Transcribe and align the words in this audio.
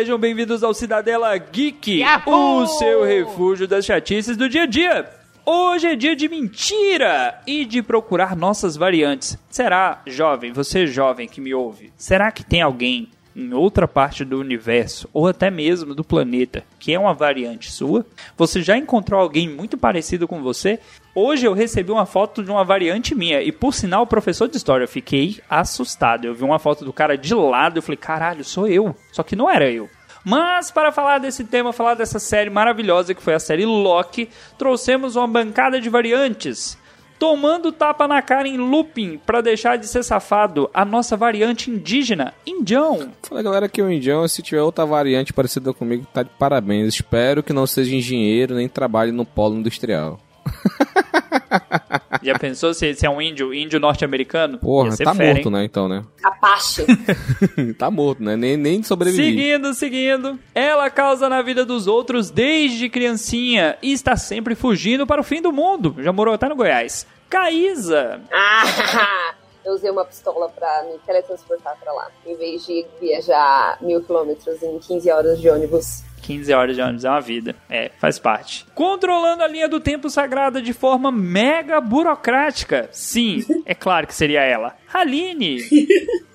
Sejam 0.00 0.18
bem-vindos 0.18 0.64
ao 0.64 0.72
Cidadela 0.72 1.36
Geek, 1.36 2.02
o 2.26 2.66
seu 2.66 3.04
refúgio 3.04 3.68
das 3.68 3.84
chatices 3.84 4.34
do 4.34 4.48
dia 4.48 4.62
a 4.62 4.66
dia. 4.66 5.10
Hoje 5.44 5.88
é 5.88 5.94
dia 5.94 6.16
de 6.16 6.26
mentira 6.26 7.38
e 7.46 7.66
de 7.66 7.82
procurar 7.82 8.34
nossas 8.34 8.78
variantes. 8.78 9.36
Será, 9.50 10.00
jovem, 10.06 10.52
você 10.52 10.86
jovem 10.86 11.28
que 11.28 11.38
me 11.38 11.52
ouve, 11.52 11.92
será 11.98 12.32
que 12.32 12.42
tem 12.42 12.62
alguém 12.62 13.10
em 13.34 13.52
outra 13.52 13.86
parte 13.86 14.24
do 14.24 14.38
universo 14.38 15.08
ou 15.12 15.28
até 15.28 15.50
mesmo 15.50 15.94
do 15.94 16.04
planeta 16.04 16.64
que 16.78 16.92
é 16.92 16.98
uma 16.98 17.14
variante 17.14 17.70
sua? 17.70 18.04
Você 18.36 18.62
já 18.62 18.76
encontrou 18.76 19.20
alguém 19.20 19.48
muito 19.48 19.76
parecido 19.76 20.26
com 20.26 20.42
você? 20.42 20.78
Hoje 21.14 21.46
eu 21.46 21.52
recebi 21.52 21.90
uma 21.90 22.06
foto 22.06 22.42
de 22.42 22.50
uma 22.50 22.64
variante 22.64 23.14
minha 23.14 23.42
e 23.42 23.52
por 23.52 23.74
sinal, 23.74 24.06
professor 24.06 24.48
de 24.48 24.56
história, 24.56 24.84
eu 24.84 24.88
fiquei 24.88 25.40
assustado. 25.48 26.24
Eu 26.24 26.34
vi 26.34 26.44
uma 26.44 26.58
foto 26.58 26.84
do 26.84 26.92
cara 26.92 27.16
de 27.16 27.34
lado, 27.34 27.78
eu 27.78 27.82
falei, 27.82 27.96
caralho, 27.96 28.44
sou 28.44 28.68
eu. 28.68 28.94
Só 29.12 29.22
que 29.22 29.36
não 29.36 29.50
era 29.50 29.70
eu. 29.70 29.88
Mas 30.24 30.70
para 30.70 30.92
falar 30.92 31.18
desse 31.18 31.44
tema, 31.44 31.72
falar 31.72 31.94
dessa 31.94 32.18
série 32.18 32.50
maravilhosa 32.50 33.14
que 33.14 33.22
foi 33.22 33.34
a 33.34 33.40
série 33.40 33.64
Loki, 33.64 34.28
trouxemos 34.58 35.16
uma 35.16 35.26
bancada 35.26 35.80
de 35.80 35.88
variantes. 35.88 36.78
Tomando 37.20 37.70
tapa 37.70 38.08
na 38.08 38.22
cara 38.22 38.48
em 38.48 38.56
looping 38.56 39.20
para 39.26 39.42
deixar 39.42 39.76
de 39.76 39.86
ser 39.86 40.02
safado, 40.02 40.70
a 40.72 40.86
nossa 40.86 41.18
variante 41.18 41.70
indígena, 41.70 42.32
Indião. 42.46 43.10
Fala 43.22 43.42
galera, 43.42 43.66
aqui 43.66 43.82
é 43.82 43.84
o 43.84 43.92
Indião. 43.92 44.26
Se 44.26 44.40
tiver 44.40 44.62
outra 44.62 44.86
variante 44.86 45.30
parecida 45.30 45.74
comigo, 45.74 46.06
tá 46.14 46.22
de 46.22 46.30
parabéns. 46.38 46.88
Espero 46.88 47.42
que 47.42 47.52
não 47.52 47.66
seja 47.66 47.94
engenheiro 47.94 48.54
nem 48.54 48.70
trabalhe 48.70 49.12
no 49.12 49.26
polo 49.26 49.54
industrial. 49.54 50.18
Já 52.22 52.38
pensou 52.38 52.74
se, 52.74 52.94
se 52.94 53.06
é 53.06 53.10
um 53.10 53.20
índio, 53.20 53.54
índio 53.54 53.80
norte-americano? 53.80 54.58
Porra, 54.58 54.96
tá 54.96 55.14
fera, 55.14 55.34
morto, 55.34 55.48
hein? 55.48 55.52
né? 55.52 55.64
Então, 55.64 55.88
né? 55.88 56.04
Capacho. 56.20 56.84
tá 57.78 57.90
morto, 57.90 58.22
né? 58.22 58.36
Nem, 58.36 58.56
nem 58.56 58.82
sobrevivi. 58.82 59.24
Seguindo, 59.24 59.74
seguindo. 59.74 60.38
Ela 60.54 60.90
causa 60.90 61.28
na 61.28 61.40
vida 61.42 61.64
dos 61.64 61.86
outros 61.86 62.30
desde 62.30 62.88
criancinha 62.88 63.76
e 63.82 63.92
está 63.92 64.16
sempre 64.16 64.54
fugindo 64.54 65.06
para 65.06 65.20
o 65.20 65.24
fim 65.24 65.40
do 65.40 65.52
mundo. 65.52 65.94
Já 65.98 66.12
morou 66.12 66.34
até 66.34 66.48
no 66.48 66.56
Goiás. 66.56 67.06
Caísa. 67.28 68.20
Ah, 68.32 69.34
eu 69.64 69.72
usei 69.72 69.90
uma 69.90 70.04
pistola 70.04 70.48
pra 70.48 70.84
me 70.84 70.98
teletransportar 71.06 71.76
pra 71.78 71.92
lá, 71.92 72.08
em 72.26 72.34
vez 72.36 72.66
de 72.66 72.84
viajar 73.00 73.78
mil 73.80 74.02
quilômetros 74.02 74.62
em 74.62 74.78
15 74.78 75.10
horas 75.10 75.40
de 75.40 75.48
ônibus. 75.48 76.02
15 76.20 76.52
horas 76.52 76.76
de 76.76 76.82
ônibus 76.82 77.04
é 77.04 77.10
uma 77.10 77.20
vida. 77.20 77.56
É, 77.68 77.90
faz 77.98 78.18
parte. 78.18 78.66
Controlando 78.74 79.42
a 79.42 79.48
linha 79.48 79.68
do 79.68 79.80
tempo 79.80 80.08
sagrada 80.08 80.60
de 80.62 80.72
forma 80.72 81.10
mega 81.10 81.80
burocrática. 81.80 82.88
Sim, 82.92 83.44
é 83.64 83.74
claro 83.74 84.06
que 84.06 84.14
seria 84.14 84.42
ela. 84.42 84.76
Aline. 84.92 85.60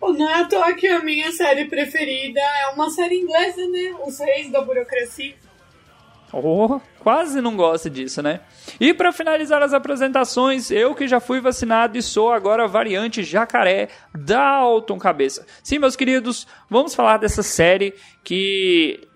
Não 0.00 0.28
é 0.28 0.40
à 0.40 0.44
toa 0.44 0.72
que 0.74 0.86
a 0.86 1.00
minha 1.00 1.30
série 1.32 1.66
preferida 1.66 2.40
é 2.40 2.68
uma 2.68 2.90
série 2.90 3.16
inglesa, 3.16 3.66
né? 3.68 3.94
Os 4.06 4.18
Reis 4.18 4.50
da 4.50 4.60
Burocracia. 4.60 5.34
Oh, 6.32 6.80
quase 7.00 7.40
não 7.40 7.56
gosta 7.56 7.90
disso, 7.90 8.22
né? 8.22 8.40
E 8.78 8.94
para 8.94 9.12
finalizar 9.12 9.62
as 9.62 9.72
apresentações, 9.72 10.70
eu 10.70 10.94
que 10.94 11.08
já 11.08 11.18
fui 11.18 11.40
vacinado 11.40 11.98
e 11.98 12.02
sou 12.02 12.32
agora 12.32 12.68
variante 12.68 13.24
jacaré 13.24 13.88
Dalton 14.14 14.98
Cabeça. 14.98 15.44
Sim, 15.62 15.80
meus 15.80 15.96
queridos, 15.96 16.46
vamos 16.68 16.94
falar 16.94 17.16
dessa 17.16 17.42
série 17.42 17.94
que, 18.22 19.08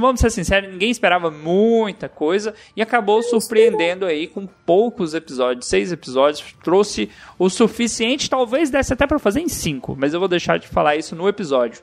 vamos 0.00 0.20
ser 0.20 0.30
sinceros, 0.30 0.70
ninguém 0.70 0.90
esperava 0.90 1.30
muita 1.30 2.08
coisa 2.08 2.54
e 2.74 2.82
acabou 2.82 3.22
surpreendendo 3.22 4.04
aí 4.04 4.26
com 4.26 4.46
poucos 4.46 5.14
episódios, 5.14 5.66
seis 5.66 5.92
episódios, 5.92 6.44
trouxe 6.64 7.08
o 7.38 7.48
suficiente, 7.48 8.28
talvez 8.28 8.68
desse 8.68 8.92
até 8.92 9.06
para 9.06 9.18
fazer 9.18 9.40
em 9.40 9.48
cinco, 9.48 9.96
mas 9.96 10.12
eu 10.12 10.18
vou 10.18 10.28
deixar 10.28 10.58
de 10.58 10.66
falar 10.66 10.96
isso 10.96 11.14
no 11.14 11.28
episódio. 11.28 11.82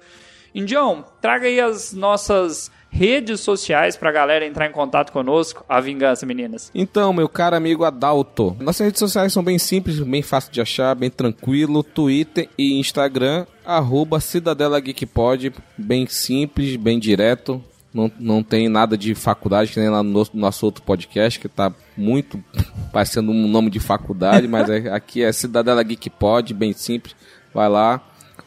Indião, 0.54 1.06
traga 1.20 1.48
aí 1.48 1.60
as 1.60 1.92
nossas 1.92 2.72
redes 2.96 3.42
sociais 3.42 3.98
pra 3.98 4.10
galera 4.10 4.46
entrar 4.46 4.68
em 4.68 4.72
contato 4.72 5.12
conosco. 5.12 5.66
A 5.68 5.82
vingança, 5.82 6.26
meninas. 6.26 6.72
Então, 6.74 7.12
meu 7.12 7.28
caro 7.28 7.56
amigo 7.56 7.84
Adalto, 7.84 8.56
nossas 8.60 8.86
redes 8.86 9.00
sociais 9.00 9.34
são 9.34 9.44
bem 9.44 9.60
simples, 9.60 10.00
bem 10.00 10.22
fácil 10.22 10.52
de 10.52 10.62
achar, 10.62 10.96
bem 10.96 11.10
tranquilo. 11.10 11.84
Twitter 11.84 12.48
e 12.58 12.80
Instagram, 12.80 13.46
arroba 13.66 14.22
Cidadela 14.22 14.80
Geekpod, 14.80 15.54
bem 15.78 16.08
simples, 16.08 16.78
bem 16.78 16.98
direto. 16.98 17.62
Não, 17.94 18.12
não 18.18 18.44
tem 18.44 18.70
nada 18.70 18.98
de 18.98 19.14
faculdade, 19.14 19.72
que 19.72 19.80
nem 19.80 19.90
lá 19.90 20.02
no 20.02 20.10
nosso, 20.10 20.32
nosso 20.34 20.66
outro 20.66 20.84
podcast, 20.84 21.40
que 21.40 21.50
tá 21.50 21.74
muito 21.98 22.42
parecendo 22.94 23.32
um 23.32 23.48
nome 23.48 23.70
de 23.70 23.80
faculdade, 23.80 24.48
mas 24.48 24.70
é, 24.70 24.90
aqui 24.90 25.22
é 25.22 25.32
Cidadela 25.34 25.84
Geekpod, 25.84 26.54
bem 26.54 26.72
simples. 26.72 27.16
Vai 27.54 27.70
lá. 27.70 28.02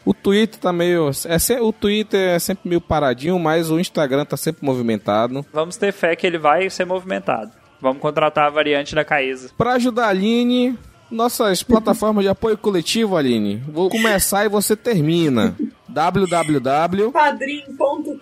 O 0.05 0.13
Twitter 0.13 0.59
tá 0.59 0.71
meio. 0.73 1.11
É, 1.25 1.61
o 1.61 1.71
Twitter 1.71 2.35
é 2.35 2.39
sempre 2.39 2.69
meio 2.69 2.81
paradinho, 2.81 3.37
mas 3.37 3.69
o 3.69 3.79
Instagram 3.79 4.25
tá 4.25 4.37
sempre 4.37 4.65
movimentado. 4.65 5.45
Vamos 5.53 5.77
ter 5.77 5.91
fé 5.91 6.15
que 6.15 6.25
ele 6.25 6.37
vai 6.37 6.69
ser 6.69 6.85
movimentado. 6.85 7.51
Vamos 7.81 8.01
contratar 8.01 8.47
a 8.47 8.49
variante 8.49 8.93
da 8.95 9.05
Caísa. 9.05 9.51
Pra 9.57 9.73
ajudar 9.73 10.05
a 10.05 10.09
Aline, 10.09 10.77
nossas 11.09 11.63
plataformas 11.63 12.23
de 12.23 12.29
apoio 12.29 12.57
coletivo, 12.57 13.15
Aline. 13.15 13.57
Vou 13.67 13.89
começar 13.89 14.45
e 14.45 14.49
você 14.49 14.75
termina. 14.75 15.55
www. 15.87 17.11
padrim.com.br 17.11 18.19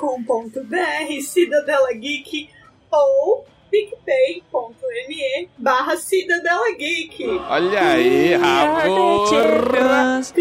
Cidadela 1.21 1.94
Geek 1.94 2.49
ou 2.91 3.45
picpay.me 3.69 5.50
barra 5.57 5.97
Cidadela 5.97 6.72
Geek. 6.78 7.25
Olha 7.50 7.81
aí, 7.81 8.35
rapaz. 8.35 10.33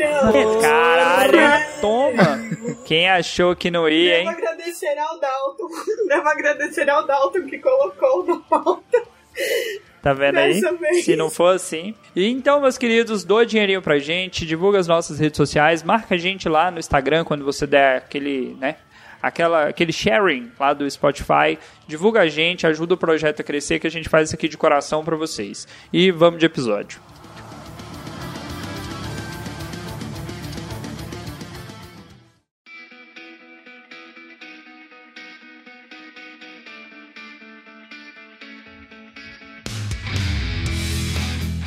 Caralho, 0.61 1.81
toma. 1.81 2.39
Quem 2.85 3.09
achou 3.09 3.55
que 3.57 3.71
não 3.71 3.89
ia, 3.89 4.21
hein? 4.21 4.27
Devo 4.27 4.39
agradecer 4.39 4.99
ao 4.99 5.21
Dalton. 5.21 5.69
Devo 6.09 6.29
agradecer 6.29 6.91
ao 6.91 7.07
Dalton 7.07 7.47
que 7.47 7.59
colocou 7.59 8.25
na 8.27 8.37
pauta. 8.41 9.03
Tá 10.03 10.13
vendo 10.13 10.39
aí? 10.39 10.63
Se 11.03 11.17
não 11.17 11.29
for 11.29 11.55
assim. 11.55 11.93
E 12.15 12.31
então, 12.31 12.61
meus 12.61 12.79
queridos, 12.79 13.25
doa 13.25 13.45
dinheirinho 13.45 13.83
pra 13.83 13.99
gente, 13.99 14.47
divulga 14.47 14.79
as 14.79 14.87
nossas 14.87 15.19
redes 15.19 15.37
sociais, 15.37 15.83
marca 15.83 16.15
a 16.15 16.19
gente 16.19 16.49
lá 16.49 16.71
no 16.71 16.79
Instagram 16.79 17.25
quando 17.25 17.45
você 17.45 17.67
der 17.67 17.97
aquele, 17.97 18.57
né? 18.61 18.77
Aquela, 19.27 19.69
aquele 19.69 19.93
sharing 19.93 20.53
lá 20.59 20.73
do 20.73 20.89
Spotify, 20.89 21.59
divulga 21.89 22.21
a 22.21 22.29
gente, 22.29 22.67
ajuda 22.67 22.95
o 22.95 22.97
projeto 22.97 23.41
a 23.41 23.45
crescer, 23.45 23.79
que 23.81 23.87
a 23.87 23.91
gente 23.91 24.09
faz 24.09 24.29
isso 24.29 24.37
aqui 24.37 24.49
de 24.49 24.57
coração 24.57 25.05
pra 25.05 25.17
vocês. 25.17 25.67
E 25.93 26.11
vamos 26.11 26.39
de 26.39 26.47
episódio. 26.47 27.06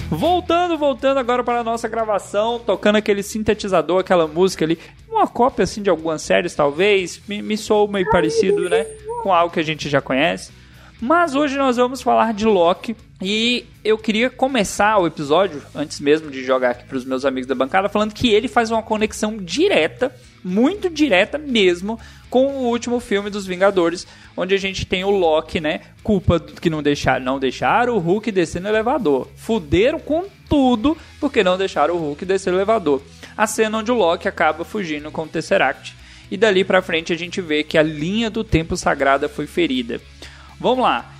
Voltando, 0.10 0.76
voltando 0.76 1.20
agora 1.20 1.44
para 1.44 1.60
a 1.60 1.64
nossa 1.64 1.88
gravação, 1.88 2.58
tocando 2.58 2.96
aquele 2.96 3.22
sintetizador, 3.22 4.00
aquela 4.00 4.28
música 4.28 4.66
ali, 4.66 4.80
uma 5.08 5.28
cópia 5.28 5.64
assim 5.64 5.84
de 5.84 5.90
algumas 5.90 6.24
séries 6.24 6.56
talvez, 6.56 7.22
me, 7.28 7.44
me 7.44 7.56
soou 7.56 7.88
meio 7.88 8.10
parecido, 8.10 8.68
né, 8.70 8.86
com 9.22 9.32
algo 9.32 9.54
que 9.54 9.60
a 9.60 9.64
gente 9.64 9.88
já 9.88 10.02
conhece. 10.02 10.52
Mas 11.00 11.36
hoje 11.36 11.58
nós 11.58 11.78
vamos 11.78 12.02
falar 12.02 12.34
de 12.34 12.46
Loki 12.46 12.96
e 13.22 13.66
eu 13.86 13.98
queria 13.98 14.30
começar 14.32 14.98
o 14.98 15.06
episódio, 15.06 15.62
antes 15.76 16.00
mesmo 16.00 16.32
de 16.32 16.44
jogar 16.44 16.72
aqui 16.72 16.86
para 16.86 16.98
os 16.98 17.06
meus 17.06 17.24
amigos 17.24 17.48
da 17.48 17.54
bancada, 17.54 17.88
falando 17.88 18.14
que 18.14 18.30
ele 18.30 18.48
faz 18.48 18.72
uma 18.72 18.82
conexão 18.82 19.38
direta, 19.38 20.14
muito 20.44 20.89
direta 20.89 21.38
mesmo, 21.38 22.00
com 22.30 22.47
o 22.47 22.68
último 22.68 23.00
filme 23.00 23.30
dos 23.30 23.45
Vingadores, 23.45 24.06
onde 24.38 24.53
a 24.53 24.57
gente 24.57 24.86
tem 24.86 25.03
o 25.03 25.09
Loki, 25.09 25.59
né? 25.59 25.81
Culpa 26.03 26.39
que 26.39 26.69
não 26.69 26.83
deixaram, 26.83 27.25
não 27.25 27.39
deixaram 27.39 27.95
o 27.95 28.00
Hulk 28.00 28.31
descer 28.31 28.62
no 28.62 28.69
elevador. 28.69 29.27
Fuderam 29.36 30.00
com 30.00 30.25
tudo 30.47 30.97
porque 31.19 31.44
não 31.44 31.57
deixaram 31.57 31.95
o 31.95 31.97
Hulk 31.97 32.25
descer 32.25 32.51
no 32.51 32.57
elevador. 32.57 33.01
A 33.36 33.47
cena 33.47 33.77
onde 33.80 33.91
o 33.91 33.95
Loki 33.95 34.27
acaba 34.27 34.63
fugindo 34.63 35.12
com 35.12 35.24
o 35.24 35.27
Tesseract. 35.27 35.95
E 36.31 36.38
dali 36.38 36.63
pra 36.63 36.81
frente 36.81 37.12
a 37.12 37.18
gente 37.18 37.41
vê 37.41 37.63
que 37.63 37.77
a 37.77 37.83
linha 37.83 38.30
do 38.30 38.44
tempo 38.44 38.77
sagrada 38.77 39.27
foi 39.27 39.47
ferida. 39.47 40.00
Vamos 40.59 40.83
lá. 40.83 41.19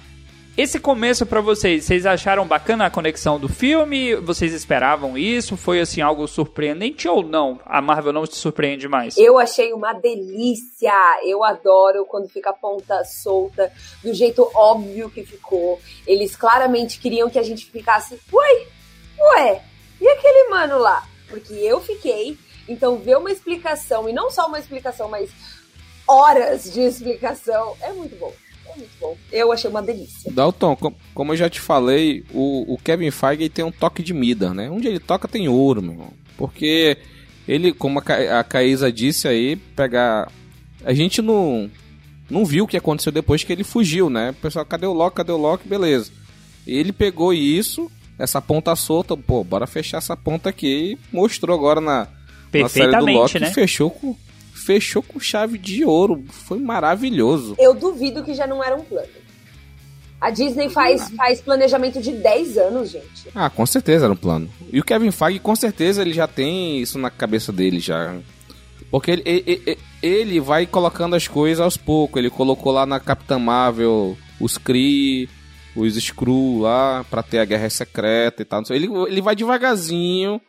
Esse 0.57 0.78
começo 0.78 1.25
pra 1.25 1.40
vocês, 1.40 1.86
vocês 1.86 2.06
acharam 2.06 2.46
bacana 2.46 2.86
a 2.86 2.90
conexão 2.90 3.40
do 3.40 3.48
filme? 3.48 4.16
Vocês 4.16 4.51
esperavam 4.54 5.18
isso? 5.18 5.56
Foi 5.56 5.80
assim 5.80 6.01
algo 6.01 6.28
surpreendente 6.28 7.07
ou 7.07 7.24
não? 7.24 7.62
A 7.66 7.81
Marvel 7.81 8.12
não 8.12 8.28
te 8.28 8.36
surpreende 8.36 8.86
mais? 8.86 9.18
Eu 9.18 9.40
achei 9.40 9.72
uma 9.72 9.94
delícia. 9.94 10.94
Eu 11.24 11.46
adoro 11.46 12.06
quando 12.06 12.28
fica 12.28 12.50
a 12.50 12.54
ponta 12.54 13.06
solta, 13.06 13.72
do 14.04 14.13
jeito 14.13 14.51
óbvio 14.54 15.10
que 15.10 15.24
ficou. 15.24 15.80
Eles 16.06 16.36
claramente 16.36 17.00
queriam 17.00 17.30
que 17.30 17.40
a 17.40 17.44
gente 17.44 17.66
ficasse, 17.66 18.19
ué, 18.34 18.68
ué, 19.18 19.62
e 20.02 20.07
aquele 20.10 20.50
mano 20.50 20.78
lá? 20.78 21.07
Porque 21.30 21.54
eu 21.54 21.80
fiquei. 21.80 22.38
Então, 22.68 22.98
ver 22.98 23.18
uma 23.18 23.31
explicação, 23.31 24.10
e 24.10 24.13
não 24.13 24.30
só 24.30 24.48
uma 24.48 24.60
explicação, 24.60 25.07
mas 25.07 25.31
horas 26.06 26.72
de 26.72 26.81
explicação, 26.81 27.78
é 27.81 27.94
muito 27.94 28.16
bom. 28.18 28.34
É 28.74 28.77
muito 28.77 28.92
bom. 29.00 29.18
Eu 29.31 29.51
achei 29.51 29.69
uma 29.69 29.81
delícia. 29.81 30.31
Dalton, 30.31 30.75
com- 30.75 30.94
como 31.13 31.33
eu 31.33 31.38
já 31.38 31.50
te 31.50 31.60
falei, 31.60 32.24
o, 32.33 32.74
o 32.74 32.77
Kevin 32.77 33.12
Feige 33.12 33.50
tem 33.50 33.66
um 33.66 33.71
toque 33.71 34.01
de 34.04 34.13
Mida, 34.13 34.54
né? 34.54 34.69
Onde 34.69 34.88
ele 34.88 35.00
toca 35.00 35.27
tem 35.27 35.48
ouro, 35.48 35.81
meu 35.81 35.92
irmão. 35.92 36.13
Porque 36.38 36.98
ele, 37.48 37.74
como 37.74 38.00
a, 38.00 38.39
a 38.39 38.44
Caísa 38.44 38.92
disse 38.92 39.27
aí, 39.27 39.56
pegar. 39.56 40.31
A 40.86 40.94
gente 40.94 41.21
não, 41.21 41.69
não 42.30 42.45
viu 42.45 42.63
o 42.63 42.68
que 42.68 42.77
aconteceu 42.77 43.12
depois 43.12 43.44
que 43.44 43.51
ele 43.51 43.63
fugiu, 43.63 44.10
né? 44.10 44.30
O 44.31 44.33
pessoal, 44.36 44.66
cadê 44.66 44.86
o 44.86 44.94
Loki? 44.94 45.18
Cadê 45.18 45.31
o 45.31 45.38
Loki? 45.38 45.68
Beleza. 45.68 46.12
Ele 46.66 46.94
pegou 46.94 47.33
isso, 47.33 47.92
essa 48.18 48.42
ponta 48.42 48.75
solta, 48.75 49.18
pô, 49.18 49.44
bora 49.44 49.66
fechar 49.68 49.98
essa 49.98 50.16
ponta 50.16 50.50
aqui 50.50 50.94
e 50.94 51.16
mostrou 51.16 51.56
agora 51.57 51.81
na, 51.81 52.07
na 52.62 52.69
série 52.69 52.92
do 52.92 53.06
Loki. 53.13 53.33
né? 53.39 53.51
Fechou 53.54 53.89
com, 53.92 54.16
fechou 54.69 55.01
com 55.01 55.19
chave 55.19 55.57
de 55.57 55.83
ouro. 55.83 56.24
Foi 56.30 56.60
maravilhoso. 56.60 57.56
Eu 57.57 57.74
duvido 57.74 58.24
que 58.24 58.36
já 58.36 58.45
não 58.45 58.63
era 58.63 58.75
um 58.75 58.83
plano. 58.83 59.07
A 60.21 60.30
Disney 60.30 60.69
faz, 60.69 61.10
faz 61.18 61.42
planejamento 61.42 62.00
de 62.00 62.12
10 62.12 62.56
anos, 62.60 62.92
gente. 62.92 63.30
Ah, 63.33 63.50
com 63.50 63.66
certeza 63.66 64.06
era 64.06 64.13
um 64.13 64.18
plano. 64.18 64.48
E 64.71 64.80
o 64.80 64.83
Kevin 64.83 65.10
Feige, 65.10 65.39
com 65.39 65.56
certeza, 65.56 66.04
ele 66.04 66.13
já 66.13 66.27
tem 66.27 66.80
isso 66.80 67.00
na 67.00 67.10
cabeça 67.10 67.51
dele 67.51 67.80
já. 67.80 68.16
Porque 68.92 69.10
ele, 69.10 69.24
ele, 69.25 69.77
ele- 70.04 70.39
vai 70.39 70.68
colocando 70.68 71.16
as 71.16 71.27
coisas 71.27 71.60
aos 71.62 71.75
poucos. 71.77 72.19
Ele 72.19 72.30
colocou 72.30 72.71
lá 72.71 72.86
na 72.86 73.00
Capitã 73.00 73.39
Marvel 73.39 74.16
os 74.39 74.56
Kree, 74.56 75.27
os 75.75 75.95
Skrull 75.98 76.62
lá, 76.62 77.04
pra 77.10 77.24
ter 77.24 77.39
a 77.39 77.45
Guerra 77.45 77.69
Secreta 77.71 78.44
e 78.44 78.45
tal. 78.45 78.62
Ele, 78.69 78.88
ele 79.07 79.21
vai 79.21 79.36
devagarzinho. 79.36 80.39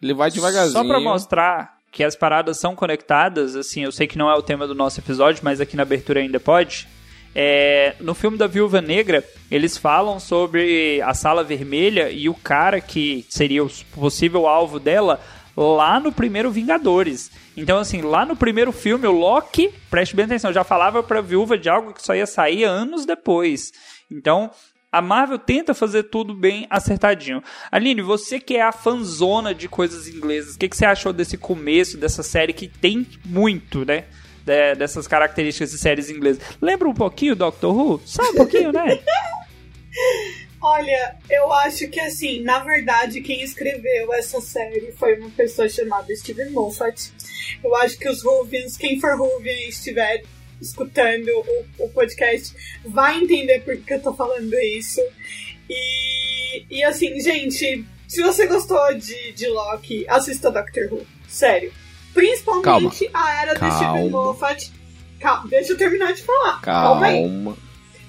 Ele 0.00 0.14
vai 0.14 0.30
devagarzinho. 0.30 0.72
Só 0.82 0.84
pra 0.88 0.98
mostrar 1.00 1.75
que 1.96 2.04
as 2.04 2.14
paradas 2.14 2.58
são 2.58 2.76
conectadas, 2.76 3.56
assim, 3.56 3.84
eu 3.84 3.90
sei 3.90 4.06
que 4.06 4.18
não 4.18 4.30
é 4.30 4.34
o 4.34 4.42
tema 4.42 4.66
do 4.66 4.74
nosso 4.74 5.00
episódio, 5.00 5.40
mas 5.42 5.62
aqui 5.62 5.76
na 5.76 5.82
abertura 5.82 6.20
ainda 6.20 6.38
pode. 6.38 6.86
É, 7.34 7.94
no 8.00 8.14
filme 8.14 8.36
da 8.36 8.46
Viúva 8.46 8.82
Negra, 8.82 9.24
eles 9.50 9.78
falam 9.78 10.20
sobre 10.20 11.00
a 11.00 11.14
sala 11.14 11.42
vermelha 11.42 12.10
e 12.10 12.28
o 12.28 12.34
cara 12.34 12.82
que 12.82 13.24
seria 13.30 13.64
o 13.64 13.70
possível 13.94 14.46
alvo 14.46 14.78
dela 14.78 15.18
lá 15.56 15.98
no 15.98 16.12
primeiro 16.12 16.50
Vingadores. 16.50 17.30
Então, 17.56 17.78
assim, 17.78 18.02
lá 18.02 18.26
no 18.26 18.36
primeiro 18.36 18.72
filme, 18.72 19.06
o 19.06 19.12
Loki, 19.12 19.72
preste 19.88 20.14
bem 20.14 20.26
atenção, 20.26 20.52
já 20.52 20.64
falava 20.64 21.02
pra 21.02 21.22
viúva 21.22 21.56
de 21.56 21.70
algo 21.70 21.94
que 21.94 22.02
só 22.02 22.14
ia 22.14 22.26
sair 22.26 22.64
anos 22.64 23.06
depois. 23.06 23.72
Então, 24.10 24.50
a 24.96 25.02
Marvel 25.02 25.38
tenta 25.38 25.74
fazer 25.74 26.04
tudo 26.04 26.34
bem 26.34 26.66
acertadinho. 26.70 27.42
Aline, 27.70 28.02
você 28.02 28.38
que 28.40 28.56
é 28.56 28.62
a 28.62 28.72
fanzona 28.72 29.54
de 29.54 29.68
coisas 29.68 30.08
inglesas, 30.08 30.54
o 30.54 30.58
que, 30.58 30.68
que 30.68 30.76
você 30.76 30.86
achou 30.86 31.12
desse 31.12 31.36
começo, 31.36 31.96
dessa 31.96 32.22
série 32.22 32.52
que 32.52 32.68
tem 32.68 33.06
muito, 33.24 33.84
né? 33.84 34.04
de- 34.44 34.76
dessas 34.76 35.08
características 35.08 35.72
de 35.72 35.78
séries 35.78 36.08
inglesas. 36.08 36.40
Lembra 36.62 36.88
um 36.88 36.94
pouquinho 36.94 37.34
do 37.34 37.40
Doctor 37.40 37.76
Who? 37.76 38.00
Só 38.04 38.22
um 38.30 38.34
pouquinho, 38.34 38.70
né? 38.72 39.00
Olha, 40.62 41.16
eu 41.28 41.52
acho 41.52 41.88
que 41.88 42.00
assim, 42.00 42.42
na 42.42 42.60
verdade, 42.60 43.20
quem 43.20 43.42
escreveu 43.42 44.12
essa 44.14 44.40
série 44.40 44.92
foi 44.92 45.18
uma 45.18 45.30
pessoa 45.30 45.68
chamada 45.68 46.14
Steven 46.14 46.50
Moffat. 46.50 47.12
Eu 47.62 47.74
acho 47.76 47.98
que 47.98 48.08
os 48.08 48.22
Ruvians, 48.24 48.76
quem 48.76 48.98
for 49.00 49.16
Ruvian 49.18 49.52
e 49.52 49.68
estiver 49.68 50.22
escutando 50.60 51.28
o, 51.28 51.84
o 51.84 51.88
podcast, 51.90 52.54
vai 52.84 53.18
entender 53.18 53.60
por 53.60 53.76
que 53.76 53.94
eu 53.94 54.02
tô 54.02 54.14
falando 54.14 54.54
isso. 54.54 55.00
E, 55.68 56.64
e 56.70 56.84
assim, 56.84 57.18
gente, 57.20 57.84
se 58.08 58.22
você 58.22 58.46
gostou 58.46 58.94
de, 58.94 59.32
de 59.32 59.48
Loki, 59.48 60.06
assista 60.08 60.50
Doctor 60.50 60.92
Who. 60.92 61.06
Sério. 61.28 61.72
Principalmente 62.14 63.10
a 63.12 63.42
era 63.42 63.54
do 63.54 63.58
Steven 63.58 63.78
Calma. 63.78 64.10
Moffat. 64.10 64.72
Calma, 65.20 65.48
deixa 65.48 65.72
eu 65.72 65.76
terminar 65.76 66.12
de 66.14 66.22
falar. 66.22 66.60
Calma 66.62 67.06
aí 67.06 67.22
Calma. 67.22 67.56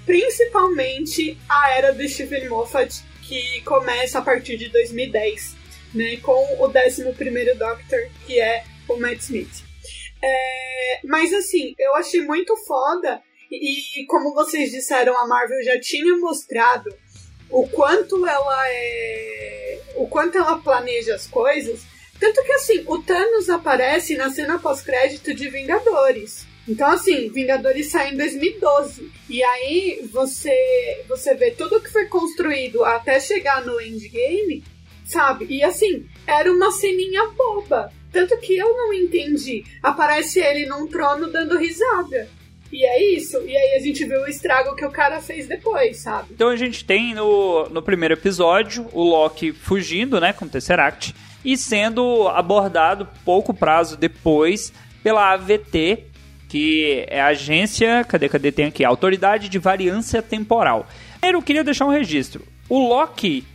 principalmente 0.06 1.38
a 1.50 1.72
era 1.72 1.94
do 1.94 2.08
Stephen 2.08 2.48
Moffat, 2.48 3.04
que 3.24 3.62
começa 3.62 4.20
a 4.20 4.22
partir 4.22 4.58
de 4.58 4.70
2010, 4.70 5.56
né, 5.94 6.18
com 6.18 6.64
o 6.64 6.70
11º 6.70 7.58
Doctor, 7.58 8.00
que 8.26 8.40
é 8.40 8.64
o 8.88 8.98
Matt 8.98 9.20
Smith. 9.20 9.67
É, 10.24 11.00
mas 11.04 11.34
assim, 11.34 11.74
eu 11.78 11.96
achei 11.96 12.22
muito 12.22 12.56
foda, 12.66 13.22
e, 13.52 14.02
e 14.02 14.06
como 14.06 14.34
vocês 14.34 14.72
disseram, 14.72 15.18
a 15.18 15.28
Marvel 15.28 15.64
já 15.64 15.80
tinha 15.80 16.16
mostrado 16.18 16.90
o 17.50 17.68
quanto 17.68 18.26
ela 18.26 18.70
é. 18.70 19.80
o 19.96 20.08
quanto 20.08 20.38
ela 20.38 20.58
planeja 20.60 21.16
as 21.16 21.28
coisas. 21.28 21.82
Tanto 22.20 22.44
que 22.44 22.52
assim, 22.52 22.84
o 22.88 23.02
Thanos 23.02 23.50
aparece 23.50 24.16
na 24.16 24.30
cena 24.32 24.60
pós-crédito 24.60 25.34
de 25.34 25.50
Vingadores. 25.50 26.46
Então, 26.68 26.90
assim, 26.90 27.30
Vingadores 27.30 27.90
sai 27.90 28.14
em 28.14 28.18
2012. 28.18 29.10
E 29.30 29.42
aí 29.42 30.10
você, 30.12 31.04
você 31.08 31.34
vê 31.36 31.52
tudo 31.52 31.82
que 31.82 31.92
foi 31.92 32.08
construído 32.08 32.84
até 32.84 33.20
chegar 33.20 33.64
no 33.66 33.80
endgame, 33.80 34.64
sabe? 35.06 35.46
E 35.50 35.64
assim, 35.64 36.06
era 36.26 36.52
uma 36.52 36.72
ceninha 36.72 37.28
boba. 37.28 37.94
Tanto 38.12 38.38
que 38.40 38.58
eu 38.58 38.68
não 38.76 38.94
entendi. 38.94 39.64
Aparece 39.82 40.40
ele 40.40 40.66
num 40.66 40.88
trono 40.88 41.32
dando 41.32 41.58
risada. 41.58 42.30
E 42.72 42.86
é 42.86 43.16
isso. 43.16 43.38
E 43.46 43.56
aí 43.56 43.78
a 43.78 43.80
gente 43.80 44.04
vê 44.06 44.18
o 44.18 44.28
estrago 44.28 44.76
que 44.76 44.86
o 44.86 44.92
cara 44.92 45.22
fez 45.22 45.48
depois, 45.48 46.00
sabe? 46.00 46.30
Então 46.32 46.50
a 46.50 46.56
gente 46.56 46.84
tem 46.84 47.14
no, 47.14 47.70
no 47.70 47.82
primeiro 47.82 48.14
episódio 48.14 48.88
o 48.92 49.04
Loki 49.04 49.54
fugindo, 49.54 50.20
né, 50.20 50.34
com 50.34 50.46
o 50.46 50.50
Tesseract, 50.50 51.16
e 51.46 51.56
sendo 51.56 52.28
abordado 52.28 53.08
pouco 53.24 53.54
prazo 53.54 53.96
depois 53.96 54.74
pela 55.02 55.32
AVT, 55.32 56.04
que 56.50 57.06
é 57.08 57.22
a 57.22 57.28
agência, 57.28 58.04
cadê, 58.04 58.28
cadê, 58.28 58.52
tem 58.52 58.66
aqui, 58.66 58.84
Autoridade 58.84 59.48
de 59.48 59.60
Variância 59.60 60.22
Temporal. 60.22 60.88
Primeiro, 61.28 61.40
eu 61.40 61.42
queria 61.42 61.64
deixar 61.64 61.86
um 61.86 61.90
registro. 61.90 62.46
O 62.70 62.88
Loki 62.88 63.46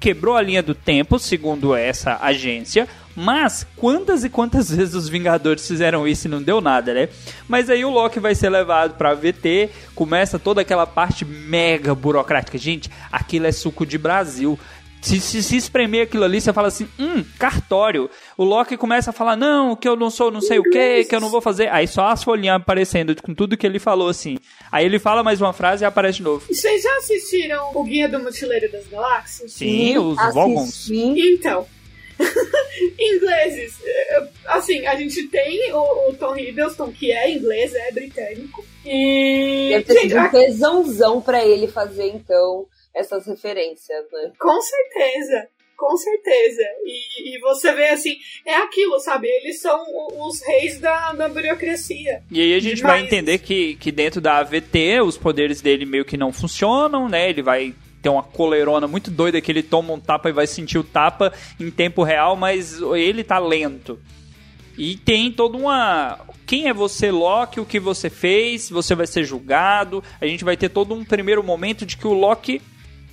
quebrou 0.00 0.36
a 0.36 0.42
linha 0.42 0.62
do 0.62 0.74
tempo, 0.74 1.18
segundo 1.18 1.74
essa 1.76 2.18
agência, 2.20 2.88
mas 3.14 3.66
quantas 3.76 4.24
e 4.24 4.28
quantas 4.28 4.70
vezes 4.74 4.94
os 4.94 5.08
Vingadores 5.08 5.66
fizeram 5.66 6.06
isso 6.06 6.26
e 6.26 6.30
não 6.30 6.42
deu 6.42 6.60
nada, 6.60 6.94
né? 6.94 7.08
Mas 7.48 7.68
aí 7.70 7.84
o 7.84 7.90
Loki 7.90 8.20
vai 8.20 8.34
ser 8.34 8.50
levado 8.50 8.96
pra 8.96 9.14
VT, 9.14 9.70
começa 9.94 10.38
toda 10.38 10.60
aquela 10.60 10.86
parte 10.86 11.24
mega 11.24 11.94
burocrática. 11.94 12.58
Gente, 12.58 12.90
aquilo 13.10 13.46
é 13.46 13.52
suco 13.52 13.84
de 13.84 13.98
Brasil. 13.98 14.58
Se, 15.02 15.20
se, 15.20 15.42
se 15.42 15.56
espremer 15.56 16.04
aquilo 16.04 16.22
ali, 16.22 16.40
você 16.40 16.52
fala 16.52 16.68
assim, 16.68 16.88
hum, 16.96 17.24
cartório. 17.36 18.08
O 18.38 18.44
Loki 18.44 18.76
começa 18.76 19.10
a 19.10 19.12
falar, 19.12 19.34
não, 19.34 19.74
que 19.74 19.88
eu 19.88 19.96
não 19.96 20.08
sou 20.10 20.30
não 20.30 20.40
sei 20.40 20.60
o 20.60 20.62
que, 20.62 21.04
que 21.04 21.14
eu 21.14 21.20
não 21.20 21.28
vou 21.28 21.40
fazer. 21.40 21.68
Aí 21.70 21.88
só 21.88 22.06
as 22.06 22.22
folhinhas 22.22 22.54
aparecendo 22.54 23.20
com 23.20 23.34
tudo 23.34 23.56
que 23.56 23.66
ele 23.66 23.80
falou, 23.80 24.08
assim. 24.08 24.38
Aí 24.70 24.84
ele 24.86 25.00
fala 25.00 25.24
mais 25.24 25.40
uma 25.40 25.52
frase 25.52 25.82
e 25.82 25.86
aparece 25.86 26.18
de 26.18 26.22
novo. 26.22 26.46
Vocês 26.46 26.80
já 26.80 26.96
assistiram 26.98 27.72
o 27.74 27.82
Guia 27.82 28.08
do 28.08 28.22
Mochileiro 28.22 28.70
das 28.70 28.86
Galáxias? 28.86 29.52
Sim, 29.52 29.98
os 29.98 30.16
Vogons. 30.32 30.88
Então, 30.88 31.66
ingleses, 32.98 33.78
eh, 33.84 34.28
assim, 34.46 34.86
a 34.86 34.94
gente 34.96 35.26
tem 35.28 35.72
o, 35.72 36.10
o 36.10 36.14
Tom 36.14 36.36
Hiddleston, 36.36 36.92
que 36.92 37.12
é 37.12 37.30
inglês, 37.30 37.74
é 37.74 37.90
britânico. 37.92 38.64
E. 38.84 39.68
Deve 39.70 39.84
ter 39.84 39.94
Gente, 39.94 40.08
sido 40.10 40.20
um 40.20 40.30
tesãozão 40.30 41.20
pra 41.20 41.44
ele 41.44 41.68
fazer, 41.68 42.08
então, 42.08 42.66
essas 42.94 43.26
referências, 43.26 44.04
né? 44.12 44.32
com 44.38 44.60
certeza. 44.60 45.48
Com 45.74 45.96
certeza. 45.96 46.62
E, 46.84 47.36
e 47.36 47.40
você 47.40 47.72
vê 47.72 47.88
assim, 47.88 48.14
é 48.46 48.54
aquilo, 48.54 49.00
sabe? 49.00 49.26
Eles 49.26 49.60
são 49.60 49.84
os 50.16 50.40
reis 50.46 50.78
da, 50.78 51.12
da 51.12 51.28
burocracia. 51.28 52.22
E 52.30 52.40
aí 52.40 52.54
a 52.54 52.60
gente 52.60 52.80
vai 52.82 53.00
Mas- 53.00 53.06
entender 53.06 53.38
que, 53.38 53.74
que 53.74 53.90
dentro 53.90 54.20
da 54.20 54.38
AVT 54.38 55.00
os 55.00 55.18
poderes 55.18 55.60
dele 55.60 55.84
meio 55.84 56.04
que 56.04 56.16
não 56.16 56.32
funcionam, 56.32 57.08
né? 57.08 57.28
Ele 57.30 57.42
vai 57.42 57.74
ter 58.02 58.08
uma 58.08 58.22
coleirona 58.22 58.88
muito 58.88 59.10
doida 59.10 59.40
que 59.40 59.50
ele 59.52 59.62
toma 59.62 59.92
um 59.94 60.00
tapa 60.00 60.28
e 60.28 60.32
vai 60.32 60.46
sentir 60.46 60.76
o 60.76 60.82
tapa 60.84 61.32
em 61.58 61.70
tempo 61.70 62.02
real, 62.02 62.34
mas 62.36 62.80
ele 62.80 63.22
tá 63.22 63.38
lento. 63.38 63.98
E 64.76 64.96
tem 64.96 65.30
toda 65.30 65.56
uma. 65.56 66.18
Quem 66.46 66.68
é 66.68 66.72
você, 66.72 67.10
Loki? 67.10 67.60
O 67.60 67.66
que 67.66 67.78
você 67.78 68.08
fez? 68.10 68.70
Você 68.70 68.94
vai 68.94 69.06
ser 69.06 69.22
julgado. 69.22 70.02
A 70.20 70.26
gente 70.26 70.44
vai 70.44 70.56
ter 70.56 70.70
todo 70.70 70.94
um 70.94 71.04
primeiro 71.04 71.42
momento 71.44 71.84
de 71.86 71.96
que 71.96 72.06
o 72.06 72.14
Loki 72.14 72.60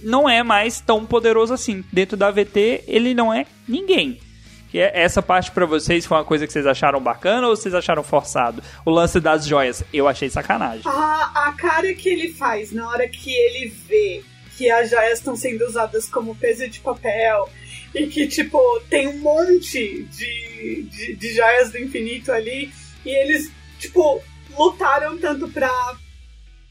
não 0.01 0.27
é 0.29 0.41
mais 0.41 0.79
tão 0.79 1.05
poderoso 1.05 1.53
assim. 1.53 1.84
Dentro 1.91 2.15
da 2.15 2.27
AVT, 2.27 2.86
ele 2.88 3.13
não 3.13 3.34
é 3.34 3.46
ninguém. 3.67 4.17
Que 4.72 4.79
é- 4.79 4.91
essa 5.01 5.22
parte 5.22 5.51
pra 5.51 5.65
vocês 5.65 6.05
foi 6.05 6.17
uma 6.17 6.24
coisa 6.24 6.48
que 6.48 6.53
vocês 6.53 6.65
acharam 6.65 7.01
bacana 7.01 7.48
ou 7.48 7.55
vocês 7.55 7.75
acharam 7.75 8.03
forçado? 8.03 8.63
O 8.86 8.89
lance 8.91 9.19
das 9.19 9.46
joias, 9.46 9.84
eu 9.93 10.08
achei 10.08 10.29
sacanagem. 10.29 10.84
A, 10.86 11.48
a 11.50 11.53
cara 11.53 11.93
que 11.93 12.08
ele 12.08 12.31
faz 12.34 12.72
na 12.72 12.88
hora 12.88 13.08
que 13.10 13.31
ele 13.31 13.67
vê 13.88 14.24
que 14.60 14.70
as 14.70 14.89
joias 14.89 15.20
estão 15.20 15.38
sendo 15.38 15.66
usadas 15.66 16.10
como 16.10 16.36
peso 16.36 16.68
de 16.68 16.82
papel 16.82 17.48
e 17.96 18.08
que, 18.08 18.28
tipo, 18.28 18.60
tem 18.89 19.08
um 19.08 19.18
monte 19.20 20.04
de, 20.04 20.84
de, 20.84 21.16
de 21.16 21.34
joias 21.34 21.72
do 21.72 21.78
infinito 21.78 22.30
ali 22.30 22.70
e 23.06 23.10
eles, 23.10 23.50
tipo, 23.80 24.22
lutaram 24.58 25.18
tanto 25.18 25.48
pra, 25.48 25.72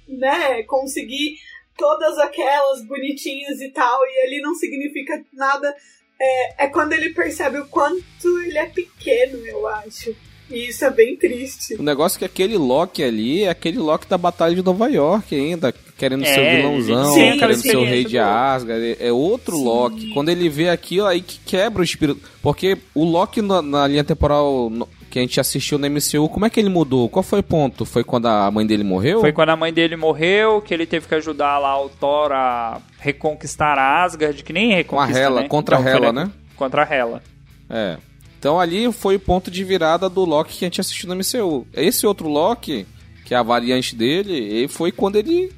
né, 0.07 0.62
conseguir 0.64 1.38
todas 1.78 2.18
aquelas 2.18 2.85
bonitinhas 2.85 3.59
e 3.62 3.71
tal 3.71 3.99
e 4.04 4.26
ali 4.26 4.42
não 4.42 4.54
significa 4.54 5.25
nada. 5.33 5.75
É, 6.21 6.64
é 6.64 6.68
quando 6.68 6.92
ele 6.92 7.14
percebe 7.14 7.59
o 7.59 7.68
quanto 7.68 8.42
ele 8.42 8.59
é 8.59 8.66
pequeno, 8.66 9.47
eu 9.47 9.66
acho. 9.66 10.14
E 10.50 10.68
isso 10.68 10.85
é 10.85 10.90
bem 10.90 11.16
triste. 11.16 11.75
O 11.76 11.83
negócio 11.83 12.16
é 12.16 12.18
que 12.18 12.25
aquele 12.26 12.59
Loki 12.59 13.02
ali 13.02 13.45
é 13.45 13.49
aquele 13.49 13.78
Loki 13.78 14.07
da 14.07 14.18
Batalha 14.18 14.54
de 14.54 14.62
Nova 14.62 14.88
York 14.88 15.35
ainda, 15.35 15.75
querendo 15.99 16.25
É, 16.25 16.33
ser 16.33 16.40
o 16.40 16.43
ele 16.45 16.57
vilãozão, 16.57 17.11
aquela 17.12 17.37
querendo 17.38 17.61
ser 17.62 17.76
o 17.76 17.85
rei 17.85 18.05
de. 18.05 18.19
Asgard. 18.19 18.97
É 19.00 19.12
outro 19.12 19.59
Loki. 19.59 20.09
Quando 20.14 20.28
ele 20.31 20.49
vê 20.49 20.69
aquilo, 20.71 21.07
aí 21.07 21.21
que 21.21 21.38
quebra 21.45 21.83
o 21.83 21.85
espírito. 21.85 22.21
Porque 22.40 22.78
o 22.95 23.05
Loki 23.05 23.43
na, 23.43 23.61
na 23.61 23.87
linha 23.87 24.05
temporal 24.05 24.71
no- 24.71 24.88
que 25.11 25.19
a 25.19 25.23
gente 25.23 25.40
assistiu 25.40 25.78
na 25.78 25.88
MCU, 25.88 26.28
como 26.28 26.45
é 26.47 26.50
que 26.50 26.61
ele 26.61 26.69
mudou? 26.69 27.09
Qual 27.09 27.23
foi 27.23 27.40
o 27.40 27.43
ponto? 27.43 27.85
Foi 27.87 28.05
quando 28.05 28.26
a 28.26 28.50
mãe 28.50 28.67
dele 28.67 28.85
morreu? 28.85 29.21
Foi 29.21 29.33
quando 29.33 29.49
a 29.49 29.57
mãe 29.57 29.73
dele 29.73 29.97
morreu, 29.97 30.61
que 30.61 30.73
ele 30.73 30.85
teve 30.87 31.09
que 31.09 31.14
ajudar 31.14 31.59
lá 31.59 31.83
o 31.83 31.88
Thor 31.88 32.31
a 32.31 32.81
reconquistar 32.99 33.78
a 33.78 34.05
Asgard, 34.05 34.43
que 34.45 34.52
nem 34.52 34.75
reconquista, 34.75 35.19
Hela, 35.19 35.40
né? 35.43 35.49
contra 35.49 35.76
a 35.78 35.83
foi 35.83 35.90
Hela, 35.90 36.12
né? 36.12 36.31
Contra 36.57 36.85
a 36.85 36.95
Hela. 36.95 37.23
É. 37.71 37.97
Então 38.38 38.61
ali 38.61 38.93
foi 38.93 39.17
o 39.17 39.21
ponto 39.21 39.50
de 39.50 39.64
virada 39.64 40.09
do 40.11 40.25
Loki 40.25 40.59
que 40.59 40.64
a 40.64 40.69
gente 40.69 40.81
assistiu 40.81 41.09
no 41.09 41.14
MCU. 41.17 41.67
Esse 41.75 42.07
outro 42.07 42.28
Loki, 42.28 42.87
que 43.25 43.33
é 43.35 43.37
a 43.38 43.43
variante 43.43 43.97
dele, 43.97 44.33
ele 44.37 44.69
foi 44.69 44.93
quando 44.93 45.17
ele 45.17 45.50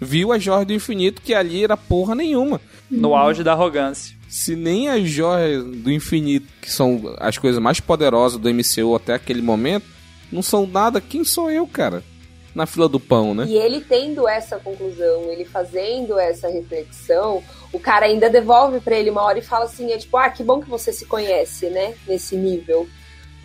viu 0.00 0.32
a 0.32 0.38
Joia 0.38 0.64
do 0.64 0.72
Infinito, 0.72 1.22
que 1.22 1.34
ali 1.34 1.64
era 1.64 1.76
porra 1.76 2.14
nenhuma. 2.14 2.60
No 2.90 3.14
auge 3.14 3.42
da 3.42 3.52
arrogância. 3.52 4.16
Se 4.28 4.54
nem 4.56 4.88
as 4.88 5.08
joias 5.08 5.64
do 5.64 5.90
infinito, 5.90 6.46
que 6.60 6.70
são 6.70 7.14
as 7.18 7.38
coisas 7.38 7.60
mais 7.60 7.80
poderosas 7.80 8.38
do 8.38 8.52
MCU 8.52 8.94
até 8.94 9.14
aquele 9.14 9.40
momento, 9.40 9.86
não 10.30 10.42
são 10.42 10.66
nada, 10.66 11.00
quem 11.00 11.24
sou 11.24 11.50
eu, 11.50 11.66
cara? 11.66 12.02
Na 12.54 12.66
fila 12.66 12.88
do 12.88 12.98
pão, 12.98 13.34
né? 13.34 13.44
E 13.46 13.56
ele 13.56 13.80
tendo 13.80 14.26
essa 14.26 14.58
conclusão, 14.58 15.30
ele 15.30 15.44
fazendo 15.44 16.18
essa 16.18 16.48
reflexão, 16.48 17.42
o 17.72 17.78
cara 17.78 18.06
ainda 18.06 18.28
devolve 18.28 18.80
pra 18.80 18.96
ele 18.96 19.10
uma 19.10 19.22
hora 19.22 19.38
e 19.38 19.42
fala 19.42 19.66
assim, 19.66 19.92
é 19.92 19.98
tipo, 19.98 20.16
ah, 20.16 20.30
que 20.30 20.42
bom 20.42 20.60
que 20.60 20.68
você 20.68 20.92
se 20.92 21.06
conhece, 21.06 21.68
né, 21.68 21.94
nesse 22.06 22.34
nível. 22.34 22.88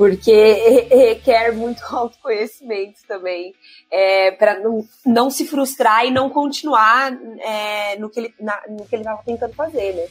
Porque 0.01 0.31
re- 0.33 0.87
requer 0.89 1.51
muito 1.53 1.83
autoconhecimento 1.95 3.01
também, 3.07 3.53
é, 3.91 4.31
para 4.31 4.59
não, 4.59 4.83
não 5.05 5.29
se 5.29 5.45
frustrar 5.45 6.03
e 6.07 6.09
não 6.09 6.27
continuar 6.27 7.15
é, 7.39 7.95
no, 7.99 8.09
que 8.09 8.19
ele, 8.19 8.33
na- 8.39 8.63
no 8.67 8.83
que 8.87 8.95
ele 8.95 9.03
tava 9.03 9.21
tentando 9.23 9.53
fazer, 9.53 9.93
né. 9.93 10.07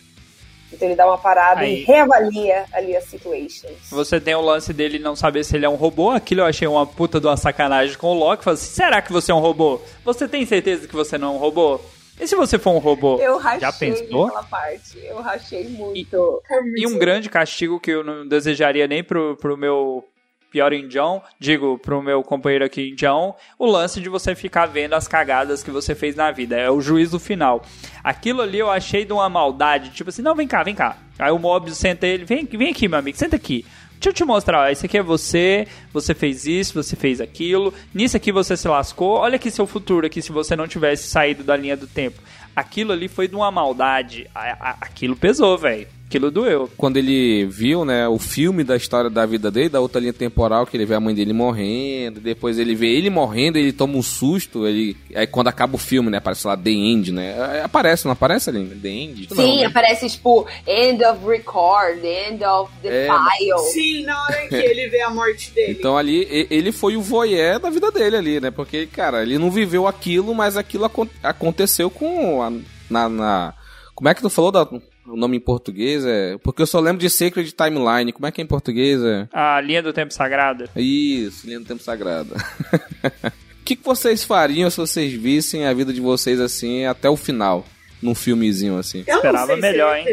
Então 0.72 0.86
ele 0.86 0.94
dá 0.94 1.04
uma 1.08 1.18
parada 1.18 1.62
Aí. 1.62 1.80
e 1.80 1.84
reavalia 1.84 2.66
ali 2.72 2.94
as 2.94 3.02
situations. 3.06 3.90
Você 3.90 4.20
tem 4.20 4.36
o 4.36 4.40
lance 4.40 4.72
dele 4.72 5.00
não 5.00 5.16
saber 5.16 5.42
se 5.42 5.56
ele 5.56 5.66
é 5.66 5.68
um 5.68 5.74
robô. 5.74 6.10
Aquilo 6.10 6.42
eu 6.42 6.46
achei 6.46 6.68
uma 6.68 6.86
puta 6.86 7.18
de 7.18 7.26
uma 7.26 7.36
sacanagem 7.36 7.98
com 7.98 8.12
o 8.12 8.14
Loki. 8.14 8.44
Falei 8.44 8.54
assim, 8.54 8.72
será 8.72 9.02
que 9.02 9.12
você 9.12 9.32
é 9.32 9.34
um 9.34 9.40
robô? 9.40 9.80
Você 10.04 10.28
tem 10.28 10.46
certeza 10.46 10.86
que 10.86 10.94
você 10.94 11.18
não 11.18 11.32
é 11.32 11.36
um 11.36 11.38
robô? 11.38 11.80
E 12.20 12.26
se 12.26 12.36
você 12.36 12.58
for 12.58 12.72
um 12.72 12.78
robô? 12.78 13.18
Eu 13.18 13.38
rachei 13.38 13.60
Já 13.60 13.72
pensou? 13.72 14.26
naquela 14.26 14.42
parte, 14.44 14.98
eu 15.02 15.20
rachei 15.20 15.68
muito. 15.68 16.42
E 16.76 16.86
um 16.86 16.98
grande 16.98 17.30
castigo 17.30 17.80
que 17.80 17.90
eu 17.90 18.04
não 18.04 18.28
desejaria 18.28 18.86
nem 18.86 19.02
pro, 19.02 19.36
pro 19.36 19.56
meu 19.56 20.04
pior 20.50 20.72
Indião, 20.72 21.22
digo, 21.38 21.78
pro 21.78 22.02
meu 22.02 22.22
companheiro 22.22 22.64
aqui 22.64 22.90
Indião, 22.90 23.34
o 23.58 23.66
lance 23.66 24.00
de 24.00 24.08
você 24.08 24.34
ficar 24.34 24.66
vendo 24.66 24.94
as 24.94 25.06
cagadas 25.06 25.62
que 25.62 25.70
você 25.70 25.94
fez 25.94 26.14
na 26.16 26.30
vida. 26.30 26.56
É 26.56 26.70
o 26.70 26.80
juízo 26.80 27.18
final. 27.18 27.62
Aquilo 28.02 28.42
ali 28.42 28.58
eu 28.58 28.68
achei 28.68 29.04
de 29.04 29.12
uma 29.12 29.28
maldade, 29.28 29.90
tipo 29.90 30.10
assim, 30.10 30.22
não, 30.22 30.34
vem 30.34 30.48
cá, 30.48 30.62
vem 30.62 30.74
cá. 30.74 30.96
Aí 31.18 31.30
o 31.30 31.38
Mobius 31.38 31.78
senta 31.78 32.06
ele, 32.06 32.24
vem, 32.24 32.44
vem 32.44 32.70
aqui, 32.70 32.88
meu 32.88 32.98
amigo, 32.98 33.16
senta 33.16 33.36
aqui. 33.36 33.64
Deixa 34.00 34.08
eu 34.08 34.14
te 34.14 34.24
mostrar, 34.24 34.60
ó, 34.60 34.68
esse 34.70 34.86
aqui 34.86 34.96
é 34.96 35.02
você, 35.02 35.68
você 35.92 36.14
fez 36.14 36.46
isso, 36.46 36.72
você 36.72 36.96
fez 36.96 37.20
aquilo, 37.20 37.74
nisso 37.92 38.16
aqui 38.16 38.32
você 38.32 38.56
se 38.56 38.66
lascou, 38.66 39.18
olha 39.18 39.36
aqui 39.36 39.50
seu 39.50 39.66
futuro 39.66 40.06
aqui 40.06 40.22
se 40.22 40.32
você 40.32 40.56
não 40.56 40.66
tivesse 40.66 41.06
saído 41.06 41.44
da 41.44 41.54
linha 41.54 41.76
do 41.76 41.86
tempo. 41.86 42.18
Aquilo 42.56 42.92
ali 42.92 43.08
foi 43.08 43.28
de 43.28 43.36
uma 43.36 43.50
maldade, 43.50 44.26
aquilo 44.34 45.14
pesou, 45.14 45.58
velho. 45.58 45.86
Aquilo 46.10 46.28
doeu. 46.28 46.68
Quando 46.76 46.96
ele 46.96 47.46
viu, 47.46 47.84
né, 47.84 48.08
o 48.08 48.18
filme 48.18 48.64
da 48.64 48.76
história 48.76 49.08
da 49.08 49.24
vida 49.24 49.48
dele, 49.48 49.68
da 49.68 49.78
outra 49.78 50.00
linha 50.00 50.12
temporal, 50.12 50.66
que 50.66 50.76
ele 50.76 50.84
vê 50.84 50.94
a 50.96 50.98
mãe 51.00 51.14
dele 51.14 51.32
morrendo, 51.32 52.18
depois 52.18 52.58
ele 52.58 52.74
vê 52.74 52.88
ele 52.88 53.08
morrendo, 53.08 53.56
ele 53.58 53.72
toma 53.72 53.96
um 53.96 54.02
susto, 54.02 54.66
ele 54.66 54.96
aí 55.14 55.24
quando 55.28 55.46
acaba 55.46 55.76
o 55.76 55.78
filme, 55.78 56.10
né, 56.10 56.18
aparece 56.18 56.44
lá 56.48 56.56
The 56.56 56.70
End, 56.70 57.12
né? 57.12 57.58
É, 57.58 57.62
Aparece, 57.62 58.06
não 58.06 58.12
aparece 58.12 58.50
ali? 58.50 58.66
The 58.66 58.88
End? 58.88 59.28
Sim, 59.32 59.36
Não, 59.36 59.56
né? 59.60 59.64
aparece 59.66 60.10
tipo 60.10 60.48
end 60.66 61.04
of 61.04 61.24
record, 61.24 62.04
end 62.04 62.42
of 62.44 62.72
the 62.82 62.88
É, 62.88 63.06
file. 63.06 63.58
Sim, 63.72 64.02
na 64.02 64.20
hora 64.24 64.48
que 64.48 64.54
ele 64.56 64.88
vê 64.88 65.02
a 65.02 65.10
morte 65.10 65.52
dele. 65.52 65.76
Então 65.78 65.96
ali, 65.96 66.26
ele 66.50 66.72
foi 66.72 66.96
o 66.96 67.00
voyeur 67.00 67.60
da 67.60 67.70
vida 67.70 67.88
dele 67.92 68.16
ali, 68.16 68.40
né? 68.40 68.50
Porque, 68.50 68.84
cara, 68.86 69.22
ele 69.22 69.38
não 69.38 69.48
viveu 69.48 69.86
aquilo, 69.86 70.34
mas 70.34 70.56
aquilo 70.56 70.84
acon- 70.86 71.06
aconteceu 71.22 71.88
com 71.88 72.42
a, 72.42 72.50
na, 72.90 73.08
na- 73.08 73.54
Como 73.94 74.08
é 74.08 74.14
que 74.14 74.20
tu 74.22 74.28
falou 74.28 74.50
da- 74.50 74.68
o 75.10 75.16
nome 75.16 75.36
em 75.36 75.40
português? 75.40 76.04
É, 76.04 76.38
porque 76.38 76.62
eu 76.62 76.66
só 76.66 76.80
lembro 76.80 77.00
de 77.00 77.10
Sacred 77.10 77.52
Timeline. 77.52 78.12
Como 78.12 78.26
é 78.26 78.30
que 78.30 78.40
é 78.40 78.44
em 78.44 78.46
português? 78.46 79.02
É? 79.02 79.28
A 79.32 79.60
linha 79.60 79.82
do 79.82 79.92
tempo 79.92 80.12
sagrado. 80.12 80.68
Isso, 80.76 81.46
linha 81.46 81.60
do 81.60 81.66
tempo 81.66 81.82
sagrado. 81.82 82.34
O 83.60 83.64
que, 83.70 83.76
que 83.76 83.84
vocês 83.84 84.24
fariam 84.24 84.68
se 84.68 84.78
vocês 84.78 85.12
vissem 85.12 85.64
a 85.64 85.72
vida 85.72 85.92
de 85.92 86.00
vocês 86.00 86.40
assim 86.40 86.86
até 86.86 87.08
o 87.08 87.16
final? 87.16 87.64
Num 88.02 88.16
filmezinho 88.16 88.76
assim. 88.76 89.04
eu 89.06 89.16
esperava 89.16 89.54
não 89.54 89.60
sei 89.60 89.70
melhor, 89.70 90.02
se 90.02 90.10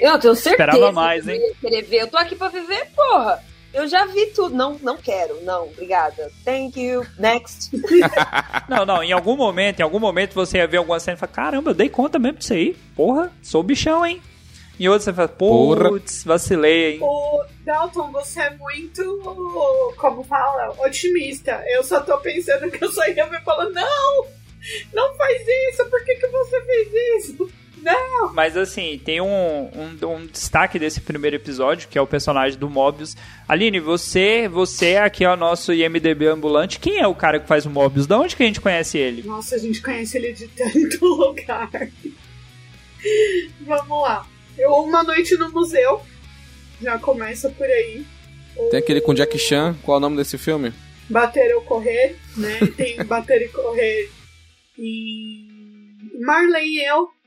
eu 0.00 0.18
tenho 0.18 0.34
certeza 0.36 0.50
Esperava 0.68 0.92
mais, 0.92 1.24
que 1.24 1.30
eu 1.30 1.34
hein? 1.34 1.86
Eu 1.90 2.06
tô 2.06 2.16
aqui 2.18 2.36
pra 2.36 2.48
viver, 2.48 2.86
porra. 2.94 3.42
Eu 3.72 3.86
já 3.86 4.06
vi 4.06 4.26
tudo. 4.26 4.54
Não, 4.54 4.78
não 4.82 4.96
quero. 4.96 5.42
Não, 5.42 5.64
obrigada. 5.68 6.30
Thank 6.44 6.80
you. 6.80 7.06
Next. 7.18 7.70
Não, 8.68 8.84
não, 8.84 9.02
em 9.02 9.12
algum 9.12 9.36
momento, 9.36 9.80
em 9.80 9.82
algum 9.82 9.98
momento 9.98 10.34
você 10.34 10.58
ia 10.58 10.66
ver 10.66 10.76
alguma 10.78 11.00
cena 11.00 11.16
e 11.16 11.20
falar, 11.20 11.32
caramba, 11.32 11.70
eu 11.70 11.74
dei 11.74 11.88
conta 11.88 12.18
mesmo 12.18 12.38
disso 12.38 12.52
aí. 12.52 12.76
Porra, 12.94 13.32
sou 13.42 13.62
bichão, 13.62 14.04
hein? 14.04 14.20
Em 14.78 14.88
outro 14.88 15.04
você 15.04 15.12
fala, 15.12 15.28
Porra. 15.28 15.88
putz, 15.88 16.22
vacilei, 16.22 16.92
hein? 16.94 16.98
O 17.02 17.44
Dalton, 17.64 18.12
você 18.12 18.42
é 18.42 18.50
muito, 18.50 19.94
como 19.96 20.22
fala, 20.22 20.74
otimista. 20.78 21.62
Eu 21.68 21.82
só 21.82 22.00
tô 22.00 22.16
pensando 22.18 22.70
que 22.70 22.84
eu 22.84 22.92
só 22.92 23.06
ia 23.08 23.26
ver 23.26 23.42
falando, 23.42 23.74
não, 23.74 24.26
não 24.92 25.16
faz 25.16 25.42
isso, 25.70 25.84
por 25.86 26.04
que, 26.04 26.14
Mas 28.38 28.56
assim, 28.56 29.00
tem 29.04 29.20
um, 29.20 29.26
um, 29.26 29.98
um 30.14 30.26
destaque 30.26 30.78
desse 30.78 31.00
primeiro 31.00 31.34
episódio, 31.34 31.88
que 31.88 31.98
é 31.98 32.00
o 32.00 32.06
personagem 32.06 32.56
do 32.56 32.70
Mobius. 32.70 33.16
Aline, 33.48 33.80
você, 33.80 34.46
você 34.46 34.94
aqui 34.94 35.24
é 35.24 35.28
o 35.28 35.34
nosso 35.34 35.72
IMDB 35.72 36.28
ambulante. 36.28 36.78
Quem 36.78 37.00
é 37.00 37.06
o 37.08 37.16
cara 37.16 37.40
que 37.40 37.48
faz 37.48 37.66
o 37.66 37.70
Mobius? 37.70 38.06
Da 38.06 38.16
onde 38.16 38.36
que 38.36 38.44
a 38.44 38.46
gente 38.46 38.60
conhece 38.60 38.96
ele? 38.96 39.24
Nossa, 39.24 39.56
a 39.56 39.58
gente 39.58 39.82
conhece 39.82 40.18
ele 40.18 40.32
de 40.32 40.46
tanto 40.46 41.02
lugar. 41.16 41.68
Vamos 43.62 44.02
lá. 44.02 44.24
Eu, 44.56 44.70
uma 44.84 45.02
noite 45.02 45.36
no 45.36 45.50
museu. 45.50 46.00
Já 46.80 46.96
começa 46.96 47.50
por 47.50 47.66
aí. 47.66 48.06
Tem 48.70 48.78
aquele 48.78 49.00
com 49.00 49.14
Jack 49.14 49.36
Chan. 49.36 49.76
Qual 49.82 49.96
é 49.96 49.98
o 49.98 50.00
nome 50.00 50.16
desse 50.16 50.38
filme? 50.38 50.72
Bater 51.10 51.56
ou 51.56 51.62
correr, 51.62 52.16
né? 52.36 52.60
Tem 52.76 53.02
bater 53.04 53.42
e 53.42 53.48
correr. 53.48 54.08
E 54.78 55.48
Marley 56.20 56.76
e 56.76 56.88
eu. 56.88 57.17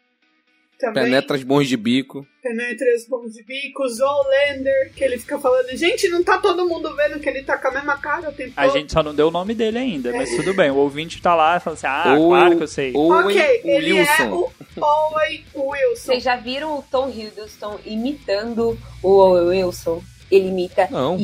Também. 0.82 1.04
Penetra 1.06 1.36
as 1.38 1.44
bons 1.44 1.68
de 1.68 1.78
bico. 1.78 2.26
Penetra 2.42 2.88
os 2.98 3.08
bons 3.08 3.34
de 3.34 3.44
bico. 3.44 3.88
Zoolander, 3.88 4.92
que 4.96 5.04
ele 5.04 5.18
fica 5.20 5.38
falando, 5.40 5.70
gente, 5.78 6.10
não 6.10 6.24
tá 6.24 6.38
todo 6.40 6.68
mundo 6.68 6.94
vendo 6.96 7.20
que 7.20 7.30
ele 7.30 7.44
tá 7.44 7.58
com 7.58 7.68
a 7.68 7.72
mesma 7.72 7.98
cara 8.00 8.30
o 8.30 8.34
tempo 8.34 8.54
A 8.58 8.64
todo. 8.66 8.74
gente 8.74 8.92
só 8.92 9.04
não 9.04 9.14
deu 9.16 9.28
o 9.28 9.32
nome 9.32 9.54
dele 9.54 9.78
ainda, 9.78 10.12
mas 10.12 10.36
tudo 10.36 10.54
bem. 10.54 10.72
O 10.72 10.76
ouvinte 10.78 11.22
tá 11.22 11.36
lá 11.36 11.60
falando 11.60 11.78
assim, 11.78 11.88
ah, 11.88 12.16
Ou- 12.18 12.30
claro 12.30 12.58
que 12.58 12.64
eu 12.64 12.68
sei. 12.68 12.92
Owen 12.96 13.26
Ok, 13.38 13.62
ele 13.64 13.94
Wilson. 13.94 14.12
é 14.24 14.28
o 14.30 14.52
Owen 14.84 15.46
Wilson. 15.56 15.96
Vocês 15.96 16.24
já 16.24 16.36
viram 16.36 16.80
o 16.80 16.82
Tom 16.84 17.10
Hiddleston 17.10 17.80
imitando 17.86 18.78
o 19.04 19.10
Owen 19.18 19.48
Wilson? 19.66 20.02
Ele 20.32 20.48
imita 20.48 20.88
Não. 20.90 21.18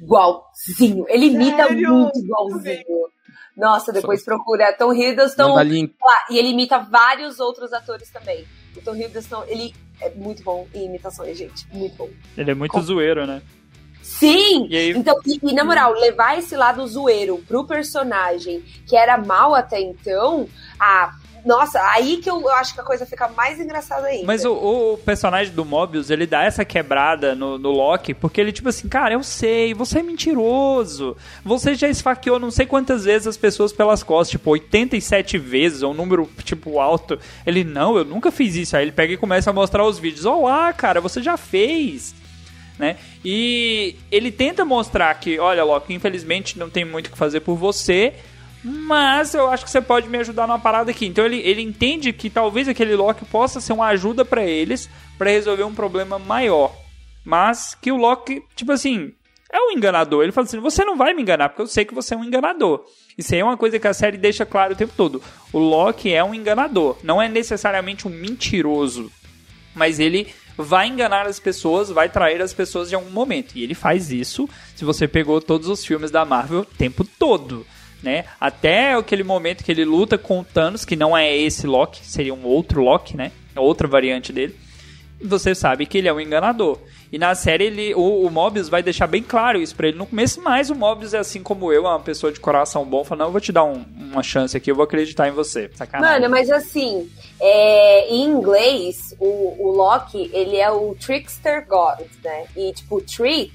igualzinho. 0.00 1.04
Ele 1.08 1.26
imita 1.26 1.66
Sério? 1.66 1.90
muito 1.92 2.18
igualzinho. 2.18 2.84
Nossa, 3.56 3.92
depois 3.92 4.24
procura 4.24 4.72
Tom 4.72 4.92
Hiddleston 4.92 5.54
lá. 5.54 5.64
E 5.64 6.38
ele 6.38 6.48
imita 6.48 6.78
vários 6.78 7.40
outros 7.40 7.72
atores 7.72 8.08
também. 8.10 8.44
O 8.76 8.80
Tom 8.80 8.94
Hiddleston, 8.96 9.44
ele 9.48 9.74
é 10.00 10.10
muito 10.10 10.42
bom 10.42 10.66
em 10.74 10.86
imitações, 10.86 11.36
gente. 11.36 11.66
Muito 11.72 11.96
bom. 11.96 12.08
Ele 12.36 12.50
é 12.50 12.54
muito 12.54 12.72
Com- 12.72 12.82
zoeiro, 12.82 13.26
né? 13.26 13.42
Sim! 14.02 14.66
E 14.68 14.76
aí- 14.76 14.90
Então, 14.90 15.14
e, 15.26 15.38
e, 15.42 15.52
na 15.54 15.62
moral, 15.64 15.92
levar 15.92 16.38
esse 16.38 16.56
lado 16.56 16.86
zoeiro 16.86 17.38
pro 17.46 17.66
personagem 17.66 18.62
que 18.86 18.96
era 18.96 19.16
mal 19.18 19.54
até 19.54 19.80
então, 19.80 20.48
ah, 20.78 21.16
nossa, 21.44 21.80
aí 21.92 22.18
que 22.18 22.30
eu 22.30 22.48
acho 22.50 22.74
que 22.74 22.80
a 22.80 22.84
coisa 22.84 23.06
fica 23.06 23.28
mais 23.28 23.60
engraçada 23.60 24.06
ainda. 24.06 24.26
Mas 24.26 24.44
o, 24.44 24.52
o 24.52 24.98
personagem 24.98 25.52
do 25.52 25.64
Mobius, 25.64 26.10
ele 26.10 26.26
dá 26.26 26.44
essa 26.44 26.64
quebrada 26.64 27.34
no, 27.34 27.58
no 27.58 27.70
Loki, 27.70 28.14
porque 28.14 28.40
ele, 28.40 28.52
tipo 28.52 28.68
assim, 28.68 28.88
cara, 28.88 29.14
eu 29.14 29.22
sei, 29.22 29.74
você 29.74 30.00
é 30.00 30.02
mentiroso. 30.02 31.16
Você 31.44 31.74
já 31.74 31.88
esfaqueou 31.88 32.38
não 32.38 32.50
sei 32.50 32.66
quantas 32.66 33.04
vezes 33.04 33.26
as 33.26 33.36
pessoas 33.36 33.72
pelas 33.72 34.02
costas, 34.02 34.30
tipo, 34.30 34.50
87 34.50 35.38
vezes, 35.38 35.82
ou 35.82 35.92
um 35.92 35.94
número, 35.94 36.30
tipo, 36.44 36.78
alto. 36.78 37.18
Ele, 37.46 37.64
não, 37.64 37.96
eu 37.96 38.04
nunca 38.04 38.30
fiz 38.30 38.56
isso. 38.56 38.76
Aí 38.76 38.84
ele 38.84 38.92
pega 38.92 39.12
e 39.12 39.16
começa 39.16 39.50
a 39.50 39.52
mostrar 39.52 39.84
os 39.84 39.98
vídeos. 39.98 40.24
Olá, 40.24 40.72
cara, 40.72 41.00
você 41.00 41.22
já 41.22 41.36
fez. 41.36 42.14
Né? 42.78 42.96
E 43.22 43.96
ele 44.10 44.32
tenta 44.32 44.64
mostrar 44.64 45.14
que, 45.14 45.38
olha, 45.38 45.62
Loki, 45.62 45.92
infelizmente 45.92 46.58
não 46.58 46.70
tem 46.70 46.84
muito 46.84 47.08
o 47.08 47.10
que 47.10 47.18
fazer 47.18 47.40
por 47.40 47.54
você, 47.54 48.14
mas 48.62 49.34
eu 49.34 49.48
acho 49.48 49.64
que 49.64 49.70
você 49.70 49.80
pode 49.80 50.08
me 50.08 50.18
ajudar 50.18 50.46
numa 50.46 50.58
parada 50.58 50.90
aqui. 50.90 51.06
Então 51.06 51.24
ele, 51.24 51.38
ele 51.38 51.62
entende 51.62 52.12
que 52.12 52.28
talvez 52.28 52.68
aquele 52.68 52.94
Loki 52.94 53.24
possa 53.24 53.60
ser 53.60 53.72
uma 53.72 53.86
ajuda 53.86 54.24
para 54.24 54.44
eles 54.44 54.88
para 55.16 55.30
resolver 55.30 55.64
um 55.64 55.74
problema 55.74 56.18
maior. 56.18 56.74
Mas 57.24 57.74
que 57.74 57.90
o 57.90 57.96
Loki, 57.96 58.42
tipo 58.54 58.72
assim, 58.72 59.12
é 59.50 59.58
um 59.58 59.72
enganador. 59.72 60.22
Ele 60.22 60.32
fala 60.32 60.46
assim: 60.46 60.60
você 60.60 60.84
não 60.84 60.96
vai 60.96 61.14
me 61.14 61.22
enganar, 61.22 61.48
porque 61.48 61.62
eu 61.62 61.66
sei 61.66 61.84
que 61.84 61.94
você 61.94 62.14
é 62.14 62.16
um 62.16 62.24
enganador. 62.24 62.84
Isso 63.16 63.34
aí 63.34 63.40
é 63.40 63.44
uma 63.44 63.56
coisa 63.56 63.78
que 63.78 63.88
a 63.88 63.94
série 63.94 64.16
deixa 64.16 64.44
claro 64.44 64.74
o 64.74 64.76
tempo 64.76 64.92
todo. 64.96 65.22
O 65.52 65.58
Loki 65.58 66.12
é 66.12 66.22
um 66.22 66.34
enganador. 66.34 66.96
Não 67.02 67.20
é 67.20 67.28
necessariamente 67.28 68.06
um 68.06 68.10
mentiroso. 68.10 69.10
Mas 69.74 69.98
ele 70.00 70.28
vai 70.56 70.88
enganar 70.88 71.26
as 71.26 71.38
pessoas, 71.38 71.90
vai 71.90 72.08
trair 72.08 72.42
as 72.42 72.52
pessoas 72.52 72.92
em 72.92 72.94
algum 72.94 73.10
momento. 73.10 73.56
E 73.56 73.62
ele 73.62 73.74
faz 73.74 74.10
isso 74.10 74.48
se 74.74 74.84
você 74.84 75.08
pegou 75.08 75.40
todos 75.40 75.68
os 75.68 75.84
filmes 75.84 76.10
da 76.10 76.24
Marvel 76.24 76.60
o 76.60 76.64
tempo 76.64 77.04
todo 77.04 77.66
né? 78.02 78.24
Até 78.40 78.94
aquele 78.94 79.22
momento 79.22 79.64
que 79.64 79.70
ele 79.70 79.84
luta 79.84 80.16
com 80.16 80.40
o 80.40 80.44
Thanos, 80.44 80.84
que 80.84 80.96
não 80.96 81.16
é 81.16 81.36
esse 81.36 81.66
Loki, 81.66 82.04
seria 82.04 82.34
um 82.34 82.44
outro 82.44 82.82
Loki, 82.82 83.16
né? 83.16 83.32
Outra 83.56 83.86
variante 83.86 84.32
dele. 84.32 84.56
Você 85.22 85.54
sabe 85.54 85.84
que 85.84 85.98
ele 85.98 86.08
é 86.08 86.12
um 86.12 86.20
enganador. 86.20 86.78
E 87.12 87.18
na 87.18 87.34
série 87.34 87.64
ele, 87.64 87.94
o, 87.94 88.24
o 88.24 88.30
Mobius 88.30 88.68
vai 88.68 88.82
deixar 88.82 89.06
bem 89.08 89.22
claro 89.22 89.60
isso 89.60 89.74
para 89.74 89.88
ele 89.88 89.98
no 89.98 90.06
começo, 90.06 90.40
mas 90.40 90.70
o 90.70 90.74
Mobius 90.74 91.12
é 91.12 91.18
assim 91.18 91.42
como 91.42 91.72
eu, 91.72 91.84
é 91.84 91.90
uma 91.90 92.00
pessoa 92.00 92.32
de 92.32 92.38
coração 92.38 92.84
bom, 92.84 93.02
fala, 93.02 93.20
não, 93.20 93.26
eu 93.26 93.32
vou 93.32 93.40
te 93.40 93.50
dar 93.50 93.64
um, 93.64 93.84
uma 93.98 94.22
chance 94.22 94.56
aqui, 94.56 94.70
eu 94.70 94.76
vou 94.76 94.84
acreditar 94.84 95.28
em 95.28 95.32
você. 95.32 95.68
Sacanagem. 95.74 96.20
Mano, 96.20 96.30
mas 96.30 96.50
assim, 96.50 97.10
é, 97.40 98.08
em 98.08 98.26
inglês, 98.26 99.14
o, 99.18 99.56
o 99.58 99.72
Loki, 99.72 100.30
ele 100.32 100.56
é 100.56 100.70
o 100.70 100.94
Trickster 100.94 101.66
God, 101.66 102.06
né? 102.22 102.46
E, 102.56 102.72
tipo, 102.72 103.00
trick 103.00 103.52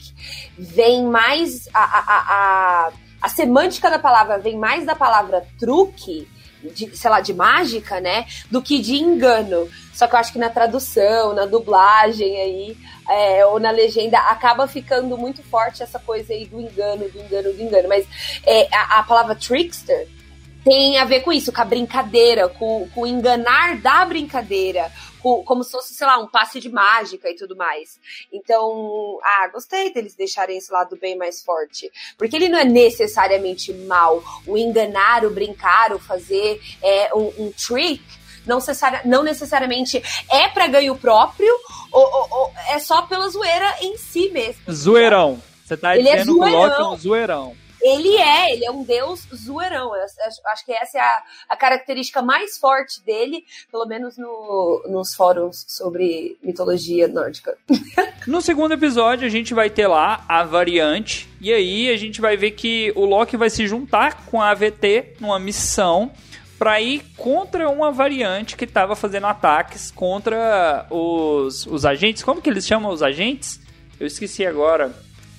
vem 0.58 1.06
mais 1.06 1.70
a, 1.74 1.84
a, 1.84 2.88
a, 2.88 2.92
a 3.26 3.28
semântica 3.28 3.90
da 3.90 3.98
palavra 3.98 4.38
vem 4.38 4.56
mais 4.56 4.86
da 4.86 4.94
palavra 4.94 5.48
truque, 5.60 6.28
de, 6.62 6.96
sei 6.96 7.10
lá, 7.10 7.22
de 7.22 7.34
mágica, 7.34 8.00
né? 8.00 8.28
Do 8.52 8.62
que 8.62 8.78
de 8.80 8.98
engano. 8.98 9.68
Só 9.92 10.06
que 10.06 10.14
eu 10.14 10.20
acho 10.20 10.32
que 10.32 10.38
na 10.38 10.50
tradução, 10.50 11.34
na 11.34 11.48
dublagem 11.48 12.40
aí, 12.40 12.78
é, 13.10 13.44
ou 13.48 13.60
na 13.60 13.72
legenda, 13.72 14.20
acaba 14.20 14.68
ficando 14.68 15.18
muito 15.18 15.42
forte 15.42 15.82
essa 15.82 15.98
coisa 15.98 16.34
aí 16.34 16.46
do 16.46 16.62
engano, 16.62 17.10
do 17.10 17.20
engano, 17.20 17.52
do 17.52 17.62
engano. 17.64 17.90
Mas 17.90 18.06
é, 18.46 18.68
a, 18.72 19.00
a 19.00 19.04
palavra 19.04 19.34
trickster 19.34 20.08
tem 20.64 21.00
a 21.00 21.06
ver 21.06 21.22
com 21.22 21.34
isso, 21.34 21.52
com 21.52 21.62
a 21.62 21.66
brincadeira, 21.66 22.48
com, 22.48 22.88
com 22.94 23.02
o 23.02 23.08
enganar 23.08 23.82
da 23.82 24.06
brincadeira, 24.06 24.92
como 25.44 25.64
se 25.64 25.72
fosse, 25.72 25.94
sei 25.94 26.06
lá, 26.06 26.20
um 26.20 26.28
passe 26.28 26.60
de 26.60 26.70
mágica 26.70 27.30
e 27.30 27.36
tudo 27.36 27.56
mais. 27.56 28.00
Então, 28.32 29.20
ah, 29.24 29.48
gostei 29.52 29.92
deles 29.92 30.16
deixarem 30.16 30.58
esse 30.58 30.72
lado 30.72 30.96
bem 30.98 31.18
mais 31.18 31.44
forte. 31.44 31.92
Porque 32.18 32.36
ele 32.36 32.50
não 32.50 32.60
é 32.60 32.66
necessariamente 32.66 33.74
mal. 33.74 34.24
O 34.46 34.58
enganar, 34.58 35.26
o 35.26 35.32
brincar, 35.32 35.94
o 35.94 36.00
fazer 36.00 36.62
é, 36.82 37.14
um, 37.16 37.46
um 37.46 37.52
trick 37.52 38.04
não, 38.46 38.60
não 39.06 39.24
necessariamente 39.24 40.02
é 40.32 40.48
para 40.50 40.68
ganho 40.68 40.96
próprio 40.96 41.52
ou, 41.92 42.04
ou, 42.04 42.28
ou, 42.30 42.52
é 42.70 42.80
só 42.80 43.02
pela 43.04 43.28
zoeira 43.30 43.76
em 43.82 43.98
si 43.98 44.30
mesmo. 44.30 44.62
Zoeirão. 44.72 45.42
Você 45.66 45.76
tá 45.76 45.98
ele 45.98 46.08
é 46.08 46.18
dizendo 46.18 46.44
é 46.44 46.50
que 46.50 46.56
o 46.56 46.60
Loki 46.60 46.82
é 46.82 46.86
um 46.86 46.98
zoeirão. 46.98 47.65
Ele 47.86 48.18
é, 48.18 48.52
ele 48.52 48.66
é 48.66 48.72
um 48.72 48.84
deus 48.84 49.28
zoeirão. 49.32 49.96
Eu 49.96 50.02
acho 50.52 50.66
que 50.66 50.72
essa 50.72 50.98
é 50.98 51.02
a, 51.02 51.24
a 51.50 51.56
característica 51.56 52.20
mais 52.20 52.58
forte 52.58 53.00
dele, 53.06 53.46
pelo 53.72 53.86
menos 53.86 54.18
no, 54.18 54.84
nos 54.90 55.14
fóruns 55.14 55.64
sobre 55.68 56.36
mitologia 56.42 57.08
nórdica. 57.08 57.56
No 58.26 58.42
segundo 58.42 58.74
episódio, 58.74 59.28
a 59.28 59.30
gente 59.30 59.54
vai 59.54 59.70
ter 59.70 59.86
lá 59.86 60.26
a 60.28 60.44
variante, 60.44 61.30
e 61.40 61.54
aí 61.54 61.92
a 61.92 61.96
gente 61.96 62.20
vai 62.20 62.36
ver 62.36 62.52
que 62.52 62.92
o 62.96 63.06
Loki 63.06 63.38
vai 63.38 63.52
se 63.52 63.68
juntar 63.68 64.26
com 64.26 64.42
a 64.42 64.50
AVT 64.50 65.18
numa 65.20 65.38
missão 65.38 66.12
para 66.58 66.82
ir 66.82 67.06
contra 67.16 67.70
uma 67.70 67.92
variante 67.92 68.58
que 68.58 68.64
estava 68.64 68.96
fazendo 68.96 69.28
ataques 69.28 69.92
contra 69.92 70.88
os, 70.90 71.68
os 71.68 71.86
agentes. 71.86 72.24
Como 72.24 72.42
que 72.42 72.50
eles 72.50 72.66
chamam 72.66 72.92
os 72.92 73.04
agentes? 73.04 73.60
Eu 74.00 74.08
esqueci 74.08 74.44
agora. 74.44 74.92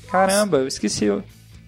Caramba, 0.09 0.59
eu 0.59 0.68
esqueci. 0.68 1.11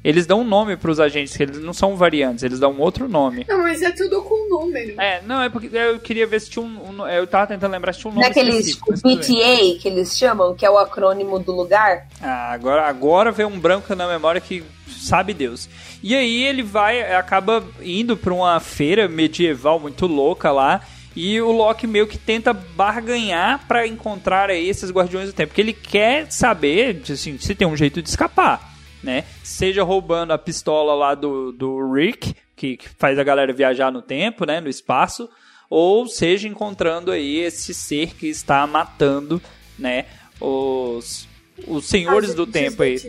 Eles 0.03 0.27
dão 0.27 0.41
um 0.41 0.45
nome 0.45 0.77
pros 0.77 1.01
agentes, 1.01 1.37
que 1.37 1.43
eles 1.43 1.59
não 1.59 1.73
são 1.73 1.97
variantes, 1.97 2.45
eles 2.45 2.61
dão 2.61 2.73
um 2.73 2.81
outro 2.81 3.09
nome. 3.09 3.45
Não, 3.49 3.59
mas 3.59 3.83
é 3.83 3.91
tudo 3.91 4.23
com 4.23 4.49
número. 4.49 5.01
É, 5.01 5.21
não, 5.23 5.43
é 5.43 5.49
porque 5.49 5.69
eu 5.77 5.99
queria 5.99 6.27
ver 6.27 6.41
se 6.41 6.51
tinha 6.51 6.65
um. 6.65 6.91
um 6.91 7.07
eu 7.09 7.27
tava 7.27 7.49
tentando 7.49 7.73
lembrar 7.73 7.93
se 7.93 8.01
tinha 8.01 8.13
um 8.13 8.15
nome. 8.15 8.27
Naqueles 8.27 8.77
BTA 8.77 9.79
que 9.81 9.83
eles 9.87 10.17
chamam, 10.17 10.55
que 10.55 10.65
é 10.65 10.71
o 10.71 10.79
acrônimo 10.79 11.39
do 11.39 11.53
lugar. 11.53 12.07
Ah, 12.23 12.53
agora, 12.53 12.87
agora 12.87 13.33
veio 13.33 13.49
um 13.49 13.59
branco 13.59 13.95
na 13.95 14.07
memória 14.07 14.41
que 14.41 14.63
sabe 14.87 15.35
Deus. 15.35 15.69
E 16.03 16.15
aí 16.15 16.45
ele 16.45 16.63
vai, 16.63 17.15
acaba 17.15 17.65
indo 17.83 18.17
pra 18.17 18.33
uma 18.33 18.61
feira 18.61 19.09
medieval 19.09 19.81
muito 19.81 20.07
louca 20.07 20.53
lá. 20.53 20.81
E 21.17 21.41
o 21.41 21.51
Loki 21.51 21.87
meio 21.89 22.07
que 22.07 22.17
tenta 22.17 22.53
barganhar 22.53 23.67
para 23.67 23.85
encontrar 23.85 24.51
aí 24.51 24.69
esses 24.69 24.93
Guardiões 24.93 25.27
do 25.27 25.33
Tempo. 25.33 25.49
Porque 25.49 25.61
ele 25.61 25.73
quer 25.73 26.31
saber 26.31 27.03
assim, 27.11 27.37
se 27.39 27.57
tem 27.57 27.67
um 27.67 27.77
jeito 27.77 28.01
de 28.01 28.09
escapar 28.09 28.68
né? 29.03 29.25
Seja 29.43 29.83
roubando 29.83 30.33
a 30.33 30.39
pistola 30.39 30.95
lá 30.95 31.15
do, 31.15 31.53
do 31.53 31.93
Rick, 31.93 32.35
que, 32.57 32.77
que 32.77 32.89
faz 32.89 33.19
a 33.19 33.25
galera 33.25 33.53
viajar 33.53 33.91
no 33.91 34.03
tempo, 34.03 34.45
né? 34.45 34.61
No 34.61 34.69
espaço, 34.69 35.29
ou 35.71 36.07
seja 36.07 36.49
encontrando 36.49 37.11
aí 37.11 37.39
esse 37.39 37.73
ser 37.75 38.15
que 38.15 38.29
está 38.29 38.67
matando, 38.67 39.41
né? 39.79 40.07
Os, 40.41 41.29
os 41.67 41.87
senhores 41.87 42.35
do 42.35 42.47
tempo 42.47 42.83
aí. 42.83 43.01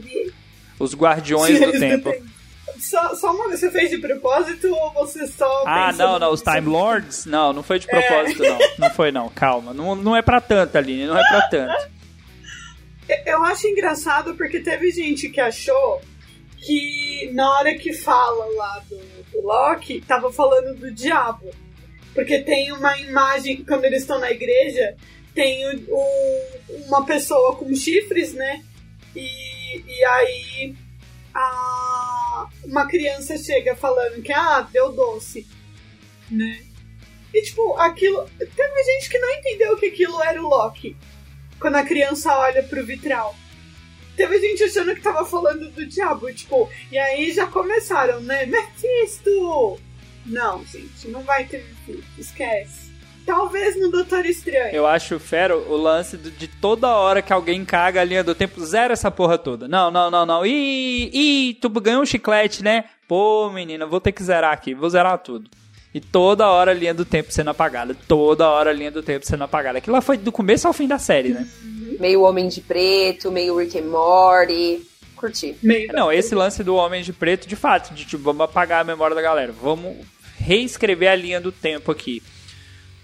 Os 0.80 0.93
guardiões 0.93 1.60
do 1.60 1.71
tempo. 1.71 2.12
Só, 2.80 3.13
só 3.13 3.34
você 3.34 3.69
fez 3.69 3.89
de 3.89 3.97
propósito 3.97 4.73
ou 4.73 4.93
você 4.93 5.28
só. 5.28 5.63
Ah, 5.65 5.91
não, 5.91 6.17
não, 6.17 6.32
os 6.32 6.41
Time 6.41 6.62
Lords? 6.62 7.25
Não, 7.25 7.52
não 7.52 7.62
foi 7.62 7.78
de 7.78 7.88
é. 7.89 7.91
propósito, 7.91 8.43
é. 8.43 8.49
não. 8.49 8.60
Não 8.78 8.89
foi, 8.91 9.12
não, 9.12 9.30
calma. 9.30 9.73
Não, 9.73 9.95
não 9.95 10.15
é 10.15 10.21
pra 10.21 10.39
tanto, 10.39 10.78
Aline, 10.78 11.06
não 11.06 11.17
é 11.17 11.28
pra 11.28 11.41
tanto. 11.49 11.98
Eu 13.26 13.43
acho 13.43 13.67
engraçado 13.67 14.36
porque 14.36 14.60
teve 14.60 14.91
gente 14.91 15.30
que 15.30 15.41
achou 15.41 16.02
que 16.58 17.30
na 17.34 17.58
hora 17.58 17.76
que 17.76 17.93
fala 17.93 18.45
lá 18.56 18.84
do, 18.89 18.98
do 19.32 19.41
Loki, 19.41 20.02
tava 20.02 20.32
falando 20.32 20.78
do 20.78 20.91
diabo. 20.91 21.50
Porque 22.13 22.39
tem 22.39 22.72
uma 22.72 22.98
imagem, 23.00 23.63
quando 23.63 23.86
eles 23.86 24.02
estão 24.02 24.19
na 24.19 24.30
igreja, 24.30 24.95
tem 25.34 25.65
o, 25.67 25.95
o, 25.95 26.86
uma 26.88 27.06
pessoa 27.06 27.56
com 27.56 27.74
chifres, 27.74 28.34
né? 28.34 28.63
E, 29.15 29.84
e 29.88 30.06
aí 30.06 30.76
a, 31.34 32.50
uma 32.65 32.88
criança 32.88 33.38
chega 33.38 33.76
falando 33.76 34.22
que, 34.22 34.34
ah, 34.34 34.67
deu 34.72 34.91
doce, 34.91 35.48
né? 36.30 36.63
E 37.34 37.41
tipo, 37.41 37.76
aquilo. 37.78 38.28
Teve 38.38 38.84
gente 38.84 39.10
que 39.10 39.19
não 39.19 39.32
entendeu 39.32 39.78
que 39.78 39.88
aquilo 39.88 40.22
era 40.22 40.41
o 40.41 40.50
Loki 40.50 40.95
quando 41.60 41.76
a 41.76 41.84
criança 41.84 42.36
olha 42.38 42.63
pro 42.63 42.86
vitral. 42.86 43.36
Teve 44.15 44.39
gente 44.39 44.63
achando 44.63 44.93
que 44.93 45.02
tava 45.02 45.26
falando 45.26 45.69
do 45.69 45.86
diabo, 45.86 46.32
tipo, 46.34 46.69
e 46.91 46.98
aí 46.98 47.32
já 47.32 47.48
começaram, 47.48 48.19
né? 48.22 48.45
Mephisto! 48.45 49.80
Não, 50.26 50.63
gente, 50.65 51.08
não 51.08 51.22
vai 51.22 51.45
ter 51.45 51.63
Mephisto, 51.63 52.04
esquece. 52.17 52.89
Talvez 53.26 53.80
no 53.80 53.91
Doutor 53.91 54.26
Estranho. 54.26 54.74
Eu 54.74 54.88
acho 54.88 55.19
fero 55.19 55.63
o 55.69 55.78
lance 55.78 56.17
de 56.17 56.48
toda 56.48 56.95
hora 56.95 57.22
que 57.22 57.32
alguém 57.32 57.63
caga 57.63 58.02
a 58.02 58.04
linha 58.04 58.24
do 58.24 58.34
tempo, 58.34 58.60
zera 58.65 58.93
essa 58.93 59.12
porra 59.12 59.38
toda. 59.38 59.67
Não, 59.67 59.91
não, 59.91 60.10
não, 60.10 60.26
não. 60.26 60.45
Ih, 60.45 61.12
ih, 61.13 61.54
tu 61.56 61.69
ganhou 61.69 62.02
um 62.02 62.06
chiclete, 62.06 62.63
né? 62.63 62.86
Pô, 63.08 63.50
menina, 63.52 63.86
vou 63.86 64.02
ter 64.02 64.12
que 64.12 64.24
zerar 64.24 64.52
aqui, 64.52 64.74
vou 64.74 64.89
zerar 64.89 65.17
tudo. 65.19 65.50
E 65.93 65.99
toda 65.99 66.47
hora 66.47 66.71
a 66.71 66.73
linha 66.73 66.93
do 66.93 67.04
tempo 67.04 67.32
sendo 67.32 67.49
apagada. 67.49 67.95
Toda 68.08 68.47
hora 68.47 68.69
a 68.69 68.73
linha 68.73 68.91
do 68.91 69.02
tempo 69.02 69.25
sendo 69.25 69.43
apagada. 69.43 69.80
Aquilo 69.80 69.95
lá 69.95 70.02
foi 70.02 70.17
do 70.17 70.32
começo 70.32 70.67
ao 70.67 70.73
fim 70.73 70.88
da 70.88 70.99
série, 70.99 71.30
né? 71.30 71.47
Meio 71.99 72.21
Homem 72.21 72.47
de 72.47 72.62
Preto, 72.62 73.32
meio 73.32 73.58
Rick 73.58 73.78
and 73.78 73.86
Morty. 73.86 74.88
Curti. 75.15 75.58
Meio 75.62 75.91
Não, 75.91 76.12
esse 76.12 76.34
lance 76.34 76.63
do 76.63 76.75
Homem 76.75 77.02
de 77.02 77.12
Preto, 77.12 77.47
de 77.47 77.56
fato, 77.56 77.93
de 77.93 78.06
tipo, 78.06 78.23
vamos 78.23 78.41
apagar 78.41 78.82
a 78.82 78.84
memória 78.84 79.15
da 79.15 79.21
galera. 79.21 79.52
Vamos 79.52 79.97
reescrever 80.38 81.12
a 81.12 81.15
linha 81.15 81.41
do 81.41 81.52
tempo 81.52 81.91
aqui. 81.91 82.23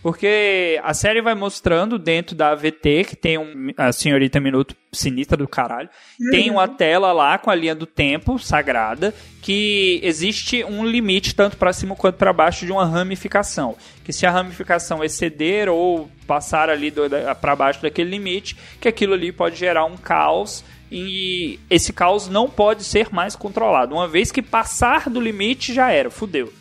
Porque 0.06 0.80
a 0.84 0.94
série 0.94 1.20
vai 1.20 1.34
mostrando 1.34 1.98
dentro 1.98 2.36
da 2.36 2.52
AVT, 2.52 3.06
que 3.06 3.16
tem 3.16 3.40
um, 3.40 3.72
a 3.76 3.92
senhorita 3.92 4.40
Minuto 4.40 4.76
sinistra 4.94 5.36
do 5.36 5.48
caralho, 5.48 5.90
tem 6.30 6.52
uma 6.52 6.68
tela 6.68 7.12
lá 7.12 7.40
com 7.40 7.50
a 7.50 7.56
linha 7.56 7.74
do 7.74 7.88
tempo 7.88 8.38
sagrada, 8.38 9.16
que 9.42 10.00
existe 10.04 10.64
um 10.64 10.86
limite 10.86 11.34
tanto 11.34 11.58
para 11.58 11.74
cima 11.74 11.96
quanto 11.96 12.18
para 12.18 12.32
baixo 12.32 12.68
de 12.68 12.72
uma 12.72 12.86
ramificação. 12.86 13.76
Que 14.04 14.14
se 14.14 14.28
a 14.28 14.30
ramificação 14.30 15.04
exceder 15.04 15.70
ou 15.70 16.08
passar 16.28 16.70
ali 16.70 16.94
para 17.42 17.56
baixo 17.56 17.82
daquele 17.82 18.12
limite, 18.12 18.56
que 18.80 18.88
aquilo 18.88 19.16
ali 19.16 19.32
pode 19.32 19.56
gerar 19.56 19.86
um 19.86 19.98
caos 19.98 20.64
e 20.92 21.60
esse 21.68 21.92
caos 21.92 22.30
não 22.30 22.48
pode 22.48 22.84
ser 22.84 23.12
mais 23.12 23.36
controlado. 23.36 23.96
Uma 23.96 24.08
vez 24.08 24.32
que 24.32 24.44
passar 24.44 25.10
do 25.10 25.20
limite 25.20 25.74
já 25.74 25.90
era, 25.90 26.12
fudeu 26.12 26.54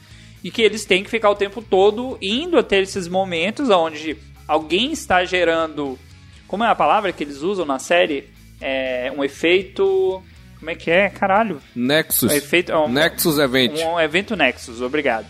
e 0.44 0.50
que 0.50 0.60
eles 0.60 0.84
têm 0.84 1.02
que 1.02 1.08
ficar 1.08 1.30
o 1.30 1.34
tempo 1.34 1.62
todo 1.62 2.18
indo 2.20 2.58
até 2.58 2.78
esses 2.78 3.08
momentos 3.08 3.70
onde 3.70 4.14
alguém 4.46 4.92
está 4.92 5.24
gerando. 5.24 5.98
Como 6.46 6.62
é 6.62 6.68
a 6.68 6.74
palavra 6.74 7.10
que 7.12 7.24
eles 7.24 7.40
usam 7.40 7.64
na 7.64 7.78
série? 7.78 8.28
É 8.60 9.10
um 9.16 9.24
efeito. 9.24 10.22
Como 10.58 10.70
é 10.70 10.74
que 10.74 10.90
é? 10.90 11.08
Caralho. 11.08 11.62
Nexus. 11.74 12.30
Um 12.30 12.34
efeito, 12.34 12.70
é 12.70 12.78
um, 12.78 12.88
Nexus 12.88 13.38
Event. 13.38 13.72
Um 13.78 13.98
evento 13.98 14.36
Nexus, 14.36 14.82
obrigado. 14.82 15.26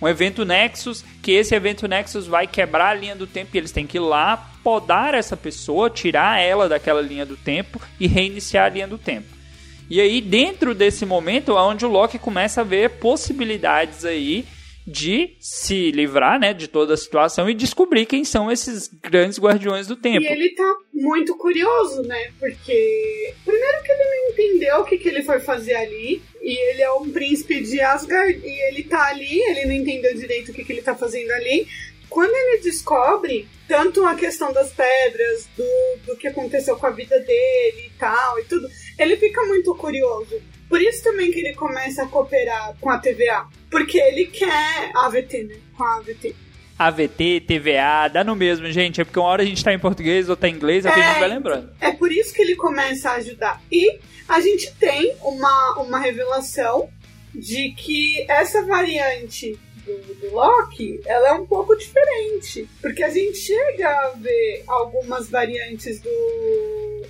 Um 0.00 0.08
evento 0.08 0.44
Nexus, 0.44 1.04
que 1.20 1.32
esse 1.32 1.54
evento 1.54 1.86
Nexus 1.86 2.26
vai 2.26 2.46
quebrar 2.46 2.90
a 2.90 2.94
linha 2.94 3.16
do 3.16 3.26
tempo 3.26 3.50
e 3.54 3.58
eles 3.58 3.72
têm 3.72 3.86
que 3.86 3.98
ir 3.98 4.00
lá 4.00 4.52
podar 4.62 5.14
essa 5.14 5.36
pessoa, 5.36 5.90
tirar 5.90 6.40
ela 6.40 6.68
daquela 6.68 7.00
linha 7.00 7.26
do 7.26 7.36
tempo 7.36 7.80
e 7.98 8.06
reiniciar 8.06 8.66
a 8.66 8.68
linha 8.68 8.88
do 8.88 8.98
tempo. 8.98 9.41
E 9.90 10.00
aí, 10.00 10.20
dentro 10.20 10.74
desse 10.74 11.04
momento, 11.04 11.52
é 11.52 11.62
onde 11.62 11.84
o 11.84 11.88
Loki 11.88 12.18
começa 12.18 12.62
a 12.62 12.64
ver 12.64 12.90
possibilidades 12.90 14.04
aí 14.04 14.44
de 14.86 15.36
se 15.38 15.92
livrar, 15.92 16.40
né, 16.40 16.52
de 16.52 16.66
toda 16.66 16.94
a 16.94 16.96
situação 16.96 17.48
e 17.48 17.54
descobrir 17.54 18.04
quem 18.04 18.24
são 18.24 18.50
esses 18.50 18.88
grandes 18.88 19.38
guardiões 19.38 19.86
do 19.86 19.94
tempo. 19.94 20.22
E 20.22 20.26
ele 20.26 20.50
tá 20.50 20.76
muito 20.92 21.36
curioso, 21.36 22.02
né? 22.02 22.32
Porque 22.38 23.34
primeiro 23.44 23.82
que 23.82 23.92
ele 23.92 24.04
não 24.04 24.30
entendeu 24.30 24.76
o 24.78 24.84
que, 24.84 24.98
que 24.98 25.08
ele 25.08 25.22
foi 25.22 25.38
fazer 25.40 25.74
ali. 25.74 26.20
E 26.40 26.70
ele 26.70 26.82
é 26.82 26.92
um 26.92 27.08
príncipe 27.10 27.60
de 27.60 27.80
Asgard 27.80 28.40
e 28.44 28.68
ele 28.68 28.82
tá 28.82 29.08
ali, 29.08 29.40
ele 29.40 29.66
não 29.66 29.72
entendeu 29.72 30.12
direito 30.14 30.50
o 30.50 30.54
que, 30.54 30.64
que 30.64 30.72
ele 30.72 30.82
tá 30.82 30.94
fazendo 30.94 31.30
ali. 31.30 31.66
Quando 32.12 32.34
ele 32.34 32.60
descobre 32.60 33.48
tanto 33.66 34.04
a 34.04 34.14
questão 34.14 34.52
das 34.52 34.70
pedras, 34.70 35.48
do, 35.56 35.64
do 36.06 36.16
que 36.16 36.28
aconteceu 36.28 36.76
com 36.76 36.86
a 36.86 36.90
vida 36.90 37.18
dele 37.18 37.86
e 37.86 37.90
tal 37.98 38.38
e 38.38 38.44
tudo, 38.44 38.68
ele 38.98 39.16
fica 39.16 39.42
muito 39.46 39.74
curioso. 39.74 40.38
Por 40.68 40.78
isso 40.80 41.02
também 41.02 41.32
que 41.32 41.40
ele 41.40 41.54
começa 41.54 42.02
a 42.02 42.06
cooperar 42.06 42.76
com 42.78 42.90
a 42.90 42.98
TVA. 42.98 43.46
Porque 43.70 43.98
ele 43.98 44.26
quer 44.26 44.90
a 44.94 45.06
AVT, 45.06 45.44
né? 45.44 45.56
Com 45.74 45.84
a 45.84 45.96
AVT. 45.96 46.36
AVT, 46.78 47.44
TVA, 47.46 48.08
dá 48.12 48.22
no 48.22 48.36
mesmo, 48.36 48.70
gente. 48.70 49.00
É 49.00 49.04
porque 49.04 49.18
uma 49.18 49.28
hora 49.28 49.42
a 49.42 49.46
gente 49.46 49.64
tá 49.64 49.72
em 49.72 49.78
português, 49.78 50.28
ou 50.28 50.36
tá 50.36 50.48
em 50.48 50.54
inglês, 50.54 50.84
é 50.84 50.90
a 50.90 50.94
gente 50.94 51.18
vai 51.18 51.28
lembrando. 51.28 51.70
É 51.80 51.92
por 51.92 52.12
isso 52.12 52.34
que 52.34 52.42
ele 52.42 52.56
começa 52.56 53.10
a 53.10 53.14
ajudar. 53.14 53.62
E 53.72 53.98
a 54.28 54.38
gente 54.40 54.70
tem 54.74 55.14
uma, 55.22 55.80
uma 55.80 55.98
revelação 55.98 56.90
de 57.34 57.72
que 57.72 58.26
essa 58.30 58.62
variante 58.66 59.58
do, 59.84 60.14
do, 60.14 60.34
Loki, 60.34 61.00
ela 61.04 61.28
é 61.28 61.32
um 61.32 61.46
pouco 61.46 61.76
diferente. 61.76 62.68
Porque 62.80 63.02
a 63.02 63.10
gente 63.10 63.38
chega 63.38 63.88
a 63.88 64.08
ver 64.10 64.64
algumas 64.66 65.28
variantes 65.28 66.00
do, 66.00 67.02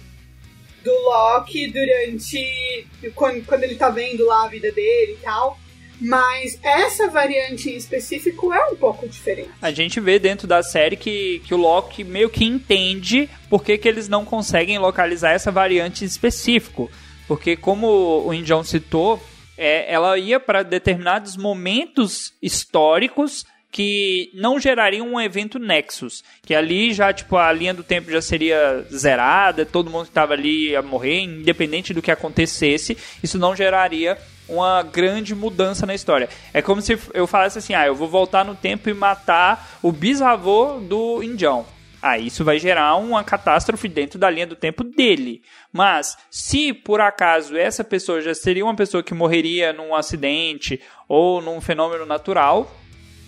do 0.85 0.93
Loki 0.93 1.69
durante. 1.69 2.87
Quando, 3.15 3.45
quando 3.45 3.65
ele 3.65 3.77
tá 3.77 3.91
vendo 3.91 4.25
lá 4.27 4.45
a 4.45 4.49
vida 4.49 4.71
dele 4.73 5.13
e 5.13 5.23
tal. 5.23 5.59
Mas 6.01 6.59
essa 6.65 7.09
variante 7.09 7.71
em 7.71 7.77
específico 7.77 8.53
é 8.53 8.67
um 8.67 8.75
pouco 8.75 9.07
diferente. 9.07 9.51
A 9.61 9.71
gente 9.71 10.01
vê 10.01 10.19
dentro 10.19 10.49
da 10.49 10.61
série 10.61 10.97
que, 10.97 11.41
que 11.47 11.55
o 11.55 11.57
Loki 11.57 12.03
meio 12.03 12.29
que 12.29 12.45
entende 12.45 13.31
por 13.49 13.63
que, 13.63 13.79
que 13.79 13.87
eles 13.87 14.09
não 14.09 14.25
conseguem 14.25 14.81
localizar 14.81 15.31
essa 15.31 15.53
variante 15.53 16.03
em 16.03 16.07
específico. 16.09 16.91
Porque, 17.29 17.57
como 17.57 18.27
o 18.27 18.35
Indião 18.35 18.65
citou, 18.65 19.23
é, 19.57 19.93
ela 19.93 20.19
ia 20.19 20.41
para 20.41 20.63
determinados 20.63 21.37
momentos 21.37 22.33
históricos 22.43 23.45
que 23.73 24.31
não 24.35 24.61
gerariam 24.61 25.09
um 25.09 25.21
evento 25.21 25.59
Nexus, 25.59 26.23
que 26.43 26.55
ali 26.55 26.93
já 26.93 27.11
tipo 27.11 27.39
a 27.39 27.51
linha 27.51 27.73
do 27.73 27.83
tempo 27.83 28.11
já 28.11 28.21
seria 28.21 28.87
zerada, 28.93 29.65
todo 29.65 29.91
mundo 29.91 30.05
que 30.05 30.11
estava 30.11 30.35
ali 30.35 30.71
ia 30.71 30.83
morrer, 30.83 31.21
independente 31.21 31.95
do 31.95 32.03
que 32.03 32.11
acontecesse, 32.11 32.99
isso 33.23 33.39
não 33.39 33.57
geraria 33.57 34.19
uma 34.47 34.83
grande 34.83 35.35
mudança 35.35 35.87
na 35.87 35.95
história. 35.95 36.29
É 36.53 36.61
como 36.61 36.83
se 36.83 36.99
eu 37.15 37.27
falasse 37.27 37.59
assim: 37.59 37.73
"Ah, 37.73 37.87
eu 37.87 37.95
vou 37.95 38.09
voltar 38.09 38.45
no 38.45 38.55
tempo 38.55 38.91
e 38.91 38.95
matar 38.95 39.79
o 39.83 39.91
bisavô 39.91 40.79
do 40.79 41.23
Indião". 41.23 41.65
Ah, 42.03 42.19
isso 42.19 42.45
vai 42.45 42.59
gerar 42.59 42.97
uma 42.97 43.23
catástrofe 43.23 43.87
dentro 43.87 44.19
da 44.19 44.29
linha 44.29 44.47
do 44.47 44.57
tempo 44.57 44.83
dele. 44.83 45.41
Mas, 45.73 46.17
se 46.29 46.73
por 46.73 47.01
acaso 47.01 47.57
essa 47.57 47.85
pessoa 47.85 48.21
já 48.21 48.35
seria 48.35 48.65
uma 48.65 48.75
pessoa 48.75 49.05
que 49.05 49.15
morreria 49.15 49.73
num 49.73 49.95
acidente 49.95 50.81
ou 51.09 51.41
num 51.41 51.61
fenômeno 51.61 52.05
natural, 52.05 52.77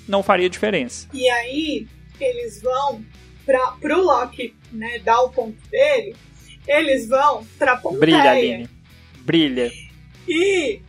não 0.09 0.25
faria 0.25 0.51
diferença. 0.51 1.09
E 1.15 1.29
aí, 1.31 1.87
eles 2.21 2.61
vão 2.61 3.05
para 3.47 3.73
pro 3.81 4.03
Loki, 4.03 4.55
né, 4.73 4.99
dar 4.99 5.21
o 5.21 5.31
ponto 5.31 5.57
dele, 5.69 6.17
eles 6.67 7.09
vão 7.09 7.47
pra 7.57 7.77
Pompeia. 7.77 8.01
Brilha, 8.01 8.31
Aline. 8.31 8.71
Brilha. 9.21 9.73
E 10.27 10.81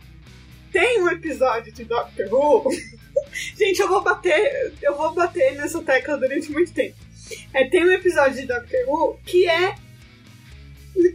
tem 0.72 1.02
um 1.02 1.08
episódio 1.08 1.72
de 1.72 1.84
Doctor 1.84 2.26
Who. 2.32 2.70
Gente, 3.56 3.80
eu 3.80 3.88
vou 3.88 4.02
bater, 4.02 4.72
eu 4.82 4.96
vou 4.96 5.14
bater 5.14 5.54
nessa 5.54 5.80
tecla 5.82 6.16
durante 6.16 6.50
muito 6.50 6.72
tempo. 6.72 7.05
É, 7.56 7.64
tem 7.64 7.82
um 7.86 7.90
episódio 7.90 8.34
de 8.34 8.46
Doctor 8.46 8.80
Who 8.86 9.18
que 9.24 9.48
é 9.48 9.74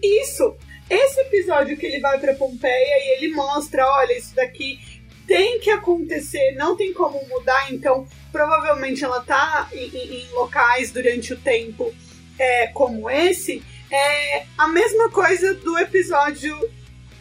isso. 0.01 0.58
Esse 0.89 1.21
episódio 1.21 1.77
que 1.77 1.86
ele 1.86 1.99
vai 1.99 2.17
para 2.17 2.34
Pompeia 2.34 2.73
e 2.73 3.17
ele 3.17 3.36
mostra, 3.36 3.86
olha, 3.88 4.17
isso 4.17 4.34
daqui 4.34 4.80
tem 5.27 5.60
que 5.60 5.69
acontecer, 5.69 6.56
não 6.56 6.75
tem 6.75 6.93
como 6.93 7.23
mudar, 7.27 7.71
então 7.71 8.08
provavelmente 8.32 9.04
ela 9.04 9.21
tá 9.21 9.69
em, 9.71 9.86
em 9.95 10.27
locais 10.32 10.91
durante 10.91 11.32
o 11.32 11.38
tempo 11.38 11.93
é, 12.39 12.67
como 12.69 13.08
esse. 13.08 13.62
É 13.91 14.43
a 14.58 14.67
mesma 14.67 15.12
coisa 15.12 15.54
do 15.54 15.77
episódio 15.77 16.58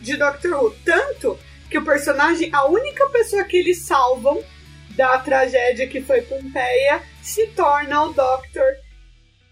de 0.01 0.17
Doctor 0.17 0.65
Who. 0.65 0.75
Tanto 0.83 1.39
que 1.69 1.77
o 1.77 1.85
personagem, 1.85 2.49
a 2.55 2.65
única 2.65 3.07
pessoa 3.11 3.45
que 3.45 3.59
eles 3.59 3.83
salvam 3.83 4.43
da 4.97 5.19
tragédia 5.19 5.87
que 5.87 6.01
foi 6.01 6.23
Pompeia, 6.23 7.03
se 7.21 7.49
torna 7.49 8.05
o 8.05 8.15
Doctor 8.15 8.65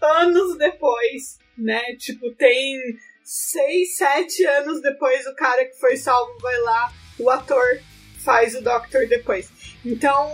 anos 0.01 0.57
depois, 0.57 1.39
né? 1.57 1.81
Tipo, 1.97 2.31
tem 2.31 2.77
seis, 3.23 3.97
sete 3.97 4.45
anos 4.45 4.81
depois 4.81 5.25
o 5.27 5.35
cara 5.35 5.65
que 5.65 5.79
foi 5.79 5.97
salvo 5.97 6.31
vai 6.41 6.59
lá, 6.61 6.91
o 7.19 7.29
ator 7.29 7.79
faz 8.19 8.55
o 8.55 8.61
Doctor 8.61 9.07
depois. 9.07 9.49
Então. 9.85 10.29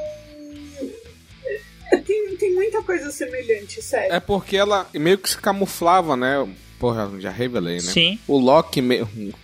É, 1.91 1.97
tem, 1.97 2.35
tem 2.37 2.53
muita 2.53 2.81
coisa 2.81 3.11
semelhante, 3.11 3.81
sério. 3.81 4.13
É 4.13 4.19
porque 4.19 4.57
ela 4.57 4.87
meio 4.93 5.17
que 5.17 5.29
se 5.29 5.37
camuflava, 5.37 6.17
né? 6.17 6.47
Porra, 6.79 7.11
já 7.19 7.29
revelei, 7.29 7.75
né? 7.75 7.81
Sim. 7.81 8.19
O 8.27 8.37
Loki 8.37 8.81
meio. 8.81 9.07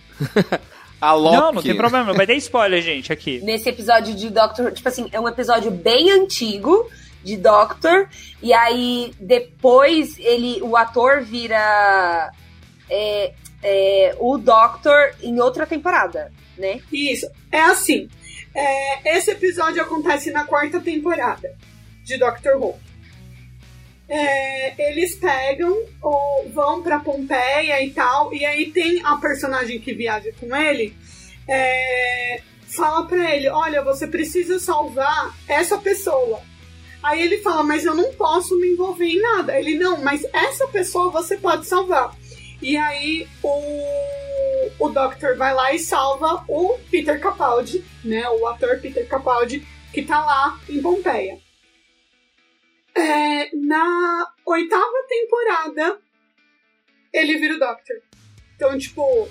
A 1.00 1.14
Loki. 1.14 1.36
Não, 1.36 1.52
não 1.52 1.62
tem 1.62 1.76
problema, 1.76 2.06
não 2.06 2.14
vai 2.14 2.26
ter 2.26 2.36
spoiler, 2.36 2.80
gente, 2.80 3.12
aqui. 3.12 3.40
Nesse 3.40 3.68
episódio 3.68 4.14
de 4.14 4.30
Doctor, 4.30 4.70
tipo 4.70 4.88
assim, 4.88 5.08
é 5.12 5.18
um 5.18 5.28
episódio 5.28 5.68
bem 5.68 6.12
antigo 6.12 6.88
de 7.22 7.36
Doctor, 7.36 8.08
e 8.42 8.52
aí 8.52 9.12
depois 9.20 10.18
ele, 10.18 10.60
o 10.62 10.76
ator 10.76 11.22
vira 11.22 12.32
é, 12.90 13.32
é, 13.62 14.16
o 14.18 14.36
Doctor 14.38 15.14
em 15.22 15.40
outra 15.40 15.66
temporada, 15.66 16.32
né? 16.58 16.80
Isso, 16.92 17.30
é 17.50 17.60
assim. 17.60 18.08
É, 18.54 19.16
esse 19.16 19.30
episódio 19.30 19.82
acontece 19.82 20.30
na 20.30 20.44
quarta 20.44 20.80
temporada 20.80 21.54
de 22.04 22.18
Doctor 22.18 22.56
Who. 22.56 22.78
É, 24.08 24.90
eles 24.90 25.14
pegam 25.14 25.74
ou 26.02 26.50
vão 26.52 26.82
para 26.82 27.00
Pompeia 27.00 27.82
e 27.82 27.90
tal, 27.92 28.34
e 28.34 28.44
aí 28.44 28.70
tem 28.70 29.00
a 29.04 29.16
personagem 29.16 29.80
que 29.80 29.94
viaja 29.94 30.30
com 30.38 30.54
ele, 30.54 30.94
é, 31.48 32.42
fala 32.66 33.06
para 33.06 33.34
ele: 33.34 33.48
Olha, 33.48 33.82
você 33.82 34.06
precisa 34.06 34.58
salvar 34.58 35.34
essa 35.48 35.78
pessoa. 35.78 36.42
Aí 37.02 37.22
ele 37.22 37.38
fala: 37.38 37.62
Mas 37.62 37.84
eu 37.84 37.94
não 37.94 38.12
posso 38.14 38.58
me 38.58 38.68
envolver 38.68 39.06
em 39.06 39.20
nada. 39.20 39.58
Ele: 39.58 39.76
Não, 39.76 40.00
mas 40.02 40.24
essa 40.32 40.66
pessoa 40.68 41.10
você 41.10 41.36
pode 41.36 41.66
salvar. 41.66 42.14
E 42.60 42.76
aí 42.76 43.26
o, 43.42 44.86
o 44.86 44.88
Doctor 44.88 45.36
vai 45.36 45.52
lá 45.52 45.74
e 45.74 45.78
salva 45.80 46.44
o 46.48 46.78
Peter 46.90 47.20
Capaldi, 47.20 47.84
né? 48.04 48.28
O 48.28 48.46
ator 48.46 48.78
Peter 48.80 49.06
Capaldi, 49.08 49.66
que 49.92 50.02
tá 50.02 50.24
lá 50.24 50.60
em 50.68 50.80
Pompeia. 50.80 51.38
É, 52.94 53.56
na 53.56 54.32
oitava 54.46 55.06
temporada, 55.08 55.98
ele 57.12 57.38
vira 57.38 57.54
o 57.54 57.58
Doctor. 57.58 57.96
Então, 58.54 58.78
tipo, 58.78 59.28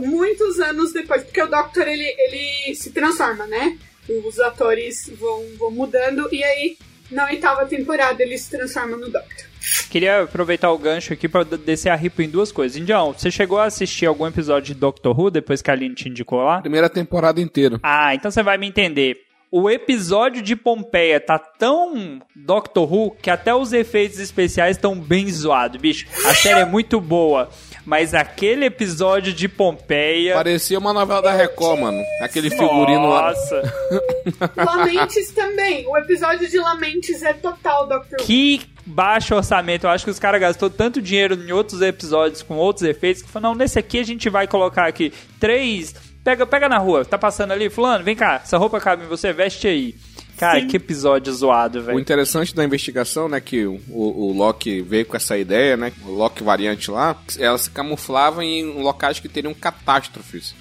muitos 0.00 0.60
anos 0.60 0.92
depois, 0.92 1.24
porque 1.24 1.40
o 1.40 1.46
Doctor 1.46 1.88
ele, 1.88 2.04
ele 2.18 2.74
se 2.74 2.90
transforma, 2.92 3.46
né? 3.46 3.78
Os 4.26 4.38
atores 4.40 5.10
vão, 5.18 5.44
vão 5.58 5.70
mudando, 5.70 6.28
e 6.32 6.42
aí 6.42 6.76
na 7.10 7.26
oitava 7.26 7.66
temporada 7.66 8.22
ele 8.22 8.38
se 8.38 8.50
transforma 8.50 8.96
no 8.96 9.10
Doctor. 9.10 9.50
Queria 9.90 10.22
aproveitar 10.22 10.70
o 10.72 10.78
gancho 10.78 11.12
aqui 11.12 11.28
pra 11.28 11.42
descer 11.42 11.90
a 11.90 11.96
ripa 11.96 12.22
em 12.22 12.28
duas 12.28 12.50
coisas. 12.50 12.76
Indião, 12.76 13.12
você 13.12 13.30
chegou 13.30 13.58
a 13.58 13.64
assistir 13.64 14.06
algum 14.06 14.26
episódio 14.26 14.74
de 14.74 14.80
Doctor 14.80 15.18
Who 15.18 15.30
depois 15.30 15.60
que 15.60 15.70
a 15.70 15.74
Aline 15.74 15.94
te 15.94 16.08
indicou 16.08 16.42
lá? 16.42 16.60
Primeira 16.60 16.88
temporada 16.88 17.40
inteira. 17.40 17.78
Ah, 17.82 18.14
então 18.14 18.30
você 18.30 18.42
vai 18.42 18.56
me 18.56 18.66
entender. 18.66 19.18
O 19.52 19.68
episódio 19.68 20.40
de 20.42 20.54
Pompeia 20.54 21.18
tá 21.18 21.36
tão 21.36 22.20
Doctor 22.36 22.90
Who 22.90 23.16
que 23.20 23.28
até 23.28 23.52
os 23.52 23.72
efeitos 23.72 24.20
especiais 24.20 24.76
estão 24.76 24.94
bem 24.94 25.28
zoados, 25.28 25.80
bicho. 25.80 26.06
A 26.24 26.34
série 26.34 26.60
é 26.60 26.64
muito 26.64 27.00
boa. 27.00 27.50
Mas 27.90 28.14
aquele 28.14 28.66
episódio 28.66 29.32
de 29.32 29.48
Pompeia. 29.48 30.34
Parecia 30.34 30.78
uma 30.78 30.92
novela 30.92 31.22
da 31.22 31.32
Record, 31.32 31.80
mano. 31.80 32.00
Aquele 32.22 32.48
figurino 32.48 33.08
lá. 33.08 33.32
Nossa, 33.32 33.74
Lamentes 34.56 35.32
também. 35.32 35.84
O 35.88 35.98
episódio 35.98 36.48
de 36.48 36.56
Lamentes 36.56 37.20
é 37.24 37.32
total 37.32 37.88
Who. 37.88 38.24
que 38.24 38.60
baixo 38.86 39.34
orçamento. 39.34 39.88
Eu 39.88 39.90
acho 39.90 40.04
que 40.04 40.10
os 40.12 40.20
caras 40.20 40.40
gastou 40.40 40.70
tanto 40.70 41.02
dinheiro 41.02 41.34
em 41.34 41.50
outros 41.50 41.82
episódios 41.82 42.42
com 42.42 42.54
outros 42.54 42.84
efeitos 42.84 43.22
que 43.22 43.28
falou: 43.28 43.50
não, 43.50 43.58
nesse 43.58 43.76
aqui 43.76 43.98
a 43.98 44.04
gente 44.04 44.30
vai 44.30 44.46
colocar 44.46 44.86
aqui 44.86 45.12
três. 45.40 45.92
Pega, 46.22 46.46
pega 46.46 46.68
na 46.68 46.78
rua, 46.78 47.04
tá 47.04 47.18
passando 47.18 47.50
ali, 47.50 47.68
fulano, 47.68 48.04
vem 48.04 48.14
cá, 48.14 48.40
essa 48.44 48.56
roupa 48.56 48.78
cabe 48.78 49.04
em 49.04 49.08
você, 49.08 49.32
veste 49.32 49.66
aí. 49.66 49.96
Cara, 50.40 50.64
que 50.64 50.78
episódio 50.78 51.30
zoado, 51.34 51.80
O 51.80 51.82
velho. 51.82 52.00
interessante 52.00 52.54
da 52.54 52.64
investigação, 52.64 53.28
né, 53.28 53.42
que 53.42 53.66
o, 53.66 53.78
o, 53.90 54.28
o 54.28 54.32
Loki 54.32 54.80
veio 54.80 55.04
com 55.04 55.14
essa 55.14 55.36
ideia, 55.36 55.76
né, 55.76 55.92
o 56.02 56.12
Loki 56.12 56.42
variante 56.42 56.90
lá, 56.90 57.14
ela 57.38 57.58
se 57.58 57.70
camuflava 57.70 58.42
em 58.42 58.64
locais 58.82 59.20
que 59.20 59.28
teriam 59.28 59.52
catástrofes. 59.52 60.54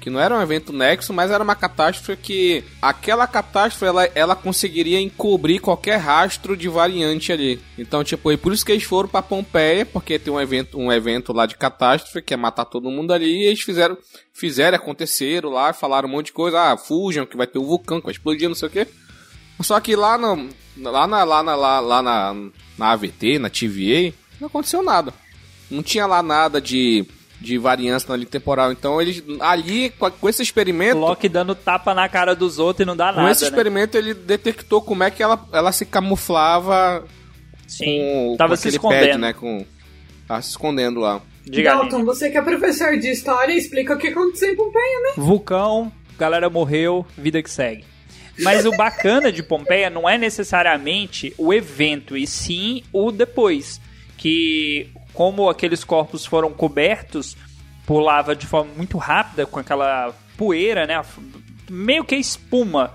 Que 0.00 0.08
não 0.08 0.18
era 0.18 0.34
um 0.34 0.40
evento 0.40 0.72
nexo, 0.72 1.12
mas 1.12 1.30
era 1.30 1.44
uma 1.44 1.54
catástrofe 1.54 2.16
que 2.16 2.64
aquela 2.80 3.26
catástrofe 3.26 3.84
ela, 3.84 4.04
ela 4.14 4.34
conseguiria 4.34 4.98
encobrir 4.98 5.60
qualquer 5.60 5.98
rastro 5.98 6.56
de 6.56 6.70
variante 6.70 7.30
ali. 7.30 7.60
Então, 7.76 8.02
tipo, 8.02 8.32
e 8.32 8.38
por 8.38 8.54
isso 8.54 8.64
que 8.64 8.72
eles 8.72 8.84
foram 8.84 9.10
pra 9.10 9.20
Pompeia, 9.20 9.84
porque 9.84 10.18
tem 10.18 10.32
um 10.32 10.40
evento, 10.40 10.78
um 10.78 10.90
evento 10.90 11.34
lá 11.34 11.44
de 11.44 11.58
catástrofe, 11.58 12.22
que 12.22 12.32
é 12.32 12.36
matar 12.38 12.64
todo 12.64 12.90
mundo 12.90 13.12
ali, 13.12 13.26
e 13.26 13.44
eles 13.48 13.60
fizeram, 13.60 13.98
fizeram, 14.32 14.76
aconteceram 14.76 15.50
lá, 15.50 15.74
falaram 15.74 16.08
um 16.08 16.12
monte 16.12 16.26
de 16.26 16.32
coisa, 16.32 16.72
ah, 16.72 16.78
fujam, 16.78 17.26
que 17.26 17.36
vai 17.36 17.46
ter 17.46 17.58
um 17.58 17.66
vulcão 17.66 18.00
que 18.00 18.06
vai 18.06 18.12
explodir, 18.12 18.48
não 18.48 18.56
sei 18.56 18.68
o 18.68 18.72
quê. 18.72 18.86
Só 19.62 19.78
que 19.80 19.94
lá, 19.96 20.16
no, 20.16 20.48
lá, 20.76 21.06
na, 21.06 21.24
lá, 21.24 21.42
na, 21.42 21.54
lá, 21.54 21.80
lá 21.80 22.02
na, 22.02 22.34
na 22.78 22.90
AVT, 22.92 23.38
na 23.38 23.50
TVA, 23.50 24.14
não 24.40 24.46
aconteceu 24.46 24.82
nada. 24.82 25.12
Não 25.70 25.82
tinha 25.82 26.06
lá 26.06 26.22
nada 26.22 26.60
de, 26.60 27.04
de 27.40 27.58
variância 27.58 28.08
na 28.08 28.16
linha 28.16 28.28
temporal. 28.28 28.72
Então 28.72 29.00
eles 29.00 29.22
ali, 29.40 29.90
com, 29.90 30.10
com 30.10 30.28
esse 30.28 30.42
experimento. 30.42 30.98
Loki 30.98 31.28
dando 31.28 31.54
tapa 31.54 31.94
na 31.94 32.08
cara 32.08 32.34
dos 32.34 32.58
outros 32.58 32.84
e 32.84 32.86
não 32.86 32.96
dá 32.96 33.12
Com 33.12 33.20
nada, 33.20 33.32
esse 33.32 33.42
né? 33.44 33.48
experimento 33.48 33.96
ele 33.96 34.14
detectou 34.14 34.82
como 34.82 35.02
é 35.04 35.10
que 35.10 35.22
ela, 35.22 35.38
ela 35.52 35.72
se 35.72 35.84
camuflava 35.86 37.04
Sim, 37.68 37.84
com, 37.84 38.36
tava 38.36 38.54
com 38.54 38.62
se 38.62 38.68
escondendo. 38.68 39.06
pad, 39.08 39.18
né? 39.18 39.32
Com, 39.32 39.64
tava 40.26 40.42
se 40.42 40.50
escondendo 40.50 41.00
lá. 41.00 41.20
Diga 41.44 41.74
Dalton, 41.74 42.04
você 42.04 42.30
que 42.30 42.36
é 42.38 42.42
professor 42.42 42.96
de 42.98 43.08
história, 43.10 43.52
explica 43.52 43.94
o 43.94 43.98
que 43.98 44.08
aconteceu 44.08 44.52
em 44.52 44.56
Pompeia, 44.56 45.00
né? 45.02 45.12
Vulcão, 45.16 45.90
galera 46.18 46.50
morreu, 46.50 47.04
vida 47.16 47.42
que 47.42 47.50
segue. 47.50 47.84
Mas 48.42 48.64
o 48.64 48.70
bacana 48.72 49.30
de 49.30 49.42
Pompeia 49.42 49.90
não 49.90 50.08
é 50.08 50.16
necessariamente 50.16 51.34
o 51.36 51.52
evento, 51.52 52.16
e 52.16 52.26
sim 52.26 52.82
o 52.92 53.10
depois. 53.10 53.80
Que, 54.16 54.90
como 55.14 55.48
aqueles 55.48 55.82
corpos 55.82 56.26
foram 56.26 56.52
cobertos 56.52 57.36
por 57.86 58.00
lava 58.00 58.36
de 58.36 58.46
forma 58.46 58.72
muito 58.76 58.98
rápida, 58.98 59.46
com 59.46 59.58
aquela 59.58 60.14
poeira, 60.36 60.86
né? 60.86 61.02
Meio 61.68 62.04
que 62.04 62.16
espuma. 62.16 62.94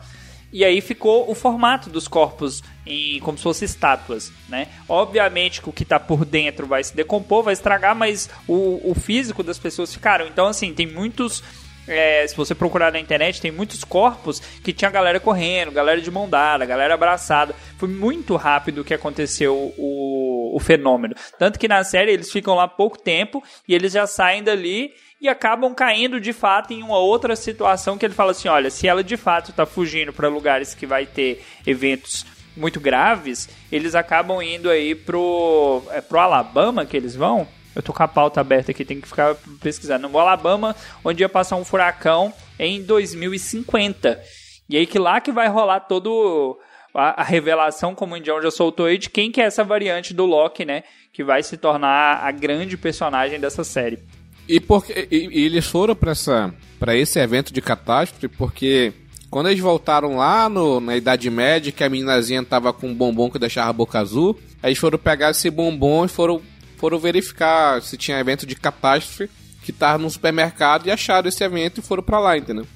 E 0.53 0.63
aí 0.63 0.79
ficou 0.79 1.29
o 1.29 1.36
formato 1.36 1.89
dos 1.89 2.08
corpos 2.08 2.63
em 2.86 3.19
como 3.19 3.38
se 3.38 3.43
fossem 3.43 3.65
estátuas, 3.65 4.31
né? 4.47 4.67
Obviamente 4.88 5.62
que 5.62 5.69
o 5.69 5.73
que 5.73 5.84
está 5.84 5.99
por 5.99 6.23
dentro 6.23 6.65
vai 6.65 6.84
se 6.84 6.95
decompor, 6.95 7.43
vai 7.43 7.53
estragar, 7.53 7.95
mas 7.95 8.29
o, 8.47 8.91
o 8.91 8.95
físico 8.95 9.43
das 9.43 9.60
pessoas 9.60 9.93
ficaram. 9.93 10.27
Então, 10.27 10.47
assim, 10.47 10.73
tem 10.73 10.88
muitos 10.88 11.43
é, 11.88 12.26
se 12.28 12.36
você 12.36 12.56
procurar 12.56 12.91
na 12.91 13.00
internet, 13.00 13.41
tem 13.41 13.52
muitos 13.52 13.84
corpos 13.84 14.39
que 14.39 14.74
tinha 14.74 14.89
galera 14.89 15.19
correndo, 15.19 15.71
galera 15.71 16.02
de 16.02 16.10
mão 16.10 16.28
dada, 16.28 16.65
galera 16.65 16.93
abraçada. 16.93 17.56
Foi 17.78 17.89
muito 17.89 18.36
rápido 18.36 18.84
que 18.84 18.93
aconteceu 18.93 19.74
o, 19.78 20.56
o 20.56 20.60
fenômeno. 20.60 21.15
Tanto 21.38 21.60
que 21.60 21.67
na 21.67 21.84
série 21.84 22.12
eles 22.12 22.32
ficam 22.32 22.56
lá 22.56 22.67
pouco 22.67 22.98
tempo 22.98 23.43
e 23.67 23.74
eles 23.74 23.93
já 23.93 24.08
saem 24.08 24.43
dali 24.43 24.93
e 25.19 25.30
acabam 25.30 25.74
caindo 25.74 26.19
de 26.19 26.34
fato 26.34 26.74
em 26.74 26.84
uma 26.84 26.98
outra 26.98 27.36
situação 27.36 27.98
que 27.98 28.06
ele 28.06 28.13
fala 28.13 28.32
assim: 28.32 28.48
olha, 28.48 28.69
se 28.69 28.88
ela 28.88 29.04
de 29.04 29.17
fato 29.17 29.52
está 29.52 29.65
fugindo 29.65 30.12
para 30.12 30.28
lugares 30.28 30.74
que 30.74 30.86
vai 30.86 31.06
ter 31.06 31.43
eventos 31.65 32.26
muito 32.56 32.80
graves, 32.80 33.50
eles 33.71 33.95
acabam 33.95 34.41
indo 34.41 34.69
aí 34.69 34.95
pro, 34.95 35.84
é, 35.91 36.02
pro 36.02 36.19
Alabama 36.19 36.86
que 36.86 36.95
eles 36.95 37.15
vão. 37.15 37.48
Eu 37.76 37.84
tô 37.84 37.92
com 37.92 38.04
a 38.04 38.08
pauta 38.08 38.40
aberta 38.40 38.72
aqui, 38.72 38.86
tem 38.86 39.02
que 39.02 39.08
ficar 39.08 39.36
pesquisando. 39.62 40.08
No 40.08 40.18
Alabama, 40.18 40.76
onde 41.04 41.22
ia 41.22 41.30
passar 41.30 41.58
um 41.58 41.66
furacão 41.66 42.34
em 42.58 42.82
2050. 42.82 44.22
E 44.70 44.78
aí 44.78 44.86
que 44.86 44.98
lá 44.98 45.20
que 45.20 45.32
vai 45.32 45.48
rolar 45.48 45.82
todo 45.82 46.58
a, 46.94 47.22
a 47.22 47.24
revelação, 47.24 47.94
como 47.94 48.14
o 48.14 48.18
Indião 48.18 48.42
já 48.42 48.50
soltou 48.50 48.86
aí, 48.86 48.98
de 48.98 49.10
quem 49.10 49.32
que 49.32 49.42
é 49.42 49.46
essa 49.46 49.64
variante 49.64 50.14
do 50.14 50.26
Loki, 50.26 50.66
né? 50.66 50.84
Que 51.12 51.24
vai 51.24 51.44
se 51.44 51.58
tornar 51.58 52.24
a 52.24 52.32
grande 52.32 52.78
personagem 52.78 53.40
dessa 53.40 53.64
série. 53.64 54.00
E, 54.48 54.60
porque, 54.60 55.08
e, 55.12 55.28
e 55.32 55.46
eles 55.46 55.66
foram 55.66 55.96
pra 55.96 56.96
esse 56.96 57.20
evento 57.20 57.52
de 57.52 57.62
catástrofe 57.62 58.28
porque 58.28 58.94
quando 59.30 59.50
eles 59.50 59.60
voltaram 59.60 60.16
lá 60.16 60.48
no, 60.48 60.80
na 60.80 60.96
Idade 60.96 61.30
Média, 61.30 61.72
que 61.72 61.84
a 61.84 61.90
meninazinha 61.90 62.44
tava 62.44 62.72
com 62.72 62.88
um 62.88 62.94
bombom 62.94 63.30
que 63.30 63.40
deixava 63.40 63.70
a 63.70 63.74
boca 63.74 64.00
azul, 64.00 64.40
aí 64.62 64.70
eles 64.70 64.78
foram 64.78 64.98
pegar 64.98 65.32
esse 65.32 65.50
bombom 65.50 66.06
e 66.06 66.08
foram, 66.08 66.42
foram 66.76 67.00
verificar 67.00 67.82
se 67.82 67.98
tinha 67.98 68.20
evento 68.20 68.46
de 68.46 68.56
catástrofe 68.56 69.30
que 69.64 69.72
tava 69.72 69.98
no 69.98 70.10
supermercado 70.10 70.88
e 70.88 70.92
acharam 70.92 71.28
esse 71.28 71.44
evento 71.44 71.80
e 71.80 71.84
foram 71.84 72.04
pra 72.04 72.20
lá, 72.20 72.38
entendeu? 72.38 72.68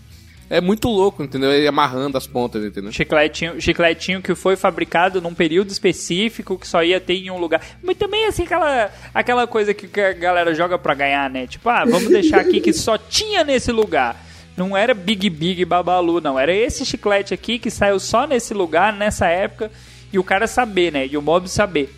É 0.50 0.60
muito 0.60 0.90
louco, 0.90 1.22
entendeu? 1.22 1.52
Ele 1.52 1.68
amarrando 1.68 2.18
as 2.18 2.26
pontas, 2.26 2.66
entendeu? 2.66 2.92
Chicletinho, 2.92 3.62
chicletinho 3.62 4.20
que 4.20 4.34
foi 4.34 4.56
fabricado 4.56 5.22
num 5.22 5.34
período 5.34 5.70
específico, 5.70 6.58
que 6.58 6.68
só 6.68 6.84
ia 6.84 7.00
ter 7.00 7.14
em 7.14 7.30
um 7.30 7.38
lugar. 7.38 7.62
Mas 7.84 7.96
também, 7.98 8.26
assim, 8.26 8.44
aquela, 8.44 8.92
aquela 9.14 9.46
coisa 9.46 9.76
que 9.76 10.02
a 10.02 10.12
galera 10.14 10.56
joga 10.56 10.80
pra 10.80 10.96
ganhar, 10.96 11.30
né? 11.30 11.46
Tipo, 11.46 11.70
ah, 11.70 11.86
vamos 11.86 12.10
deixar 12.10 12.40
aqui 12.40 12.60
que 12.60 12.74
só 12.74 12.98
tinha 12.98 13.44
nesse 13.44 13.72
lugar. 13.72 14.26
Não 14.58 14.76
era 14.76 14.96
Big 14.96 15.30
Big 15.30 15.64
Babalu, 15.64 16.20
não. 16.20 16.40
Era 16.40 16.54
esse 16.54 16.84
chiclete 16.84 17.32
aqui 17.32 17.60
que 17.60 17.70
saiu 17.70 18.00
só 18.00 18.26
nesse 18.26 18.52
lugar, 18.54 18.92
nessa 18.92 19.28
época, 19.28 19.72
e 20.12 20.18
o 20.18 20.24
cara 20.24 20.48
saber, 20.48 20.92
né? 20.92 21.06
E 21.06 21.16
o 21.16 21.22
mob 21.22 21.48
saber. 21.48 21.94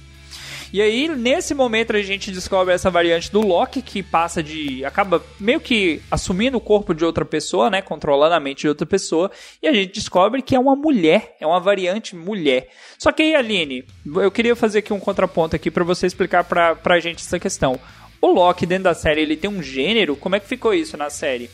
E 0.73 0.81
aí, 0.81 1.09
nesse 1.09 1.53
momento, 1.53 1.93
a 1.93 2.01
gente 2.01 2.31
descobre 2.31 2.73
essa 2.73 2.89
variante 2.89 3.29
do 3.29 3.41
Loki 3.41 3.81
que 3.81 4.01
passa 4.01 4.41
de. 4.41 4.85
acaba 4.85 5.21
meio 5.37 5.59
que 5.59 6.01
assumindo 6.09 6.57
o 6.57 6.61
corpo 6.61 6.93
de 6.93 7.03
outra 7.03 7.25
pessoa, 7.25 7.69
né? 7.69 7.81
Controlando 7.81 8.35
a 8.35 8.39
mente 8.39 8.61
de 8.61 8.69
outra 8.69 8.85
pessoa. 8.85 9.29
E 9.61 9.67
a 9.67 9.73
gente 9.73 9.93
descobre 9.93 10.41
que 10.41 10.55
é 10.55 10.59
uma 10.59 10.75
mulher, 10.75 11.35
é 11.41 11.45
uma 11.45 11.59
variante 11.59 12.15
mulher. 12.15 12.69
Só 12.97 13.11
que 13.11 13.21
aí, 13.21 13.35
Aline, 13.35 13.83
eu 14.05 14.31
queria 14.31 14.55
fazer 14.55 14.79
aqui 14.79 14.93
um 14.93 14.99
contraponto 14.99 15.57
aqui 15.57 15.69
para 15.69 15.83
você 15.83 16.07
explicar 16.07 16.45
pra, 16.45 16.73
pra 16.73 16.99
gente 17.01 17.19
essa 17.19 17.37
questão. 17.37 17.77
O 18.21 18.27
Loki 18.27 18.65
dentro 18.65 18.85
da 18.85 18.93
série, 18.93 19.21
ele 19.21 19.35
tem 19.35 19.49
um 19.49 19.61
gênero? 19.61 20.15
Como 20.15 20.35
é 20.35 20.39
que 20.39 20.47
ficou 20.47 20.73
isso 20.73 20.95
na 20.95 21.09
série? 21.09 21.49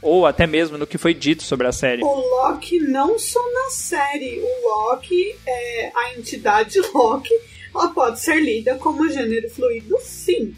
Ou 0.00 0.26
até 0.26 0.46
mesmo 0.46 0.76
no 0.76 0.86
que 0.86 0.98
foi 0.98 1.14
dito 1.14 1.42
sobre 1.42 1.66
a 1.66 1.72
série? 1.72 2.02
O 2.02 2.14
Loki 2.14 2.78
não 2.80 3.18
só 3.18 3.40
na 3.52 3.70
série. 3.70 4.40
O 4.40 4.68
Loki, 4.68 5.34
é, 5.46 5.92
a 5.94 6.12
entidade 6.18 6.80
Loki, 6.92 7.32
ela 7.74 7.88
pode 7.88 8.20
ser 8.20 8.40
lida 8.40 8.76
como 8.76 9.08
gênero 9.08 9.48
fluido, 9.50 9.98
sim. 10.00 10.54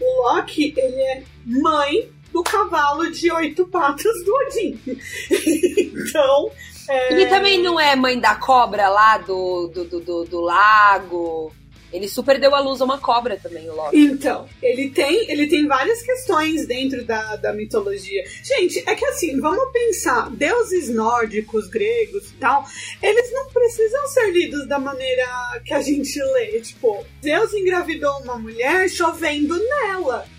O 0.00 0.22
Loki, 0.22 0.74
ele 0.76 1.00
é 1.00 1.22
mãe 1.44 2.10
do 2.32 2.42
cavalo 2.42 3.10
de 3.10 3.30
oito 3.32 3.66
patas 3.66 4.24
do 4.24 4.34
Odin. 4.34 4.78
então. 5.30 6.50
É... 6.88 7.12
Ele 7.12 7.26
também 7.26 7.62
não 7.62 7.78
é 7.78 7.96
mãe 7.96 8.18
da 8.18 8.34
cobra 8.34 8.88
lá 8.88 9.18
do, 9.18 9.68
do, 9.68 9.84
do, 9.84 10.00
do, 10.00 10.24
do 10.24 10.40
lago. 10.40 11.52
Ele 11.92 12.08
super 12.08 12.38
deu 12.38 12.54
à 12.54 12.60
luz 12.60 12.80
a 12.80 12.84
uma 12.84 12.98
cobra 12.98 13.38
também, 13.42 13.68
o 13.68 13.74
Loki. 13.74 13.96
Então, 13.96 14.48
ele 14.62 14.90
tem, 14.90 15.30
ele 15.30 15.46
tem 15.46 15.66
várias 15.66 16.02
questões 16.02 16.66
dentro 16.66 17.04
da, 17.04 17.36
da 17.36 17.52
mitologia. 17.52 18.24
Gente, 18.42 18.82
é 18.86 18.94
que 18.94 19.04
assim, 19.06 19.40
vamos 19.40 19.72
pensar, 19.72 20.30
deuses 20.30 20.88
nórdicos, 20.90 21.68
gregos 21.68 22.30
e 22.30 22.34
tal, 22.34 22.64
eles 23.02 23.32
não 23.32 23.48
precisam 23.48 24.06
ser 24.08 24.30
lidos 24.30 24.68
da 24.68 24.78
maneira 24.78 25.26
que 25.64 25.72
a 25.72 25.80
gente 25.80 26.20
lê. 26.34 26.60
Tipo, 26.60 27.04
Deus 27.22 27.52
engravidou 27.54 28.18
uma 28.22 28.38
mulher 28.38 28.88
chovendo 28.88 29.58
nela. 29.58 30.26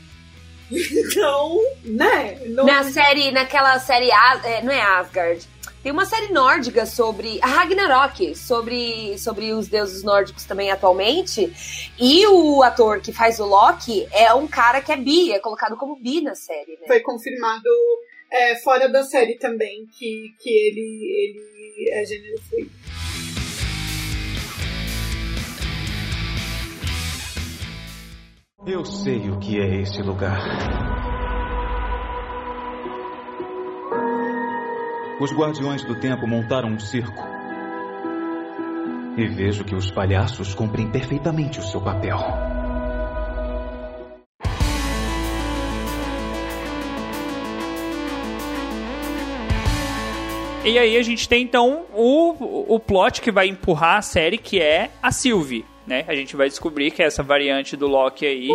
Então, 0.71 1.59
né? 1.83 2.39
Não... 2.45 2.63
Na 2.63 2.83
série, 2.83 3.31
naquela 3.31 3.79
série, 3.79 4.09
é, 4.43 4.61
não 4.61 4.71
é 4.71 4.79
Asgard. 4.79 5.47
Tem 5.81 5.93
uma 5.93 6.05
série 6.05 6.33
nórdica 6.33 6.85
sobre 6.85 7.39
a 7.41 7.47
Ragnarok, 7.47 8.35
sobre, 8.35 9.17
sobre 9.17 9.53
os 9.53 9.69
deuses 9.69 10.03
nórdicos 10.03 10.43
também 10.43 10.69
atualmente. 10.69 11.53
E 11.97 12.27
o 12.27 12.61
ator 12.61 12.99
que 12.99 13.13
faz 13.13 13.39
o 13.39 13.45
Loki 13.45 14.05
é 14.11 14.33
um 14.33 14.45
cara 14.45 14.81
que 14.81 14.91
é 14.91 14.97
bi, 14.97 15.31
é 15.31 15.39
colocado 15.39 15.77
como 15.77 15.95
bi 15.95 16.19
na 16.19 16.35
série. 16.35 16.77
Né? 16.81 16.85
Foi 16.85 16.99
confirmado 16.99 17.69
é, 18.29 18.57
fora 18.57 18.89
da 18.89 19.03
série 19.03 19.37
também 19.37 19.85
que, 19.97 20.33
que 20.41 20.49
ele, 20.49 21.39
ele 21.81 21.89
é 21.91 22.05
gênero 22.05 22.41
fluido. 22.41 22.71
Eu 28.67 28.83
sei 28.83 29.29
o 29.29 29.39
que 29.39 29.57
é 29.57 29.81
esse 29.81 30.01
lugar. 30.01 31.18
Os 35.19 35.33
Guardiões 35.33 35.83
do 35.83 35.95
Tempo 35.95 36.25
montaram 36.25 36.69
um 36.69 36.79
circo. 36.79 37.21
E 39.17 39.27
vejo 39.27 39.65
que 39.65 39.75
os 39.75 39.91
palhaços 39.91 40.55
cumprem 40.55 40.89
perfeitamente 40.89 41.59
o 41.59 41.61
seu 41.61 41.81
papel. 41.81 42.17
E 50.63 50.79
aí 50.79 50.95
a 50.95 51.03
gente 51.03 51.27
tem 51.27 51.43
então 51.43 51.85
o, 51.93 52.75
o 52.75 52.79
plot 52.79 53.21
que 53.21 53.31
vai 53.31 53.47
empurrar 53.47 53.97
a 53.97 54.01
série, 54.01 54.37
que 54.37 54.61
é 54.61 54.89
a 55.03 55.11
Sylvie, 55.11 55.65
né? 55.85 56.05
A 56.07 56.15
gente 56.15 56.37
vai 56.37 56.47
descobrir 56.47 56.91
que 56.91 57.03
essa 57.03 57.21
variante 57.21 57.75
do 57.75 57.87
Loki 57.87 58.25
aí 58.25 58.49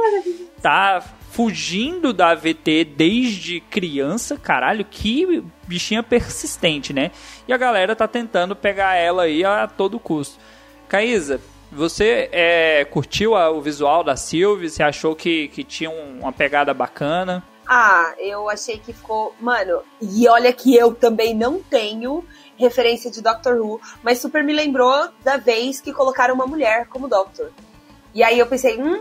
tá 0.63 1.05
fugindo 1.35 2.13
da 2.13 2.29
AVT 2.31 2.85
desde 2.97 3.59
criança, 3.59 4.37
caralho, 4.37 4.85
que 4.89 5.43
bichinha 5.67 6.01
persistente, 6.01 6.93
né? 6.93 7.11
E 7.49 7.53
a 7.53 7.57
galera 7.57 7.97
tá 7.97 8.07
tentando 8.07 8.55
pegar 8.55 8.95
ela 8.95 9.25
aí 9.25 9.45
a 9.45 9.67
todo 9.67 9.99
custo. 9.99 10.39
Caísa, 10.87 11.41
você 11.73 12.29
é, 12.31 12.85
curtiu 12.85 13.35
a- 13.35 13.51
o 13.51 13.61
visual 13.61 14.05
da 14.05 14.15
Sylvie? 14.15 14.71
Você 14.71 14.81
achou 14.81 15.17
que, 15.17 15.49
que 15.49 15.65
tinha 15.65 15.91
um- 15.91 16.21
uma 16.21 16.33
pegada 16.33 16.73
bacana? 16.73 17.43
Ah, 17.67 18.15
eu 18.21 18.49
achei 18.49 18.79
que 18.79 18.93
ficou. 18.93 19.35
Mano, 19.41 19.83
e 20.01 20.29
olha 20.29 20.53
que 20.53 20.77
eu 20.77 20.95
também 20.95 21.35
não 21.35 21.61
tenho 21.61 22.25
referência 22.57 23.11
de 23.11 23.21
Doctor 23.21 23.57
Who, 23.61 23.81
mas 24.05 24.21
super 24.21 24.45
me 24.45 24.53
lembrou 24.53 25.09
da 25.25 25.37
vez 25.37 25.81
que 25.81 25.93
colocaram 25.93 26.33
uma 26.33 26.47
mulher 26.47 26.87
como 26.87 27.09
Doctor. 27.09 27.51
E 28.15 28.23
aí 28.23 28.39
eu 28.39 28.47
pensei, 28.47 28.81
hum, 28.81 28.97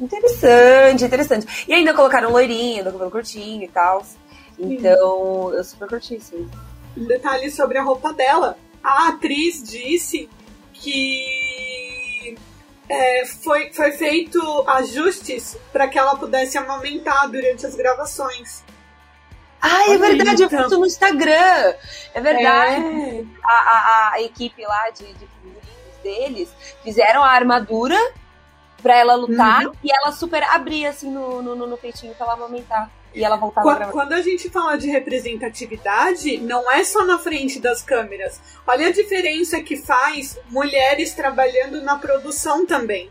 interessante, 0.00 1.04
interessante. 1.04 1.64
E 1.68 1.72
ainda 1.72 1.94
colocaram 1.94 2.32
loirinho, 2.32 2.82
do 2.82 2.92
cabelo 2.92 3.10
curtinho 3.10 3.62
e 3.62 3.68
tal. 3.68 4.04
Então, 4.58 5.54
eu 5.54 5.62
super 5.62 5.88
curti, 5.88 6.20
sim. 6.20 6.50
Um 6.96 7.04
detalhe 7.06 7.50
sobre 7.52 7.78
a 7.78 7.82
roupa 7.82 8.12
dela. 8.12 8.58
A 8.82 9.10
atriz 9.10 9.62
disse 9.62 10.28
que 10.72 12.36
é, 12.88 13.24
foi, 13.26 13.72
foi 13.72 13.92
feito 13.92 14.40
ajustes 14.66 15.56
para 15.72 15.86
que 15.86 15.96
ela 15.96 16.16
pudesse 16.16 16.58
amamentar 16.58 17.28
durante 17.30 17.64
as 17.64 17.76
gravações. 17.76 18.64
Ah, 19.60 19.84
é 19.84 19.90
Olha 19.90 19.98
verdade, 19.98 20.42
eu 20.42 20.46
então. 20.46 20.58
vi 20.58 20.66
isso 20.66 20.78
no 20.80 20.86
Instagram. 20.86 21.74
É 22.14 22.20
verdade. 22.20 22.84
É. 22.84 23.24
A, 23.44 23.54
a, 23.54 24.10
a 24.14 24.22
equipe 24.22 24.64
lá 24.64 24.90
de, 24.90 25.12
de 25.14 25.28
deles 26.08 26.48
fizeram 26.82 27.22
a 27.22 27.28
armadura 27.30 27.96
pra 28.82 28.96
ela 28.96 29.14
lutar 29.16 29.66
Uhum. 29.66 29.72
e 29.84 29.88
ela 29.92 30.12
super 30.12 30.42
abria 30.44 30.90
assim 30.90 31.10
no, 31.10 31.42
no, 31.42 31.54
no, 31.56 31.66
no 31.66 31.76
peitinho 31.76 32.14
pra 32.14 32.26
ela 32.26 32.34
amamentar. 32.34 32.90
E 33.14 33.24
ela 33.24 33.36
voltava 33.36 33.60
a 33.60 33.70
Qua- 33.72 33.78
gravar. 33.78 33.92
Quando 33.92 34.12
a 34.12 34.22
gente 34.22 34.48
fala 34.50 34.76
de 34.76 34.88
representatividade, 34.88 36.38
não 36.38 36.70
é 36.70 36.84
só 36.84 37.04
na 37.04 37.18
frente 37.18 37.58
das 37.58 37.82
câmeras. 37.82 38.40
Olha 38.66 38.88
a 38.88 38.92
diferença 38.92 39.60
que 39.62 39.76
faz 39.76 40.38
mulheres 40.50 41.12
trabalhando 41.14 41.80
na 41.82 41.96
produção 41.98 42.64
também 42.66 43.10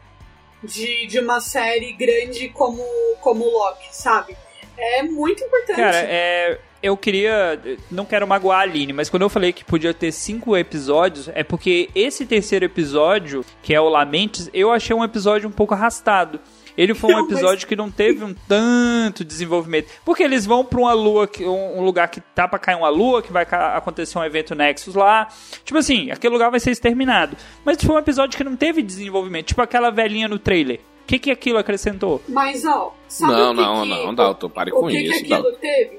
de, 0.64 1.08
de 1.08 1.20
uma 1.20 1.40
série 1.42 1.94
grande 1.94 2.50
como, 2.50 2.84
como 3.22 3.44
Loki, 3.46 3.88
sabe? 3.92 4.38
É 4.78 5.02
muito 5.04 5.44
importante. 5.44 5.78
Cara, 5.78 5.98
é, 5.98 6.60
eu 6.82 6.96
queria. 6.98 7.60
Não 7.92 8.06
quero 8.06 8.28
magoar 8.28 8.60
a 8.60 8.62
Aline, 8.64 8.94
mas 8.94 9.10
quando 9.10 9.24
eu 9.24 9.30
falei 9.30 9.52
que 9.54 9.64
podia 9.66 9.94
ter 9.94 10.12
cinco 10.12 10.56
episódios, 10.56 11.30
é 11.34 11.44
porque 11.44 11.90
esse 11.96 12.26
terceiro 12.26 12.66
episódio, 12.66 13.44
que 13.62 13.74
é 13.74 13.82
o 13.82 13.90
Lamentes, 13.90 14.50
eu 14.54 14.72
achei 14.72 14.96
um 14.96 15.04
episódio 15.04 15.48
um 15.50 15.52
pouco 15.52 15.74
arrastado. 15.74 16.40
Ele 16.78 16.94
foi 16.94 17.12
um 17.12 17.18
Não, 17.18 17.24
mas- 17.24 17.32
episódio 17.32 17.68
que 17.68 17.76
não 17.76 17.90
teve 17.90 18.24
um 18.24 18.36
tanto 18.48 19.24
desenvolvimento. 19.26 19.90
Porque 20.06 20.22
eles 20.22 20.46
vão 20.46 20.64
pra 20.64 20.80
uma 20.80 20.94
lua, 20.94 21.28
um 21.42 21.82
lugar 21.84 22.08
que 22.08 22.22
tá 22.22 22.48
pra 22.48 22.60
cair 22.60 22.76
uma 22.76 22.90
lua, 22.90 23.22
que 23.24 23.34
vai 23.34 23.48
acontecer 23.50 24.20
um 24.20 24.24
evento 24.24 24.54
Nexus 24.54 24.94
lá. 24.94 25.28
Tipo 25.66 25.80
assim, 25.80 26.12
aquele 26.12 26.32
lugar 26.34 26.52
vai 26.52 26.60
ser 26.60 26.70
exterminado. 26.70 27.36
Mas 27.66 27.82
foi 27.84 27.96
um 27.96 28.00
episódio 28.00 28.38
que 28.38 28.44
não 28.44 28.56
teve 28.56 28.84
desenvolvimento. 28.84 29.48
Tipo 29.48 29.62
aquela 29.64 29.90
velhinha 29.90 30.28
no 30.28 30.38
trailer. 30.38 30.80
O 31.04 31.08
que, 31.08 31.18
que 31.18 31.32
aquilo 31.32 31.58
acrescentou? 31.58 32.22
Mas, 32.28 32.64
ó, 32.66 32.94
sabe 33.08 33.32
Não, 33.34 33.52
o 33.52 33.56
que 33.56 33.62
não, 33.62 33.82
que- 33.84 33.90
não, 33.90 34.14
Dalton, 34.14 34.50
pare 34.50 34.72
o 34.72 34.76
com 34.82 34.88
que 34.88 35.00
isso, 35.00 35.14
que 35.14 35.34
aquilo 35.34 35.42
Dalton. 35.44 35.58
teve? 35.60 35.97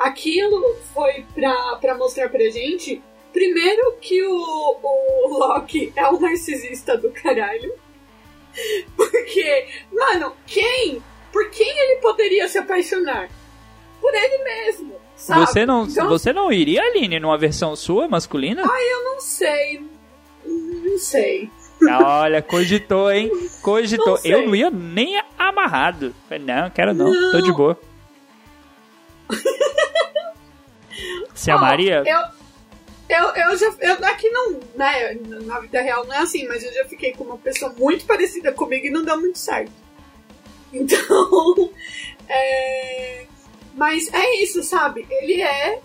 Aquilo 0.00 0.76
foi 0.94 1.26
pra, 1.34 1.76
pra 1.78 1.94
mostrar 1.94 2.30
pra 2.30 2.40
gente, 2.48 3.02
primeiro 3.34 3.96
que 4.00 4.22
o, 4.24 4.32
o 4.82 5.38
Loki 5.38 5.92
é 5.94 6.08
um 6.08 6.18
narcisista 6.18 6.96
do 6.96 7.10
caralho. 7.10 7.74
Porque, 8.96 9.66
mano, 9.92 10.32
quem? 10.46 11.02
Por 11.30 11.50
quem 11.50 11.68
ele 11.68 12.00
poderia 12.00 12.48
se 12.48 12.56
apaixonar? 12.56 13.28
Por 14.00 14.14
ele 14.14 14.42
mesmo, 14.42 14.94
sabe? 15.14 15.46
Você 15.46 15.66
não, 15.66 15.84
Então, 15.84 16.08
você 16.08 16.32
não 16.32 16.50
iria, 16.50 16.82
Aline, 16.82 17.20
numa 17.20 17.36
versão 17.36 17.76
sua 17.76 18.08
masculina? 18.08 18.62
eu 18.62 19.04
não 19.04 19.20
sei. 19.20 19.84
Não 20.46 20.98
sei. 20.98 21.50
Olha, 22.02 22.40
cogitou, 22.40 23.12
hein? 23.12 23.30
Cogitou. 23.60 24.18
Não 24.24 24.24
eu 24.24 24.46
não 24.46 24.56
ia 24.56 24.70
nem 24.70 25.22
amarrado. 25.38 26.14
Não, 26.40 26.70
quero 26.70 26.94
não, 26.94 27.12
tô 27.32 27.42
de 27.42 27.52
boa. 27.52 27.78
Se 31.40 31.50
Ó, 31.50 31.56
amaria? 31.56 32.02
Eu, 32.06 33.16
eu, 33.16 33.28
eu 33.34 33.56
já. 33.56 33.74
Eu, 33.80 33.94
aqui 34.04 34.28
não, 34.28 34.60
né? 34.76 35.14
Na 35.46 35.58
vida 35.58 35.80
real 35.80 36.04
não 36.04 36.14
é 36.14 36.18
assim, 36.18 36.46
mas 36.46 36.62
eu 36.62 36.70
já 36.70 36.84
fiquei 36.84 37.14
com 37.14 37.24
uma 37.24 37.38
pessoa 37.38 37.72
muito 37.78 38.04
parecida 38.04 38.52
comigo 38.52 38.86
e 38.86 38.90
não 38.90 39.02
deu 39.02 39.18
muito 39.18 39.38
certo. 39.38 39.72
Então. 40.70 41.72
é, 42.28 43.24
mas 43.72 44.12
é 44.12 44.42
isso, 44.42 44.62
sabe? 44.62 45.06
Ele 45.08 45.40
é 45.40 45.80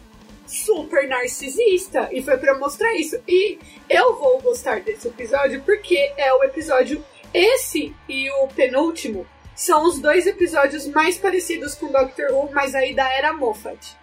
super 0.45 1.07
narcisista 1.07 2.09
e 2.11 2.21
foi 2.21 2.35
pra 2.35 2.59
mostrar 2.59 2.93
isso. 2.93 3.17
E 3.25 3.57
eu 3.89 4.13
vou 4.19 4.41
gostar 4.41 4.81
desse 4.81 5.07
episódio 5.07 5.61
porque 5.61 6.11
é 6.17 6.33
o 6.33 6.43
episódio. 6.43 7.01
Esse 7.33 7.95
e 8.09 8.29
o 8.29 8.49
penúltimo 8.49 9.25
são 9.55 9.85
os 9.85 9.99
dois 9.99 10.27
episódios 10.27 10.85
mais 10.85 11.17
parecidos 11.17 11.75
com 11.75 11.93
Doctor 11.93 12.33
Who, 12.33 12.51
mas 12.51 12.75
aí 12.75 12.93
da 12.93 13.09
era 13.09 13.31
Moffat 13.31 13.95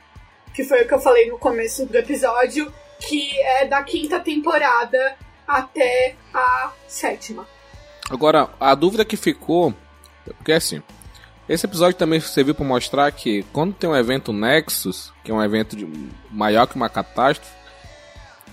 que 0.54 0.64
foi 0.64 0.82
o 0.82 0.88
que 0.88 0.94
eu 0.94 1.00
falei 1.00 1.28
no 1.30 1.38
começo 1.38 1.86
do 1.86 1.96
episódio, 1.96 2.72
que 3.00 3.30
é 3.40 3.66
da 3.66 3.82
quinta 3.82 4.20
temporada 4.20 5.16
até 5.46 6.14
a 6.32 6.70
sétima. 6.86 7.46
Agora, 8.10 8.48
a 8.60 8.74
dúvida 8.74 9.04
que 9.04 9.16
ficou, 9.16 9.74
porque 10.36 10.52
assim, 10.52 10.82
esse 11.48 11.66
episódio 11.66 11.96
também 11.98 12.20
serviu 12.20 12.54
para 12.54 12.64
mostrar 12.64 13.10
que 13.12 13.42
quando 13.52 13.74
tem 13.74 13.88
um 13.88 13.96
evento 13.96 14.32
Nexus, 14.32 15.12
que 15.24 15.30
é 15.30 15.34
um 15.34 15.42
evento 15.42 15.76
de- 15.76 15.88
maior 16.30 16.66
que 16.66 16.76
uma 16.76 16.88
catástrofe, 16.88 17.50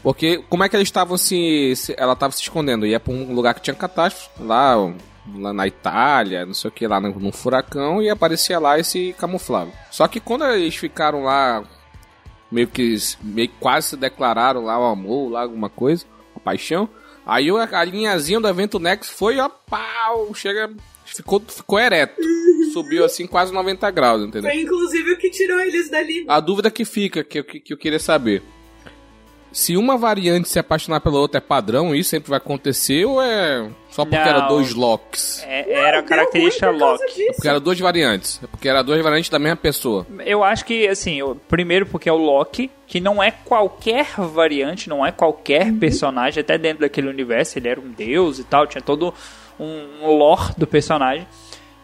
porque 0.02 0.38
como 0.50 0.64
é 0.64 0.70
que 0.70 0.76
eles 0.76 0.88
estavam 0.88 1.18
se, 1.18 1.76
se- 1.76 1.96
ela 1.98 2.14
estava 2.14 2.32
se 2.32 2.42
escondendo? 2.42 2.86
Ia 2.88 3.00
para 3.00 3.14
um 3.14 3.34
lugar 3.34 3.54
que 3.54 3.62
tinha 3.62 3.76
catástrofe, 3.76 4.30
lá, 4.42 4.76
lá 5.36 5.54
na 5.54 5.68
Itália, 5.68 6.46
não 6.46 6.54
sei 6.54 6.70
o 6.70 6.72
que, 6.72 6.88
lá 6.88 7.00
num, 7.02 7.12
num 7.20 7.32
furacão 7.32 8.02
e 8.02 8.10
aparecia 8.10 8.58
lá 8.60 8.80
e 8.80 8.84
se 8.84 9.14
camuflava. 9.20 9.72
Só 9.92 10.08
que 10.08 10.20
quando 10.20 10.46
eles 10.46 10.76
ficaram 10.76 11.24
lá 11.24 11.64
meio 12.52 12.68
que 12.68 12.96
meio 13.22 13.48
que 13.50 13.56
quase 13.60 13.90
se 13.90 13.98
declararam 13.98 14.64
lá 14.66 14.80
o 14.80 14.86
amor, 14.92 15.30
lá 15.32 15.42
alguma 15.42 15.70
coisa, 15.70 16.06
a 16.36 16.40
paixão. 16.40 16.90
Aí 17.26 17.52
o- 17.52 17.58
a 17.58 17.84
linhazinha 17.84 18.40
do 18.40 18.48
evento 18.48 18.80
Next 18.80 19.14
foi, 19.14 19.38
ó, 19.40 19.48
pau, 19.50 20.34
chega, 20.34 20.72
ficou, 21.06 21.40
ficou 21.48 21.80
ereto. 21.80 22.20
Subiu 22.74 23.04
assim 23.06 23.26
quase 23.28 23.54
90 23.54 23.90
graus, 23.92 24.22
entendeu? 24.24 24.50
Foi 24.52 24.62
inclusive 24.62 25.12
o 25.14 25.18
que 25.18 25.30
tirou 25.30 25.60
eles 25.60 25.90
dali. 25.90 26.26
A 26.28 26.40
dúvida 26.40 26.70
que 26.72 26.86
fica, 26.86 27.24
que, 27.24 27.42
que, 27.44 27.60
que 27.60 27.74
eu 27.74 27.78
queria 27.78 28.00
saber. 28.00 28.42
Se 29.52 29.76
uma 29.76 29.98
variante 29.98 30.48
se 30.48 30.60
apaixonar 30.60 31.00
pela 31.02 31.18
outra 31.20 31.40
é 31.40 31.42
padrão, 31.42 31.96
isso 31.96 32.12
sempre 32.12 32.30
vai 32.30 32.38
acontecer 32.38 33.06
ou 33.06 33.20
é 33.22 33.68
só 33.90 34.06
porque 34.06 34.18
Não. 34.18 34.24
era 34.30 34.40
dois 34.42 34.74
locks? 34.76 35.44
É- 35.48 35.72
era 35.74 36.00
a 36.00 36.04
característica 36.04 36.70
Loki. 36.70 37.04
disso. 37.16 37.34
Porque 37.36 37.48
era 37.48 37.60
duas 37.60 37.80
variantes. 37.80 38.40
É 38.44 38.48
porque 38.48 38.70
era 38.70 38.84
duas 38.84 39.02
variantes 39.02 39.30
da 39.30 39.40
mesma 39.40 39.56
pessoa. 39.58 40.06
Eu 40.26 40.44
acho 40.44 40.64
que, 40.66 40.88
assim, 40.88 41.20
primeiro 41.48 41.88
porque 41.88 42.08
é 42.08 42.14
o 42.14 42.18
Loki, 42.18 42.70
que 42.86 43.00
não 43.00 43.22
é 43.24 43.32
qualquer 43.32 44.06
variante, 44.18 44.88
não 44.88 45.04
é 45.06 45.12
qualquer 45.12 45.68
Uhum. 45.72 45.80
personagem, 45.80 46.42
até 46.42 46.58
dentro 46.58 46.82
daquele 46.82 47.08
universo, 47.10 47.58
ele 47.58 47.68
era 47.70 47.80
um 47.80 47.90
deus 47.92 48.38
e 48.38 48.44
tal, 48.44 48.68
tinha 48.68 48.82
todo 48.84 49.12
um, 49.60 49.88
um 50.04 50.16
lore 50.16 50.54
do 50.58 50.68
personagem. 50.68 51.28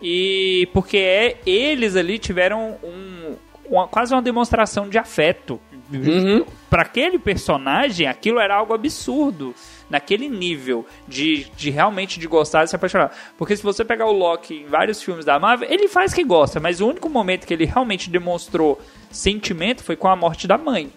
E 0.01 0.69
porque 0.73 0.97
é, 0.97 1.37
eles 1.45 1.95
ali 1.95 2.19
tiveram 2.19 2.77
um, 2.83 3.35
uma- 3.69 3.87
quase 3.87 4.13
uma 4.13 4.21
demonstração 4.21 4.87
de 4.87 4.97
afeto. 4.97 5.59
Uhum. 5.91 6.45
Pra 6.69 6.81
aquele 6.81 7.19
personagem, 7.19 8.07
aquilo 8.07 8.39
era 8.39 8.55
algo 8.55 8.73
absurdo. 8.73 9.53
Naquele 9.87 10.27
nível 10.27 10.83
de, 11.07 11.45
de 11.55 11.69
realmente 11.69 12.19
de 12.19 12.27
gostar 12.27 12.63
e 12.63 12.67
se 12.67 12.75
apaixonar. 12.75 13.15
Porque 13.37 13.55
se 13.55 13.61
você 13.61 13.85
pegar 13.85 14.07
o 14.07 14.11
Loki 14.11 14.61
em 14.61 14.65
vários 14.65 15.01
filmes 15.01 15.25
da 15.25 15.39
Marvel, 15.39 15.69
ele 15.69 15.87
faz 15.87 16.11
que 16.11 16.23
gosta, 16.23 16.59
mas 16.59 16.81
o 16.81 16.87
único 16.87 17.07
momento 17.07 17.45
que 17.45 17.53
ele 17.53 17.65
realmente 17.65 18.09
demonstrou 18.09 18.81
sentimento 19.11 19.83
foi 19.83 19.95
com 19.95 20.07
a 20.07 20.15
morte 20.15 20.47
da 20.47 20.57
mãe. 20.57 20.91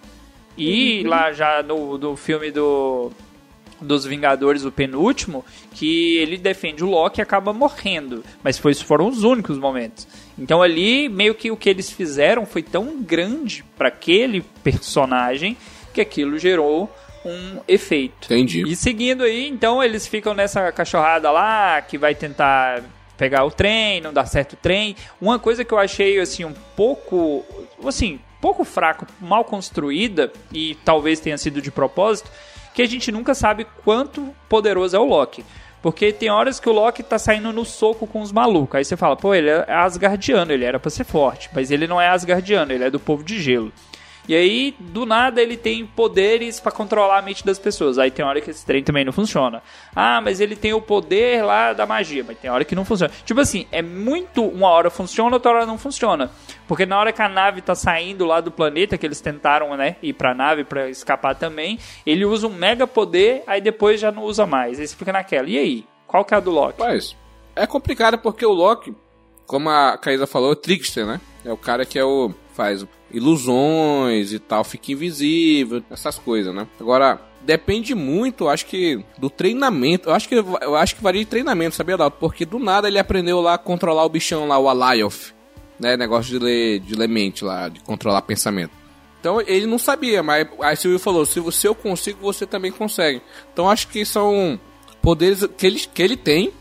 E 0.56 1.04
lá 1.04 1.32
já 1.32 1.62
no, 1.62 1.98
no 1.98 2.16
filme 2.16 2.50
do 2.50 3.12
dos 3.80 4.04
Vingadores, 4.04 4.64
o 4.64 4.72
penúltimo, 4.72 5.44
que 5.72 6.16
ele 6.18 6.36
defende 6.36 6.84
o 6.84 6.90
Loki 6.90 7.20
e 7.20 7.22
acaba 7.22 7.52
morrendo. 7.52 8.24
Mas 8.42 8.58
foi, 8.58 8.74
foram 8.74 9.06
os 9.06 9.22
únicos 9.22 9.58
momentos. 9.58 10.06
Então 10.38 10.62
ali, 10.62 11.08
meio 11.08 11.34
que 11.34 11.50
o 11.50 11.56
que 11.56 11.68
eles 11.68 11.90
fizeram 11.90 12.46
foi 12.46 12.62
tão 12.62 13.00
grande 13.02 13.64
para 13.76 13.88
aquele 13.88 14.42
personagem 14.62 15.56
que 15.92 16.00
aquilo 16.00 16.38
gerou 16.38 16.92
um 17.24 17.60
efeito. 17.66 18.26
Entendi. 18.26 18.62
E 18.66 18.76
seguindo 18.76 19.22
aí, 19.24 19.48
então 19.48 19.82
eles 19.82 20.06
ficam 20.06 20.34
nessa 20.34 20.70
cachorrada 20.72 21.30
lá 21.30 21.80
que 21.82 21.98
vai 21.98 22.14
tentar 22.14 22.82
pegar 23.16 23.44
o 23.44 23.50
trem, 23.50 24.00
não 24.00 24.12
dá 24.12 24.24
certo 24.24 24.52
o 24.52 24.56
trem. 24.56 24.96
Uma 25.20 25.38
coisa 25.38 25.64
que 25.64 25.72
eu 25.72 25.78
achei 25.78 26.18
assim 26.20 26.44
um 26.44 26.54
pouco, 26.76 27.44
assim, 27.84 28.20
pouco 28.40 28.64
fraco, 28.64 29.06
mal 29.20 29.44
construída 29.44 30.32
e 30.52 30.76
talvez 30.84 31.18
tenha 31.20 31.36
sido 31.36 31.60
de 31.60 31.70
propósito, 31.70 32.30
que 32.78 32.82
a 32.82 32.86
gente 32.86 33.10
nunca 33.10 33.34
sabe 33.34 33.66
quanto 33.84 34.32
poderoso 34.48 34.94
é 34.94 35.00
o 35.00 35.04
Loki. 35.04 35.44
Porque 35.82 36.12
tem 36.12 36.30
horas 36.30 36.60
que 36.60 36.68
o 36.68 36.72
Loki 36.72 37.02
tá 37.02 37.18
saindo 37.18 37.52
no 37.52 37.64
soco 37.64 38.06
com 38.06 38.20
os 38.20 38.30
malucos. 38.30 38.76
Aí 38.76 38.84
você 38.84 38.96
fala, 38.96 39.16
pô, 39.16 39.34
ele 39.34 39.50
é 39.50 39.64
Asgardiano, 39.68 40.52
ele 40.52 40.64
era 40.64 40.78
pra 40.78 40.88
ser 40.88 41.02
forte. 41.02 41.50
Mas 41.52 41.72
ele 41.72 41.88
não 41.88 42.00
é 42.00 42.06
Asgardiano, 42.06 42.70
ele 42.70 42.84
é 42.84 42.90
do 42.90 43.00
povo 43.00 43.24
de 43.24 43.42
gelo. 43.42 43.72
E 44.28 44.36
aí, 44.36 44.74
do 44.78 45.06
nada, 45.06 45.40
ele 45.40 45.56
tem 45.56 45.86
poderes 45.86 46.60
para 46.60 46.70
controlar 46.70 47.18
a 47.18 47.22
mente 47.22 47.46
das 47.46 47.58
pessoas. 47.58 47.98
Aí 47.98 48.10
tem 48.10 48.22
hora 48.22 48.42
que 48.42 48.50
esse 48.50 48.64
trem 48.64 48.84
também 48.84 49.02
não 49.02 49.12
funciona. 49.12 49.62
Ah, 49.96 50.20
mas 50.20 50.38
ele 50.38 50.54
tem 50.54 50.74
o 50.74 50.82
poder 50.82 51.42
lá 51.42 51.72
da 51.72 51.86
magia, 51.86 52.22
mas 52.26 52.36
tem 52.36 52.50
hora 52.50 52.62
que 52.62 52.74
não 52.74 52.84
funciona. 52.84 53.10
Tipo 53.24 53.40
assim, 53.40 53.66
é 53.72 53.80
muito 53.80 54.44
uma 54.44 54.68
hora 54.68 54.90
funciona, 54.90 55.34
outra 55.34 55.52
hora 55.52 55.66
não 55.66 55.78
funciona. 55.78 56.30
Porque 56.66 56.84
na 56.84 57.00
hora 57.00 57.10
que 57.10 57.22
a 57.22 57.28
nave 57.28 57.62
tá 57.62 57.74
saindo 57.74 58.26
lá 58.26 58.42
do 58.42 58.50
planeta, 58.50 58.98
que 58.98 59.06
eles 59.06 59.22
tentaram, 59.22 59.74
né, 59.78 59.96
ir 60.02 60.12
pra 60.12 60.34
nave 60.34 60.62
para 60.62 60.90
escapar 60.90 61.34
também, 61.34 61.78
ele 62.04 62.26
usa 62.26 62.46
um 62.46 62.52
mega 62.52 62.86
poder, 62.86 63.42
aí 63.46 63.62
depois 63.62 63.98
já 63.98 64.12
não 64.12 64.24
usa 64.24 64.44
mais. 64.44 64.78
Aí 64.78 64.86
você 64.86 64.94
fica 64.94 65.12
naquela. 65.12 65.48
E 65.48 65.56
aí? 65.58 65.86
Qual 66.06 66.22
que 66.24 66.34
é 66.34 66.36
a 66.36 66.40
do 66.40 66.50
Loki? 66.50 66.80
Mas 66.80 67.16
é 67.56 67.66
complicado 67.66 68.18
porque 68.18 68.44
o 68.44 68.52
Loki, 68.52 68.94
como 69.46 69.70
a 69.70 69.96
Caísa 69.96 70.26
falou, 70.26 70.50
é 70.50 70.52
o 70.52 70.56
trickster, 70.56 71.06
né? 71.06 71.18
É 71.44 71.52
o 71.52 71.56
cara 71.56 71.86
que 71.86 71.98
é 71.98 72.04
o 72.04 72.32
faz 72.52 72.86
ilusões 73.10 74.32
e 74.32 74.38
tal, 74.38 74.64
fica 74.64 74.92
invisível, 74.92 75.82
essas 75.90 76.18
coisas, 76.18 76.54
né? 76.54 76.66
Agora, 76.80 77.20
depende 77.42 77.94
muito, 77.94 78.48
acho 78.48 78.66
que 78.66 79.04
do 79.18 79.30
treinamento. 79.30 80.08
Eu 80.08 80.14
acho 80.14 80.28
que 80.28 80.34
eu 80.34 80.76
acho 80.76 80.96
que 80.96 81.02
varia 81.02 81.22
de 81.22 81.30
treinamento, 81.30 81.74
sabia, 81.74 81.96
Dalton? 81.96 82.18
Porque 82.18 82.44
do 82.44 82.58
nada 82.58 82.88
ele 82.88 82.98
aprendeu 82.98 83.40
lá 83.40 83.54
a 83.54 83.58
controlar 83.58 84.04
o 84.04 84.08
bichão 84.08 84.46
lá, 84.46 84.58
o 84.58 84.68
Alioth, 84.68 85.34
né? 85.78 85.96
Negócio 85.96 86.38
de 86.38 86.44
ler, 86.44 86.80
de 86.80 86.94
ler 86.94 87.08
mente 87.08 87.44
lá, 87.44 87.68
de 87.68 87.80
controlar 87.80 88.22
pensamento. 88.22 88.72
Então 89.20 89.40
ele 89.40 89.66
não 89.66 89.78
sabia, 89.78 90.22
mas 90.22 90.46
aí 90.60 90.76
Silvio 90.76 90.98
falou: 90.98 91.26
se 91.26 91.40
você 91.40 91.68
eu 91.68 91.74
consigo, 91.74 92.20
você 92.20 92.46
também 92.46 92.70
consegue. 92.70 93.20
Então 93.52 93.68
acho 93.68 93.88
que 93.88 94.04
são 94.04 94.60
poderes 95.02 95.46
que 95.56 95.66
ele, 95.66 95.80
que 95.80 96.02
ele 96.02 96.16
tem, 96.16 96.52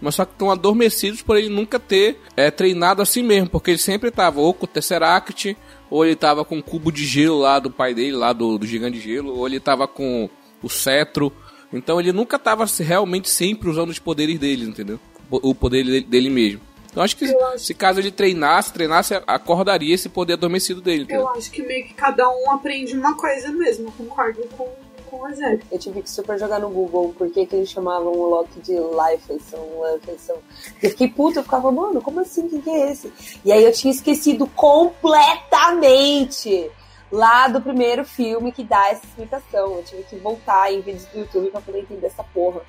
mas 0.00 0.16
só 0.16 0.24
que 0.24 0.32
estão 0.32 0.50
adormecidos 0.50 1.22
por 1.22 1.36
ele 1.36 1.48
nunca 1.48 1.78
ter 1.78 2.20
é, 2.36 2.50
treinado 2.50 3.00
assim 3.00 3.22
mesmo, 3.22 3.48
porque 3.48 3.70
ele 3.70 3.78
sempre 3.78 4.08
estava 4.08 4.40
ou 4.40 4.52
com 4.52 4.64
o 4.64 4.68
Tesseract, 4.68 5.56
ou 5.92 6.06
ele 6.06 6.14
estava 6.14 6.42
com 6.42 6.58
o 6.58 6.62
cubo 6.62 6.90
de 6.90 7.04
gelo 7.04 7.40
lá 7.40 7.58
do 7.58 7.70
pai 7.70 7.92
dele, 7.92 8.16
lá 8.16 8.32
do, 8.32 8.56
do 8.56 8.66
gigante 8.66 8.98
de 8.98 9.04
gelo, 9.04 9.36
ou 9.36 9.46
ele 9.46 9.58
estava 9.58 9.86
com 9.86 10.26
o 10.62 10.68
cetro. 10.70 11.30
Então 11.70 12.00
ele 12.00 12.12
nunca 12.12 12.36
estava 12.36 12.64
realmente 12.80 13.28
sempre 13.28 13.68
usando 13.68 13.90
os 13.90 13.98
poderes 13.98 14.38
dele, 14.38 14.64
entendeu? 14.64 14.98
O 15.30 15.54
poder 15.54 15.84
dele, 15.84 16.00
dele 16.00 16.30
mesmo. 16.30 16.62
Então 16.90 17.02
acho 17.02 17.14
que 17.14 17.26
acho... 17.26 17.58
se 17.58 17.74
caso 17.74 18.00
ele 18.00 18.10
treinasse, 18.10 18.72
treinasse, 18.72 19.14
acordaria 19.26 19.94
esse 19.94 20.08
poder 20.08 20.32
adormecido 20.32 20.80
dele. 20.80 21.02
Entendeu? 21.02 21.26
Eu 21.26 21.28
acho 21.28 21.50
que 21.50 21.62
meio 21.62 21.84
que 21.84 21.92
cada 21.92 22.26
um 22.26 22.50
aprende 22.52 22.96
uma 22.96 23.14
coisa 23.14 23.50
mesmo, 23.52 23.92
concordo 23.92 24.40
com 24.56 24.70
com 25.12 25.24
a 25.26 25.32
Zé. 25.32 25.60
Eu 25.70 25.78
tive 25.78 26.00
que 26.00 26.10
super 26.10 26.38
jogar 26.38 26.58
no 26.58 26.70
Google 26.70 27.14
por 27.16 27.30
que 27.30 27.46
eles 27.52 27.68
chamavam 27.68 28.12
o 28.12 28.30
Loki 28.30 28.58
de 28.60 28.72
Lifeson, 28.72 29.68
Lifeson. 29.92 30.38
Eu 30.82 30.90
fiquei 30.90 31.08
puta, 31.08 31.40
eu 31.40 31.42
ficava, 31.42 31.70
mano, 31.70 32.00
como 32.00 32.20
assim? 32.20 32.48
Quem 32.48 32.62
que 32.62 32.70
é 32.70 32.90
esse? 32.90 33.12
E 33.44 33.52
aí 33.52 33.62
eu 33.62 33.72
tinha 33.72 33.92
esquecido 33.92 34.46
completamente 34.46 36.70
lá 37.10 37.46
do 37.46 37.60
primeiro 37.60 38.06
filme 38.06 38.52
que 38.52 38.64
dá 38.64 38.88
essa 38.88 39.04
explicação. 39.04 39.74
Eu 39.74 39.84
tive 39.84 40.02
que 40.04 40.16
voltar 40.16 40.72
em 40.72 40.80
vídeos 40.80 41.04
do 41.06 41.18
YouTube 41.18 41.50
pra 41.50 41.60
poder 41.60 41.80
entender 41.80 42.06
essa 42.06 42.24
porra. 42.24 42.62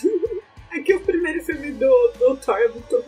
é 0.72 0.80
que 0.80 0.94
o 0.94 1.00
primeiro 1.00 1.44
filme 1.44 1.72
do, 1.72 2.12
do 2.18 2.38
Thor 2.38 2.56
é 2.56 2.68
muito 2.68 3.04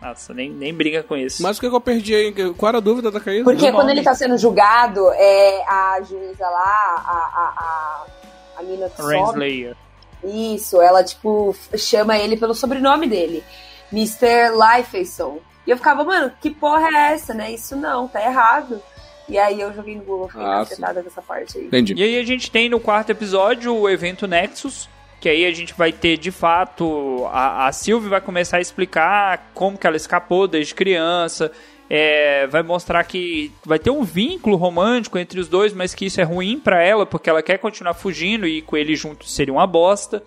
nossa, 0.00 0.32
nem, 0.32 0.50
nem 0.50 0.72
briga 0.72 1.02
com 1.02 1.16
isso. 1.16 1.42
Mas 1.42 1.58
o 1.58 1.60
que 1.60 1.66
eu 1.66 1.80
perdi 1.80 2.14
aí? 2.14 2.32
Qual 2.54 2.68
era 2.68 2.78
a 2.78 2.80
dúvida 2.80 3.10
da 3.10 3.20
Caída? 3.20 3.44
Porque 3.44 3.70
quando 3.70 3.90
ele 3.90 4.02
tá 4.02 4.14
sendo 4.14 4.38
julgado, 4.38 5.10
é 5.12 5.62
a 5.68 6.00
juíza 6.02 6.48
lá, 6.48 7.04
a, 7.06 7.30
a, 7.34 7.54
a, 7.56 8.60
a 8.60 8.62
mina 8.62 8.88
que 8.88 9.02
Renslayer. 9.02 9.76
Isso, 10.24 10.80
ela, 10.80 11.04
tipo, 11.04 11.54
chama 11.76 12.18
ele 12.18 12.36
pelo 12.36 12.54
sobrenome 12.54 13.06
dele. 13.06 13.44
Mr. 13.92 14.52
Lifeson. 14.54 15.38
E 15.66 15.70
eu 15.70 15.76
ficava, 15.76 16.04
mano, 16.04 16.32
que 16.40 16.50
porra 16.50 16.88
é 16.88 17.12
essa, 17.12 17.34
né? 17.34 17.52
Isso 17.52 17.76
não, 17.76 18.08
tá 18.08 18.22
errado. 18.22 18.82
E 19.28 19.38
aí 19.38 19.60
eu 19.60 19.72
joguei 19.72 19.96
no 19.96 20.02
Google, 20.02 20.28
fiquei 20.28 20.44
ah, 20.44 20.60
afetada 20.60 21.02
dessa 21.02 21.22
parte 21.22 21.58
aí. 21.58 21.66
Entendi. 21.66 21.94
E 21.94 22.02
aí 22.02 22.18
a 22.18 22.24
gente 22.24 22.50
tem 22.50 22.68
no 22.68 22.80
quarto 22.80 23.10
episódio 23.10 23.74
o 23.74 23.88
evento 23.88 24.26
Nexus, 24.26 24.88
que 25.20 25.28
aí 25.28 25.44
a 25.44 25.52
gente 25.52 25.74
vai 25.74 25.92
ter 25.92 26.16
de 26.16 26.30
fato 26.30 27.26
a, 27.30 27.66
a 27.66 27.72
Sylvie 27.72 28.08
vai 28.08 28.20
começar 28.20 28.56
a 28.56 28.60
explicar 28.60 29.50
como 29.54 29.76
que 29.76 29.86
ela 29.86 29.96
escapou 29.96 30.48
desde 30.48 30.74
criança. 30.74 31.52
É, 31.92 32.46
vai 32.46 32.62
mostrar 32.62 33.02
que 33.04 33.52
vai 33.64 33.78
ter 33.78 33.90
um 33.90 34.04
vínculo 34.04 34.56
romântico 34.56 35.18
entre 35.18 35.40
os 35.40 35.48
dois, 35.48 35.72
mas 35.72 35.92
que 35.92 36.06
isso 36.06 36.20
é 36.20 36.24
ruim 36.24 36.58
para 36.58 36.82
ela 36.82 37.04
porque 37.04 37.28
ela 37.28 37.42
quer 37.42 37.58
continuar 37.58 37.94
fugindo 37.94 38.46
e 38.46 38.62
com 38.62 38.76
ele 38.76 38.96
junto 38.96 39.26
seria 39.26 39.52
uma 39.52 39.66
bosta. 39.66 40.22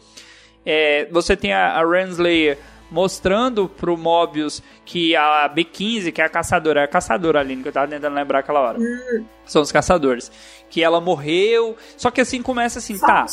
É, 0.66 1.08
você 1.10 1.36
tem 1.36 1.54
a, 1.54 1.80
a 1.80 1.86
Renslayer 1.86 2.58
mostrando 2.94 3.68
pro 3.68 3.98
Mobius 3.98 4.62
que 4.86 5.16
a 5.16 5.50
B15, 5.50 6.12
que 6.12 6.22
é 6.22 6.26
a 6.26 6.30
caçadora, 6.30 6.82
é 6.82 6.84
a 6.84 6.88
caçadora 6.88 7.40
ali, 7.40 7.58
que 7.58 7.68
eu 7.68 7.72
tava 7.72 7.88
tentando 7.88 8.14
lembrar 8.14 8.40
aquela 8.40 8.60
hora. 8.60 8.80
Hum. 8.80 9.26
São 9.48 9.64
os 9.64 9.72
caçadores. 9.72 10.32
Que 10.70 10.84
ela 10.84 11.02
morreu. 11.02 11.76
Só 11.98 12.12
que 12.12 12.22
assim 12.22 12.44
começa 12.44 12.78
assim, 12.78 13.00
tá. 13.00 13.26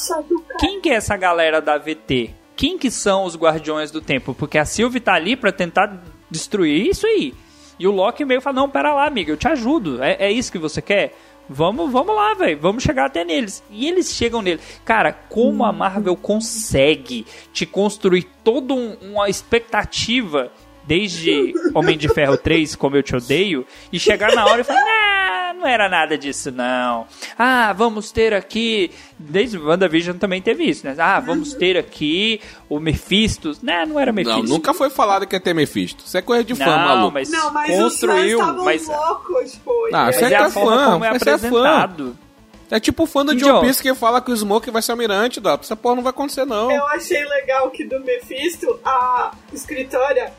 Quem 0.59 0.81
que 0.81 0.89
é 0.89 0.95
essa 0.95 1.15
galera 1.15 1.61
da 1.61 1.77
VT? 1.77 2.35
Quem 2.57 2.79
que 2.79 2.91
são 2.91 3.25
os 3.25 3.37
Guardiões 3.37 3.91
do 3.91 4.01
Tempo? 4.01 4.35
Porque 4.35 4.57
a 4.57 4.65
Sylvie 4.65 4.99
tá 4.99 5.13
ali 5.13 5.37
para 5.37 5.53
tentar 5.53 6.03
destruir 6.31 6.87
isso 6.87 7.07
aí. 7.07 7.35
E 7.79 7.87
o 7.87 7.91
Loki 7.91 8.25
meio 8.25 8.41
fala: 8.41 8.57
Não, 8.57 8.69
pera 8.69 8.95
lá, 8.95 9.07
amiga, 9.07 9.31
eu 9.31 9.37
te 9.37 9.47
ajudo. 9.47 10.03
É, 10.03 10.17
é 10.21 10.33
isso 10.33 10.51
que 10.51 10.59
você 10.59 10.81
quer? 10.81 11.15
Vamos, 11.53 11.91
vamos 11.91 12.15
lá, 12.15 12.33
velho. 12.35 12.61
Vamos 12.61 12.85
chegar 12.85 13.07
até 13.07 13.25
neles. 13.25 13.61
E 13.71 13.89
eles 13.89 14.13
chegam 14.15 14.41
nele. 14.41 14.61
Cara, 14.85 15.13
como 15.13 15.65
a 15.65 15.73
Marvel 15.73 16.17
consegue 16.17 17.27
te 17.53 17.67
construir 17.67 18.23
toda 18.45 18.73
um, 18.73 18.97
uma 19.03 19.29
expectativa 19.29 20.53
desde 20.91 21.55
Homem 21.73 21.97
de 21.97 22.09
Ferro 22.09 22.37
3, 22.37 22.75
como 22.75 22.97
eu 22.97 23.03
te 23.03 23.15
odeio, 23.15 23.65
e 23.93 24.01
chegar 24.01 24.35
na 24.35 24.45
hora 24.45 24.63
e 24.63 24.65
falar, 24.65 24.81
ah, 24.81 25.55
não 25.57 25.65
era 25.65 25.89
nada 25.89 26.19
disso, 26.19 26.51
não. 26.51 27.07
Ah, 27.39 27.73
vamos 27.73 28.11
ter 28.11 28.35
aqui. 28.35 28.91
Desde 29.17 29.57
WandaVision 29.57 30.17
também 30.17 30.43
teve 30.43 30.65
isso, 30.65 30.85
né? 30.85 30.97
Ah, 30.99 31.21
vamos 31.21 31.55
ter 31.55 31.77
aqui 31.77 32.41
o 32.69 32.81
Mephisto. 32.81 33.53
Né, 33.63 33.87
não 33.87 34.01
era 34.01 34.11
Mephisto. 34.11 34.43
Não, 34.43 34.49
nunca 34.49 34.75
foi 34.75 34.91
falado 34.91 35.29
que 35.29 35.37
ia 35.37 35.41
ter 35.41 35.55
Mephisto. 35.55 36.03
Isso 36.05 36.19
é 36.19 36.23
coisa 36.23 36.43
de 36.43 36.57
fã, 36.57 36.65
não, 36.65 36.89
maluco. 36.89 37.13
Mas 37.13 37.31
não, 37.31 37.53
mas 37.53 37.71
construiu. 37.71 38.41
Os 38.41 38.65
mas 38.65 38.89
loucos, 38.89 39.61
foi. 39.65 39.91
Ah, 39.95 40.11
você 40.11 40.25
é, 40.25 40.33
é 40.33 40.51
fã, 40.51 40.93
como 40.93 41.05
é 41.05 41.17
você 41.17 41.31
apresentado. 41.31 42.03
É 42.03 42.07
fã. 42.07 42.31
É 42.77 42.81
tipo 42.81 43.05
o 43.05 43.07
fã 43.07 43.25
do 43.25 43.35
John 43.35 43.61
Peace 43.61 43.83
que 43.83 43.93
fala 43.95 44.21
que 44.21 44.31
o 44.31 44.37
Smoke 44.37 44.71
vai 44.71 44.83
ser 44.83 44.93
almirante, 44.93 45.41
Dato. 45.41 45.65
Essa 45.65 45.77
porra 45.77 45.97
não 45.97 46.03
vai 46.03 46.11
acontecer, 46.11 46.45
não. 46.45 46.71
Eu 46.71 46.87
achei 46.89 47.25
legal 47.25 47.71
que 47.71 47.85
do 47.85 48.01
Mephisto, 48.01 48.79
a 48.85 49.33
escritora 49.53 50.33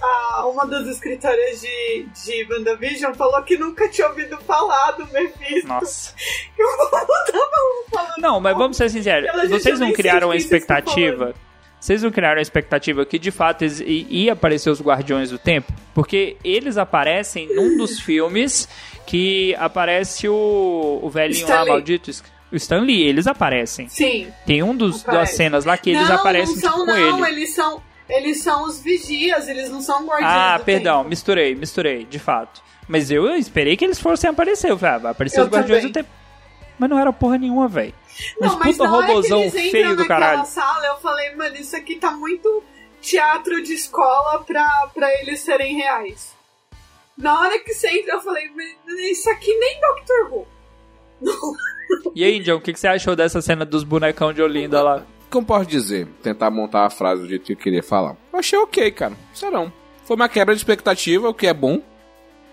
a, 0.00 0.46
uma 0.46 0.66
das 0.66 0.86
escritoras 0.86 1.60
de, 1.60 2.06
de 2.24 2.46
WandaVision 2.50 3.14
falou 3.14 3.42
que 3.42 3.56
nunca 3.56 3.88
tinha 3.88 4.08
ouvido 4.08 4.38
falar 4.38 4.92
do 4.92 5.06
Mephisto. 5.12 5.68
Nossa. 5.68 6.14
Eu 6.58 6.90
tava 6.90 7.06
falando. 7.90 8.18
Não, 8.18 8.40
mas 8.40 8.56
vamos 8.56 8.76
ser 8.76 8.88
sinceros. 8.90 9.30
Vocês 9.48 9.80
não 9.80 9.92
criaram 9.92 10.30
a 10.30 10.36
expectativa. 10.36 11.34
Vocês 11.80 12.02
não 12.02 12.10
criaram 12.10 12.38
a 12.38 12.42
expectativa 12.42 13.06
que 13.06 13.18
de 13.18 13.30
fato 13.30 13.64
ia 13.64 14.32
aparecer 14.32 14.68
os 14.68 14.80
Guardiões 14.80 15.30
do 15.30 15.38
Tempo? 15.38 15.72
Porque 15.94 16.36
eles 16.42 16.76
aparecem 16.76 17.54
num 17.54 17.76
dos 17.76 18.00
filmes 18.02 18.68
que 19.06 19.54
aparece 19.56 20.28
o, 20.28 21.00
o 21.02 21.08
velhinho 21.08 21.48
lá 21.48 21.64
maldito. 21.64 22.10
O 22.50 22.56
Stan 22.56 22.80
Lee, 22.80 23.02
eles 23.02 23.26
aparecem. 23.26 23.88
Sim. 23.88 24.28
Tem 24.46 24.62
um 24.62 24.74
dos, 24.74 25.02
das 25.02 25.30
cenas 25.30 25.64
lá 25.64 25.76
que 25.76 25.90
eles 25.90 26.10
aparecem 26.10 26.54
não 26.54 26.62
são, 26.62 26.72
tipo, 26.72 26.86
com 26.86 26.92
não, 26.92 27.26
ele. 27.26 27.36
Eles 27.36 27.54
são, 27.54 27.82
eles 28.08 28.42
são 28.42 28.64
os 28.64 28.80
vigias, 28.80 29.48
eles 29.48 29.70
não 29.70 29.80
são 29.80 30.04
guardiões. 30.06 30.32
Ah, 30.34 30.60
perdão, 30.64 30.98
tempo. 30.98 31.10
misturei, 31.10 31.54
misturei, 31.54 32.04
de 32.04 32.18
fato. 32.18 32.62
Mas 32.88 33.10
eu 33.10 33.34
esperei 33.36 33.76
que 33.76 33.84
eles 33.84 34.00
fossem 34.00 34.30
aparecer. 34.30 34.70
Eu 34.70 34.78
falei, 34.78 34.94
ah, 34.94 34.98
vai 34.98 35.12
aparecer 35.12 35.40
Eu 35.40 35.44
os 35.44 35.50
Guardiões 35.50 35.82
também. 35.82 35.92
do 35.92 35.94
Tempo. 35.94 36.08
Mas 36.78 36.88
não 36.90 36.98
era 36.98 37.12
porra 37.12 37.36
nenhuma, 37.36 37.68
velho. 37.68 37.92
Uns 38.40 38.52
Não, 38.52 38.58
mas 38.58 38.76
puta 38.76 38.84
na 38.88 38.96
hora 38.96 39.06
que 39.06 39.12
robozão 39.12 39.40
eles 39.40 39.54
entram 39.54 39.70
feio 39.70 39.96
do 39.96 40.06
caralho. 40.06 40.46
sala, 40.46 40.86
eu 40.86 40.96
falei, 40.98 41.34
mano, 41.34 41.56
isso 41.56 41.76
aqui 41.76 41.96
tá 41.96 42.12
muito 42.12 42.62
teatro 43.00 43.62
de 43.62 43.74
escola 43.74 44.42
pra, 44.44 44.88
pra 44.94 45.12
eles 45.20 45.40
serem 45.40 45.76
reais. 45.76 46.34
Na 47.16 47.40
hora 47.40 47.58
que 47.58 47.74
você 47.74 47.88
entra, 47.88 48.14
eu 48.14 48.20
falei, 48.20 48.48
isso 49.10 49.28
aqui 49.30 49.52
nem 49.58 49.80
Doctor 49.80 50.32
Who. 50.32 50.46
E 52.14 52.22
aí, 52.22 52.38
John, 52.40 52.56
o 52.56 52.60
que, 52.60 52.72
que 52.72 52.78
você 52.78 52.86
achou 52.86 53.16
dessa 53.16 53.40
cena 53.40 53.64
dos 53.64 53.82
bonecão 53.82 54.30
de 54.30 54.42
Olinda 54.42 54.82
lá? 54.82 55.06
Como 55.30 55.46
posso 55.46 55.66
dizer? 55.66 56.06
Tentar 56.22 56.50
montar 56.50 56.86
a 56.86 56.90
frase 56.90 57.22
do 57.22 57.28
jeito 57.28 57.44
que 57.44 57.52
eu 57.52 57.56
queria 57.56 57.82
falar. 57.82 58.16
Eu 58.32 58.38
achei 58.38 58.58
ok, 58.58 58.90
cara. 58.90 59.14
Serão. 59.34 59.72
Foi 60.04 60.16
uma 60.16 60.28
quebra 60.28 60.54
de 60.54 60.60
expectativa, 60.60 61.28
o 61.28 61.34
que 61.34 61.46
é 61.46 61.52
bom. 61.52 61.82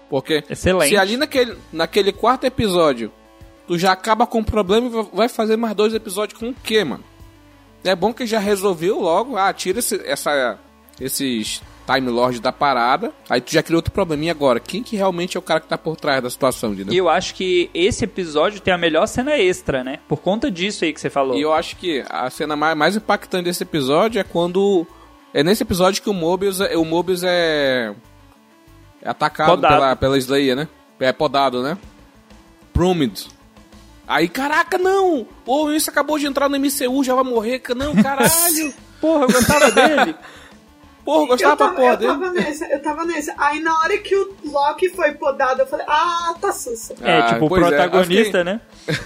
Porque 0.09 0.43
Excelente. 0.49 0.89
se 0.89 0.97
ali 0.97 1.17
naquele, 1.17 1.57
naquele 1.71 2.11
quarto 2.11 2.43
episódio 2.45 3.11
tu 3.67 3.77
já 3.77 3.91
acaba 3.91 4.27
com 4.27 4.39
o 4.39 4.45
problema 4.45 4.87
e 4.87 5.15
vai 5.15 5.27
fazer 5.27 5.57
mais 5.57 5.73
dois 5.75 5.93
episódios 5.93 6.39
com 6.39 6.49
o 6.49 6.53
quê, 6.53 6.83
mano? 6.83 7.03
É 7.83 7.95
bom 7.95 8.13
que 8.13 8.25
já 8.25 8.39
resolveu 8.39 8.99
logo. 8.99 9.37
Ah, 9.37 9.51
tira 9.53 9.79
esse, 9.79 9.95
essa, 10.05 10.59
esses 10.99 11.61
Time 11.85 12.09
Lord 12.09 12.39
da 12.39 12.51
parada. 12.51 13.13
Aí 13.29 13.39
tu 13.39 13.51
já 13.53 13.61
criou 13.61 13.77
outro 13.77 13.91
probleminha 13.91 14.31
agora. 14.31 14.59
Quem 14.59 14.81
que 14.81 14.95
realmente 14.95 15.37
é 15.37 15.39
o 15.39 15.43
cara 15.43 15.59
que 15.59 15.67
tá 15.67 15.77
por 15.77 15.95
trás 15.95 16.21
da 16.23 16.29
situação, 16.29 16.73
entendeu? 16.73 16.93
E 16.93 16.97
eu 16.97 17.07
acho 17.07 17.35
que 17.35 17.69
esse 17.73 18.03
episódio 18.03 18.59
tem 18.59 18.73
a 18.73 18.77
melhor 18.77 19.05
cena 19.07 19.37
extra, 19.37 19.83
né? 19.83 19.99
Por 20.07 20.17
conta 20.17 20.49
disso 20.49 20.83
aí 20.83 20.91
que 20.93 20.99
você 20.99 21.09
falou. 21.09 21.37
E 21.37 21.41
eu 21.41 21.53
acho 21.53 21.75
que 21.75 22.03
a 22.09 22.29
cena 22.29 22.55
mais, 22.55 22.75
mais 22.75 22.95
impactante 22.95 23.45
desse 23.45 23.63
episódio 23.63 24.19
é 24.19 24.23
quando. 24.23 24.85
É 25.33 25.43
nesse 25.43 25.63
episódio 25.63 26.01
que 26.01 26.09
o 26.09 26.13
Mobius, 26.13 26.59
é- 26.61 26.75
o 26.77 26.85
Mobius 26.85 27.21
é. 27.23 27.93
É 29.01 29.09
atacado 29.09 29.49
Podado. 29.51 29.73
pela, 29.75 29.95
pela 29.95 30.17
Slayer, 30.17 30.55
né? 30.55 30.67
É 30.99 31.11
podado, 31.11 31.61
né? 31.61 31.77
Prumid. 32.73 33.27
Aí, 34.07 34.27
caraca, 34.29 34.77
não! 34.77 35.25
Pô, 35.43 35.71
isso 35.71 35.89
acabou 35.89 36.17
de 36.19 36.25
entrar 36.27 36.47
no 36.47 36.55
MCU, 36.57 37.03
já 37.03 37.15
vai 37.15 37.23
morrer. 37.23 37.61
Não, 37.75 37.93
caralho! 38.01 38.73
Porra, 39.01 39.23
eu 39.23 39.27
gostava 39.27 39.71
dele. 39.71 40.15
Porra, 41.05 41.27
gostava 41.27 41.53
eu 41.53 41.57
pra 41.57 41.67
tava, 41.67 41.75
porra 41.77 41.93
eu 41.93 41.97
dele. 41.97 42.11
tava 42.11 42.31
nessa, 42.31 42.65
eu 42.65 42.81
tava 42.81 43.05
nessa. 43.05 43.33
Aí 43.37 43.59
na 43.59 43.79
hora 43.79 43.97
que 43.99 44.15
o 44.15 44.35
Loki 44.45 44.89
foi 44.89 45.11
podado, 45.11 45.61
eu 45.61 45.67
falei, 45.67 45.85
ah, 45.87 46.35
tá 46.41 46.51
sussa. 46.51 46.95
É, 47.01 47.19
Ah, 47.19 47.33
tipo, 47.33 47.45
o 47.53 47.57
é, 47.57 47.59
protagonista, 47.61 48.43
né? 48.43 48.59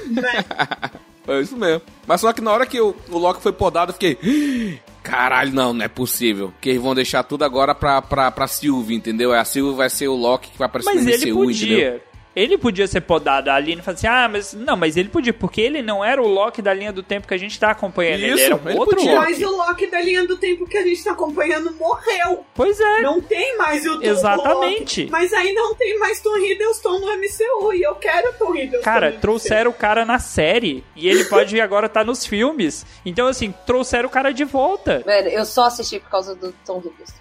Né? 0.07 0.45
É 1.27 1.41
isso 1.41 1.55
mesmo. 1.55 1.83
Mas 2.07 2.21
só 2.21 2.33
que 2.33 2.41
na 2.41 2.51
hora 2.51 2.65
que 2.65 2.81
o, 2.81 2.95
o 3.07 3.17
Loki 3.19 3.39
foi 3.39 3.51
podado, 3.53 3.91
eu 3.91 3.93
fiquei. 3.93 4.79
Caralho, 5.03 5.53
não, 5.53 5.73
não 5.73 5.85
é 5.85 5.87
possível. 5.87 6.51
Que 6.59 6.69
eles 6.69 6.81
vão 6.81 6.95
deixar 6.95 7.21
tudo 7.21 7.43
agora 7.43 7.75
pra, 7.75 8.01
pra, 8.01 8.31
pra 8.31 8.47
Sylvie, 8.47 8.95
entendeu? 8.95 9.31
A 9.31 9.45
Sylvie 9.45 9.75
vai 9.75 9.91
ser 9.91 10.07
o 10.07 10.15
Loki 10.15 10.49
que 10.49 10.57
vai 10.57 10.65
aparecer 10.65 10.91
Mas 10.91 11.05
no 11.05 11.11
ele 11.11 11.31
MCU, 11.31 11.51
entendeu? 11.51 12.01
Ele 12.35 12.57
podia 12.57 12.87
ser 12.87 13.01
podado. 13.01 13.49
A 13.49 13.55
Aline 13.55 13.81
fala 13.81 13.95
assim: 13.95 14.07
ah, 14.07 14.29
mas. 14.31 14.53
Não, 14.53 14.77
mas 14.77 14.95
ele 14.95 15.09
podia, 15.09 15.33
porque 15.33 15.59
ele 15.61 15.81
não 15.81 16.05
era 16.05 16.21
o 16.21 16.27
Loki 16.27 16.61
da 16.61 16.73
linha 16.73 16.93
do 16.93 17.01
tempo 17.01 17.27
que 17.27 17.33
a 17.33 17.37
gente 17.37 17.59
tá 17.59 17.71
acompanhando. 17.71 18.21
ele 18.23 18.33
Isso, 18.35 18.43
era 18.43 18.55
um 18.55 18.69
ele 18.69 18.79
outro 18.79 18.95
podia. 18.95 19.15
Loki. 19.15 19.31
Mas 19.31 19.41
o 19.41 19.57
Loki 19.57 19.87
da 19.87 20.01
linha 20.01 20.27
do 20.27 20.37
tempo 20.37 20.65
que 20.67 20.77
a 20.77 20.83
gente 20.83 21.03
tá 21.03 21.11
acompanhando 21.11 21.71
morreu. 21.73 22.45
Pois 22.53 22.79
é. 22.79 23.01
Não 23.01 23.19
tem 23.19 23.57
mais 23.57 23.85
o, 23.85 23.97
o 23.97 24.03
Exatamente. 24.03 25.01
Loki. 25.01 25.11
Mas 25.11 25.33
aí 25.33 25.53
não 25.53 25.73
tem 25.75 25.97
mais 25.97 26.21
Tom 26.21 26.37
Hiddleston 26.37 26.99
no 26.99 27.07
MCU. 27.17 27.73
E 27.73 27.81
eu 27.81 27.95
quero 27.95 28.31
Tom 28.33 28.55
Hiddleston. 28.55 28.83
Cara, 28.83 29.11
no 29.11 29.19
trouxeram 29.19 29.71
o 29.71 29.73
cara 29.73 30.05
na 30.05 30.19
série 30.19 30.83
e 30.95 31.09
ele 31.09 31.25
pode 31.25 31.59
agora 31.59 31.87
estar 31.87 32.05
nos 32.05 32.25
filmes. 32.25 32.85
Então, 33.05 33.27
assim, 33.27 33.53
trouxeram 33.65 34.07
o 34.07 34.11
cara 34.11 34.31
de 34.31 34.45
volta. 34.45 35.03
Mano, 35.05 35.27
eu 35.29 35.45
só 35.45 35.65
assisti 35.65 35.99
por 35.99 36.09
causa 36.09 36.35
do 36.35 36.53
Tom 36.65 36.79
Hiddleston. 36.79 37.19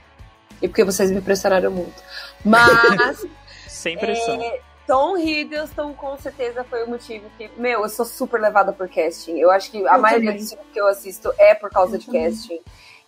E 0.60 0.68
porque 0.68 0.84
vocês 0.84 1.10
me 1.10 1.20
pressionaram 1.20 1.70
muito. 1.70 2.02
Mas 2.44 3.26
Sem 3.68 3.96
pressão. 3.96 4.40
é, 4.42 4.60
Tom 4.88 5.18
Hiddleston 5.18 5.92
com 5.92 6.16
certeza 6.16 6.64
foi 6.64 6.82
o 6.82 6.88
motivo 6.88 7.26
que. 7.36 7.50
Meu, 7.58 7.82
eu 7.82 7.88
sou 7.90 8.06
super 8.06 8.40
levada 8.40 8.72
por 8.72 8.88
casting. 8.88 9.38
Eu 9.38 9.50
acho 9.50 9.70
que 9.70 9.86
a 9.86 9.96
Eu 9.96 10.00
maioria 10.00 10.30
também. 10.30 10.40
dos 10.42 10.50
filmes 10.50 10.72
que 10.72 10.80
eu 10.80 10.86
assisto 10.88 11.30
é 11.38 11.54
por 11.54 11.68
causa 11.70 11.98
de 11.98 12.06
casting. 12.06 12.58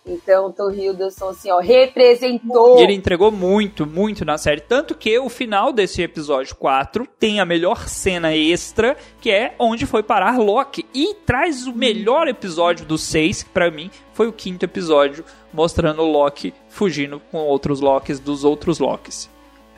Então, 0.03 0.51
Tom 0.51 0.71
Hiddleston, 0.71 1.29
assim, 1.29 1.51
ó, 1.51 1.59
representou. 1.59 2.79
E 2.79 2.83
ele 2.83 2.93
entregou 2.93 3.31
muito, 3.31 3.85
muito 3.85 4.25
na 4.25 4.37
série. 4.37 4.61
Tanto 4.61 4.95
que 4.95 5.17
o 5.19 5.29
final 5.29 5.71
desse 5.71 6.01
episódio 6.01 6.55
4 6.55 7.07
tem 7.19 7.39
a 7.39 7.45
melhor 7.45 7.87
cena 7.87 8.35
extra, 8.35 8.97
que 9.19 9.29
é 9.29 9.53
onde 9.59 9.85
foi 9.85 10.01
parar 10.01 10.39
Loki. 10.39 10.87
E 10.93 11.13
traz 11.25 11.67
o 11.67 11.73
melhor 11.73 12.27
episódio 12.27 12.83
dos 12.85 13.03
seis, 13.03 13.43
que 13.43 13.49
pra 13.49 13.69
mim 13.69 13.91
foi 14.13 14.27
o 14.27 14.33
quinto 14.33 14.65
episódio, 14.65 15.23
mostrando 15.53 16.01
o 16.01 16.11
Loki 16.11 16.53
fugindo 16.67 17.19
com 17.31 17.37
outros 17.39 17.79
Lokis 17.79 18.19
dos 18.19 18.43
outros 18.43 18.79
Lokis. 18.79 19.29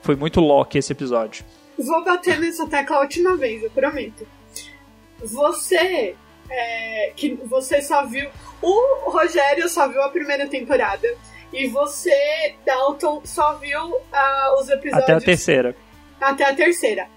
Foi 0.02 0.16
muito 0.16 0.40
Loki 0.40 0.78
esse 0.78 0.92
episódio. 0.94 1.44
Vou 1.86 2.04
bater 2.04 2.40
nessa 2.40 2.68
tecla 2.68 2.98
a 2.98 3.02
última 3.02 3.36
vez, 3.38 3.64
eu 3.64 3.70
prometo. 3.72 4.28
Você. 5.20 6.16
é, 6.50 7.12
que 7.16 7.34
você 7.46 7.82
só 7.82 8.06
viu. 8.06 8.30
O 8.62 9.10
Rogério 9.10 9.68
só 9.70 9.88
viu 9.88 10.02
a 10.04 10.10
primeira 10.10 10.48
temporada. 10.48 11.08
E 11.52 11.68
você, 11.68 12.56
Dalton, 12.66 13.22
só 13.26 13.54
viu 13.56 13.96
ah, 14.12 14.56
os 14.60 14.70
episódios. 14.70 15.04
Até 15.04 15.14
a 15.14 15.22
terceira. 15.22 15.76
até 16.20 16.44
a 16.46 16.56
terceira. 16.56 17.08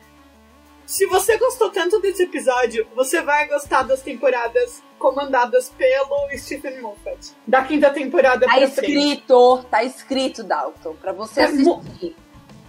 Se 0.85 1.07
você 1.07 1.37
gostou 1.39 1.71
tanto 1.71 2.01
desse 2.01 2.23
episódio, 2.25 2.87
você 2.95 3.21
vai 3.23 3.49
gostar 3.49 3.83
das 3.83 4.03
temporadas 4.03 4.83
comandadas 4.99 5.69
pelo 5.71 6.29
Stephen 6.37 6.81
Moffat. 6.81 7.33
Da 7.47 7.65
quinta 7.65 7.91
temporada 7.91 8.47
Tá 8.47 8.55
pra 8.55 8.69
frente. 8.69 8.93
escrito, 8.93 9.65
tá 9.71 9.83
escrito, 9.83 10.45
Dalton, 10.45 10.95
pra 10.95 11.13
você 11.13 11.41
É 11.41 11.45
assistir. 11.45 12.17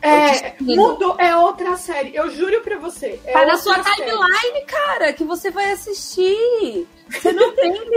É, 0.01 0.53
mudou, 0.59 1.15
é 1.19 1.35
outra 1.35 1.75
série. 1.77 2.15
Eu 2.15 2.29
juro 2.29 2.61
pra 2.61 2.77
você. 2.77 3.19
É 3.25 3.31
Tá 3.33 3.45
na 3.45 3.53
outra 3.53 3.57
sua 3.57 3.83
timeline, 3.83 4.65
cara, 4.67 5.11
que 5.13 5.23
você 5.23 5.49
vai 5.51 5.71
assistir. 5.71 6.87
Você 7.09 7.31
não 7.33 7.53
tem 7.55 7.71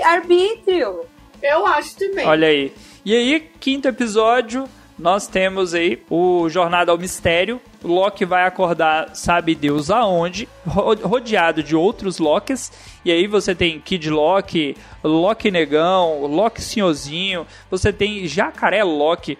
livre-arbítrio. 0.00 1.00
Eu 1.42 1.66
acho 1.66 1.96
também. 1.96 2.26
Olha 2.26 2.48
aí. 2.48 2.72
E 3.04 3.14
aí, 3.16 3.40
quinto 3.58 3.88
episódio, 3.88 4.68
nós 4.98 5.26
temos 5.26 5.72
aí 5.72 6.02
o 6.10 6.48
Jornada 6.50 6.92
ao 6.92 6.98
Mistério. 6.98 7.60
O 7.82 7.88
Loki 7.88 8.26
vai 8.26 8.44
acordar, 8.44 9.16
sabe 9.16 9.54
Deus 9.54 9.90
aonde, 9.90 10.46
ro- 10.66 10.94
rodeado 11.08 11.62
de 11.62 11.74
outros 11.74 12.18
Lokis. 12.18 12.70
E 13.02 13.10
aí 13.10 13.26
você 13.26 13.54
tem 13.54 13.80
Kid 13.80 14.10
Loki, 14.10 14.76
Loki 15.02 15.50
Negão, 15.50 16.26
Loki 16.26 16.60
Senhorzinho. 16.60 17.46
Você 17.70 17.90
tem 17.90 18.26
Jacaré 18.26 18.84
Loki. 18.84 19.38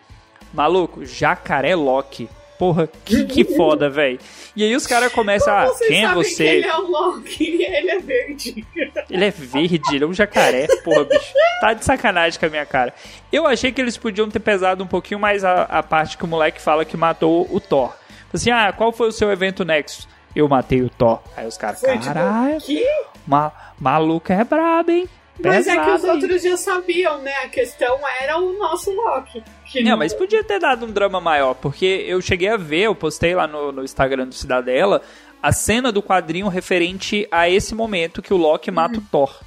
Maluco, 0.53 1.05
Jacaré 1.05 1.75
Loki. 1.75 2.29
Porra, 2.59 2.87
que, 3.07 3.25
que 3.25 3.45
foda, 3.57 3.89
velho. 3.89 4.19
E 4.55 4.63
aí 4.63 4.77
os 4.77 4.87
caras 4.87 5.11
começam, 5.11 5.51
ah, 5.55 5.67
Vocês 5.69 5.89
quem 5.89 6.05
é 6.05 6.13
você? 6.13 6.45
que 6.45 6.51
ele 6.51 6.67
é 6.67 6.77
um 6.77 6.91
Loki, 6.91 7.45
ele 7.65 7.91
é 7.91 7.99
verde. 7.99 8.67
Ele 9.09 9.25
é 9.25 9.31
verde, 9.31 9.95
ele 9.95 10.05
é 10.05 10.07
um 10.07 10.13
jacaré. 10.13 10.67
Porra, 10.85 11.05
bicho. 11.05 11.33
Tá 11.63 11.73
de 11.73 11.83
sacanagem 11.83 12.39
com 12.39 12.45
a 12.45 12.51
minha 12.51 12.67
cara. 12.67 12.93
Eu 13.33 13.47
achei 13.47 13.73
que 13.73 13.81
eles 13.81 13.97
podiam 13.97 14.29
ter 14.29 14.41
pesado 14.41 14.85
um 14.85 14.87
pouquinho 14.87 15.19
mais 15.19 15.43
a, 15.43 15.63
a 15.63 15.83
parte 15.83 16.19
que 16.19 16.25
o 16.25 16.29
moleque 16.29 16.61
fala 16.61 16.85
que 16.85 16.99
matou 16.99 17.49
o 17.51 17.59
Thor. 17.59 17.95
Assim, 18.33 18.51
ah, 18.51 18.71
qual 18.77 18.93
foi 18.93 19.09
o 19.09 19.13
seu 19.13 19.31
evento 19.33 19.65
Nexus? 19.65 20.07
Eu 20.37 20.47
matei 20.47 20.83
o 20.83 20.91
Thor. 20.91 21.21
Aí 21.37 21.47
os 21.47 21.57
caras, 21.57 21.81
tipo, 21.81 22.05
caralho, 22.05 22.61
que? 22.61 22.85
ma 23.27 23.51
maluco 23.81 24.31
é 24.33 24.45
brabo, 24.45 24.91
hein? 24.91 25.09
Mas 25.43 25.67
é 25.67 25.75
que 25.75 25.81
os 25.81 25.87
Pesado, 25.87 26.07
hein?" 26.07 26.13
outros 26.23 26.43
já 26.43 26.57
sabiam, 26.57 27.19
né? 27.23 27.33
A 27.45 27.49
questão 27.49 27.99
era 28.21 28.39
o 28.39 28.53
nosso 28.59 28.91
Loki. 28.93 29.43
Que 29.67 29.83
Não, 29.83 29.97
mas 29.97 30.13
podia 30.13 30.43
ter 30.45 30.59
dado 30.59 30.87
um 30.87 30.91
drama 30.91 31.21
maior, 31.21 31.55
porque 31.55 32.05
eu 32.07 32.21
cheguei 32.21 32.49
a 32.49 32.57
ver, 32.57 32.83
eu 32.83 32.95
postei 32.95 33.35
lá 33.35 33.47
no, 33.47 33.71
no 33.73 33.85
Instagram 33.85 34.27
do 34.27 34.35
Cidadela, 34.35 35.01
a 35.43 35.53
cena 35.53 35.91
do 35.93 36.03
quadrinho 36.03 36.49
referente 36.49 37.27
a 37.31 37.49
esse 37.49 37.75
momento 37.75 38.21
que 38.21 38.35
o 38.35 38.37
Loki 38.37 38.71
mata 38.71 38.99
o 38.99 39.03
Thor. 39.03 39.41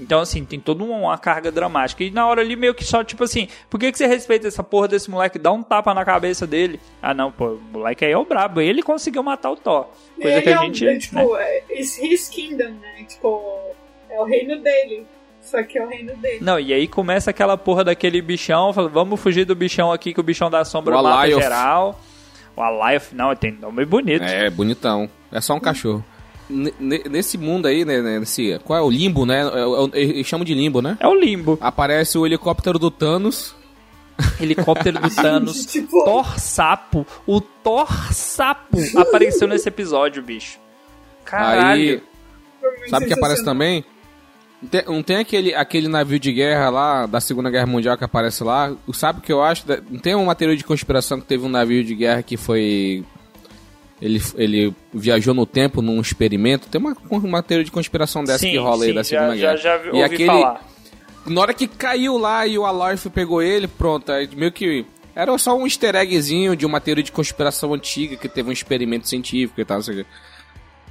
Então, 0.00 0.20
assim, 0.20 0.44
tem 0.44 0.60
toda 0.60 0.84
uma 0.84 1.18
carga 1.18 1.50
dramática. 1.50 2.04
E 2.04 2.10
na 2.12 2.24
hora 2.24 2.40
ali, 2.40 2.54
meio 2.54 2.72
que 2.72 2.84
só, 2.84 3.02
tipo 3.02 3.24
assim, 3.24 3.48
por 3.68 3.80
que, 3.80 3.90
que 3.90 3.98
você 3.98 4.06
respeita 4.06 4.46
essa 4.46 4.62
porra 4.62 4.86
desse 4.86 5.10
moleque? 5.10 5.40
Dá 5.40 5.50
um 5.50 5.60
tapa 5.60 5.92
na 5.92 6.04
cabeça 6.04 6.46
dele. 6.46 6.78
Ah, 7.02 7.12
não, 7.12 7.32
pô, 7.32 7.54
o 7.54 7.60
moleque 7.72 8.04
aí 8.04 8.12
é 8.12 8.16
o 8.16 8.24
brabo. 8.24 8.60
Ele 8.60 8.80
conseguiu 8.80 9.24
matar 9.24 9.50
o 9.50 9.56
Thor. 9.56 9.88
Coisa 10.14 10.36
ele 10.36 10.42
que 10.42 10.48
a 10.50 10.52
é, 10.52 10.60
um- 10.60 10.62
gente. 10.66 10.86
é, 10.86 10.98
tipo, 10.98 11.16
né? 11.16 11.42
é, 11.42 11.64
it's 11.80 11.98
his 11.98 12.28
kingdom, 12.28 12.70
né? 12.80 13.04
Tipo, 13.08 13.42
é 14.08 14.20
o 14.20 14.24
reino 14.24 14.60
dele. 14.60 15.04
Só 15.50 15.62
que 15.62 15.78
é 15.78 15.84
o 15.84 15.88
reino 15.88 16.14
dele. 16.16 16.38
Não, 16.40 16.58
e 16.60 16.72
aí 16.72 16.86
começa 16.86 17.30
aquela 17.30 17.56
porra 17.56 17.84
daquele 17.84 18.20
bichão, 18.20 18.72
fala, 18.72 18.88
vamos 18.88 19.18
fugir 19.20 19.44
do 19.44 19.54
bichão 19.54 19.90
aqui, 19.92 20.12
que 20.12 20.20
o 20.20 20.22
bichão 20.22 20.50
da 20.50 20.64
sombra 20.64 20.98
O 20.98 21.02
mata 21.02 21.26
geral. 21.30 22.00
O 22.56 22.60
Alioth, 22.62 23.12
não, 23.12 23.34
tem 23.36 23.52
nome 23.52 23.84
bonito. 23.84 24.22
É, 24.24 24.50
bonitão. 24.50 25.08
É 25.32 25.40
só 25.40 25.54
um 25.54 25.60
cachorro. 25.60 26.04
N- 26.50 26.72
nesse 27.08 27.36
mundo 27.38 27.66
aí, 27.66 27.84
né, 27.84 28.00
né, 28.02 28.18
nesse, 28.18 28.58
qual 28.64 28.78
é 28.78 28.82
o 28.82 28.90
limbo, 28.90 29.24
né? 29.26 29.40
É 29.42 29.58
é 29.60 29.64
o- 29.66 29.90
Eles 29.94 30.26
chamam 30.26 30.44
de 30.44 30.54
limbo, 30.54 30.80
né? 30.82 30.96
É 30.98 31.06
o 31.06 31.14
limbo. 31.14 31.56
Aparece 31.60 32.16
o 32.18 32.26
helicóptero 32.26 32.78
do 32.78 32.90
Thanos. 32.90 33.54
Helicóptero 34.40 34.98
do 34.98 35.08
Thanos. 35.14 35.64
Tipo- 35.66 36.04
Thor 36.04 36.38
Sapo. 36.40 37.06
O 37.26 37.40
Thor 37.40 37.86
Sapo 38.12 38.78
apareceu 38.98 39.46
nesse 39.46 39.68
episódio, 39.68 40.22
bicho. 40.22 40.58
Caralho. 41.24 41.68
Aí, 41.70 42.02
sabe 42.88 43.04
o 43.04 43.08
que 43.08 43.14
aparece 43.14 43.44
também? 43.44 43.84
Não 44.60 44.68
tem, 44.68 44.84
não 44.86 45.02
tem 45.02 45.16
aquele, 45.16 45.54
aquele 45.54 45.88
navio 45.88 46.18
de 46.18 46.32
guerra 46.32 46.68
lá, 46.68 47.06
da 47.06 47.20
Segunda 47.20 47.48
Guerra 47.48 47.66
Mundial 47.66 47.96
que 47.96 48.04
aparece 48.04 48.42
lá? 48.42 48.74
Sabe 48.92 49.20
o 49.20 49.22
que 49.22 49.32
eu 49.32 49.42
acho? 49.42 49.64
Não 49.88 50.00
tem 50.00 50.14
uma 50.14 50.34
teoria 50.34 50.56
de 50.56 50.64
conspiração 50.64 51.20
que 51.20 51.26
teve 51.26 51.44
um 51.44 51.48
navio 51.48 51.84
de 51.84 51.94
guerra 51.94 52.22
que 52.22 52.36
foi... 52.36 53.04
Ele, 54.00 54.22
ele 54.36 54.74
viajou 54.92 55.34
no 55.34 55.44
tempo 55.44 55.82
num 55.82 56.00
experimento. 56.00 56.68
Tem 56.68 56.80
uma, 56.80 56.96
uma 57.10 57.42
teoria 57.42 57.64
de 57.64 57.70
conspiração 57.70 58.22
dessa 58.24 58.38
sim, 58.38 58.52
que 58.52 58.56
rola 58.56 58.84
aí 58.84 58.90
sim, 58.90 58.94
da 58.94 59.04
Segunda 59.04 59.36
já, 59.36 59.46
Guerra. 59.52 59.56
Já, 59.56 59.78
já 59.78 59.84
e 59.84 59.88
ouvi 59.88 60.02
aquele, 60.02 60.26
falar. 60.26 60.68
Na 61.26 61.40
hora 61.40 61.54
que 61.54 61.66
caiu 61.66 62.16
lá 62.16 62.46
e 62.46 62.58
o 62.58 62.64
Alorf 62.64 63.10
pegou 63.10 63.42
ele, 63.42 63.66
pronto, 63.68 64.10
aí 64.10 64.28
meio 64.34 64.52
que. 64.52 64.84
Era 65.14 65.36
só 65.36 65.56
um 65.56 65.66
easter 65.66 65.96
eggzinho 65.96 66.54
de 66.54 66.64
uma 66.64 66.80
teoria 66.80 67.02
de 67.02 67.10
conspiração 67.10 67.74
antiga 67.74 68.16
que 68.16 68.28
teve 68.28 68.48
um 68.48 68.52
experimento 68.52 69.08
científico 69.08 69.60
e 69.60 69.64
tal, 69.64 69.78
não 69.78 69.82
sei 69.82 69.94
o 69.94 70.04
quê. 70.04 70.10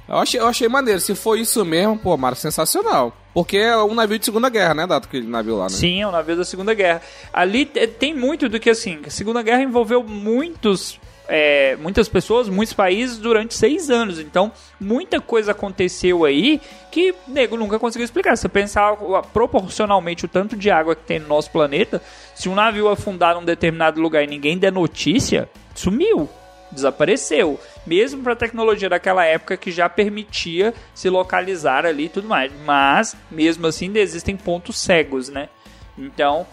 Eu 0.08 0.16
achei, 0.16 0.40
eu 0.40 0.46
achei 0.46 0.68
maneiro. 0.68 1.00
Se 1.00 1.14
for 1.14 1.38
isso 1.38 1.64
mesmo, 1.64 1.98
pô, 1.98 2.16
Mara, 2.16 2.34
sensacional. 2.34 3.14
Porque 3.34 3.58
é 3.58 3.76
um 3.76 3.94
navio 3.94 4.18
de 4.18 4.24
Segunda 4.24 4.48
Guerra, 4.48 4.74
né, 4.74 4.86
Dato? 4.86 5.06
Aquele 5.06 5.26
navio 5.28 5.56
lá, 5.58 5.64
né? 5.64 5.70
Sim, 5.70 6.00
é 6.02 6.08
um 6.08 6.10
navio 6.10 6.36
da 6.36 6.44
Segunda 6.44 6.72
Guerra. 6.74 7.02
Ali 7.32 7.64
te- 7.66 7.86
tem 7.86 8.14
muito 8.14 8.48
do 8.48 8.58
que, 8.58 8.70
assim, 8.70 8.98
a 9.06 9.10
Segunda 9.10 9.42
Guerra 9.42 9.62
envolveu 9.62 10.02
muitos... 10.02 10.98
é, 11.28 11.76
muitas 11.76 12.08
pessoas, 12.08 12.48
muitos 12.48 12.72
países 12.72 13.18
durante 13.18 13.54
seis 13.54 13.90
anos. 13.90 14.18
Então, 14.18 14.50
muita 14.80 15.20
coisa 15.20 15.52
aconteceu 15.52 16.24
aí 16.24 16.58
que 16.90 17.14
nego 17.28 17.56
nunca 17.56 17.78
conseguiu 17.78 18.06
explicar. 18.06 18.34
Se 18.34 18.42
você 18.42 18.48
pensar 18.48 18.96
proporcionalmente 19.32 20.24
o 20.24 20.28
tanto 20.28 20.56
de 20.56 20.70
água 20.70 20.96
que 20.96 21.02
tem 21.04 21.18
no 21.20 21.28
nosso 21.28 21.50
planeta, 21.50 22.02
se 22.34 22.48
um 22.48 22.54
navio 22.54 22.88
afundar 22.88 23.34
num 23.34 23.44
determinado 23.44 24.00
lugar 24.00 24.24
e 24.24 24.26
ninguém 24.26 24.56
der 24.58 24.72
notícia, 24.72 25.48
sumiu 25.74 26.28
desapareceu. 26.70 27.58
Mesmo 27.88 28.22
para 28.22 28.34
a 28.34 28.36
tecnologia 28.36 28.88
daquela 28.88 29.24
época 29.24 29.56
que 29.56 29.70
já 29.70 29.88
permitia 29.88 30.74
se 30.94 31.08
localizar 31.08 31.86
ali 31.86 32.04
e 32.04 32.08
tudo 32.10 32.28
mais. 32.28 32.52
Mas, 32.66 33.16
mesmo 33.30 33.66
assim, 33.66 33.86
ainda 33.86 33.98
existem 33.98 34.36
pontos 34.36 34.78
cegos, 34.78 35.30
né? 35.30 35.48
Então, 35.96 36.46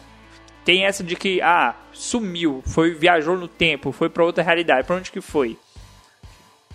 tem 0.64 0.86
essa 0.86 1.04
de 1.04 1.18
que, 1.18 1.42
ah, 1.42 1.76
sumiu, 1.92 2.64
foi 2.66 2.94
viajou 2.94 3.38
no 3.38 3.50
tempo, 3.50 3.92
foi 3.92 4.08
para 4.10 4.24
outra 4.24 4.44
realidade. 4.44 4.88
Para 4.88 4.96
onde 4.96 5.12
que 5.12 5.20
foi? 5.20 5.58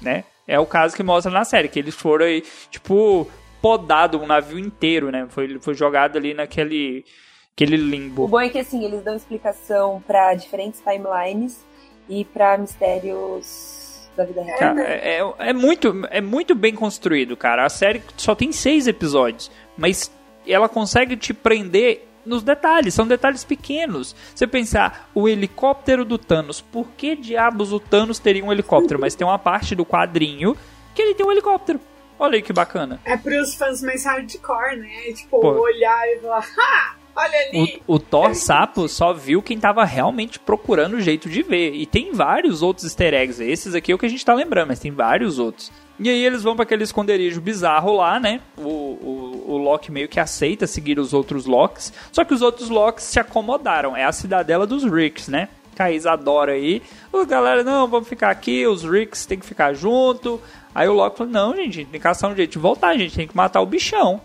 Né? 0.00 0.24
É 0.46 0.60
o 0.60 0.66
caso 0.66 0.94
que 0.94 1.02
mostra 1.02 1.32
na 1.32 1.44
série, 1.44 1.68
que 1.68 1.78
eles 1.78 1.94
foram 1.94 2.26
aí, 2.26 2.42
tipo, 2.70 3.26
podado 3.62 4.20
um 4.20 4.26
navio 4.26 4.58
inteiro, 4.58 5.10
né? 5.10 5.26
Foi, 5.30 5.58
foi 5.58 5.74
jogado 5.74 6.18
ali 6.18 6.34
naquele 6.34 7.04
aquele 7.52 7.76
O 7.76 7.90
limbo. 7.90 8.28
bom 8.28 8.40
é 8.40 8.48
que 8.48 8.58
assim, 8.58 8.84
eles 8.84 9.02
dão 9.02 9.16
explicação 9.16 10.02
pra 10.06 10.34
diferentes 10.34 10.80
timelines 10.80 11.64
e 12.08 12.24
pra 12.24 12.58
mistérios 12.58 13.79
da 14.16 14.24
vida 14.24 14.42
real. 14.42 14.58
Cara, 14.58 14.82
é, 14.82 15.18
é- 15.20 15.34
é 15.50 15.52
muito, 15.52 16.06
é 16.10 16.20
muito 16.20 16.54
bem 16.54 16.74
construído, 16.74 17.36
cara. 17.36 17.64
A 17.64 17.68
série 17.68 18.02
só 18.16 18.34
tem 18.34 18.52
seis 18.52 18.86
episódios, 18.86 19.50
mas 19.76 20.10
ela 20.46 20.68
consegue 20.68 21.16
te 21.16 21.32
prender 21.34 22.06
nos 22.24 22.42
detalhes, 22.42 22.92
são 22.94 23.06
detalhes 23.06 23.44
pequenos. 23.44 24.14
Você 24.34 24.46
pensar, 24.46 25.08
o 25.14 25.26
helicóptero 25.28 26.04
do 26.04 26.18
Thanos, 26.18 26.60
por 26.60 26.86
que 26.96 27.16
diabos 27.16 27.72
o 27.72 27.80
Thanos 27.80 28.18
teria 28.18 28.44
um 28.44 28.52
helicóptero? 28.52 29.00
Mas 29.00 29.14
tem 29.14 29.26
uma 29.26 29.38
parte 29.38 29.74
do 29.74 29.86
quadrinho 29.86 30.54
que 30.94 31.00
ele 31.00 31.14
tem 31.14 31.24
um 31.24 31.32
helicóptero. 31.32 31.80
Olha 32.18 32.36
aí 32.36 32.42
que 32.42 32.52
bacana. 32.52 33.00
É 33.06 33.16
pros 33.16 33.54
fãs 33.54 33.82
mais 33.82 34.04
hardcore, 34.04 34.76
né? 34.76 35.12
Tipo, 35.14 35.40
Pô. 35.40 35.52
olhar 35.62 36.06
e 36.08 36.18
falar, 36.20 36.46
ha! 36.58 36.94
Olha 37.14 37.38
ali! 37.48 37.82
O, 37.86 37.94
o 37.94 37.98
Thor 37.98 38.34
Sapo 38.34 38.88
só 38.88 39.12
viu 39.12 39.42
quem 39.42 39.58
tava 39.58 39.84
realmente 39.84 40.38
procurando 40.38 40.94
o 40.94 41.00
jeito 41.00 41.28
de 41.28 41.42
ver. 41.42 41.74
E 41.74 41.86
tem 41.86 42.12
vários 42.12 42.62
outros 42.62 42.84
easter 42.84 43.14
eggs. 43.14 43.42
Esses 43.42 43.74
aqui 43.74 43.92
é 43.92 43.94
o 43.94 43.98
que 43.98 44.06
a 44.06 44.08
gente 44.10 44.24
tá 44.24 44.34
lembrando, 44.34 44.68
mas 44.68 44.78
tem 44.78 44.90
vários 44.90 45.38
outros. 45.38 45.70
E 45.98 46.08
aí 46.08 46.24
eles 46.24 46.42
vão 46.42 46.56
pra 46.56 46.62
aquele 46.62 46.82
esconderijo 46.82 47.42
bizarro 47.42 47.92
lá, 47.92 48.18
né? 48.18 48.40
O, 48.56 48.62
o, 48.62 49.44
o 49.48 49.56
Loki 49.58 49.92
meio 49.92 50.08
que 50.08 50.18
aceita 50.18 50.66
seguir 50.66 50.98
os 50.98 51.12
outros 51.12 51.44
Locks. 51.44 51.92
Só 52.10 52.24
que 52.24 52.32
os 52.32 52.40
outros 52.40 52.70
Locks 52.70 53.04
se 53.04 53.20
acomodaram. 53.20 53.94
É 53.94 54.04
a 54.04 54.12
cidadela 54.12 54.66
dos 54.66 54.82
Ricks, 54.82 55.28
né? 55.28 55.48
Que 55.76 55.82
a 55.82 55.92
Isadora 55.92 56.52
aí. 56.52 56.80
O 57.12 57.26
galera, 57.26 57.62
não, 57.62 57.86
vamos 57.86 58.08
ficar 58.08 58.30
aqui. 58.30 58.66
Os 58.66 58.82
Ricks 58.82 59.26
tem 59.26 59.38
que 59.38 59.44
ficar 59.44 59.74
junto. 59.74 60.40
Aí 60.74 60.88
o 60.88 60.94
Loki 60.94 61.18
falou, 61.18 61.32
não, 61.32 61.54
gente, 61.54 61.84
tem 61.84 61.86
que 61.86 61.98
caçar 61.98 62.30
um 62.30 62.36
jeito 62.36 62.52
de 62.52 62.58
voltar. 62.58 62.88
A 62.88 62.96
gente 62.96 63.14
tem 63.14 63.28
que 63.28 63.36
matar 63.36 63.60
o 63.60 63.66
bichão. 63.66 64.22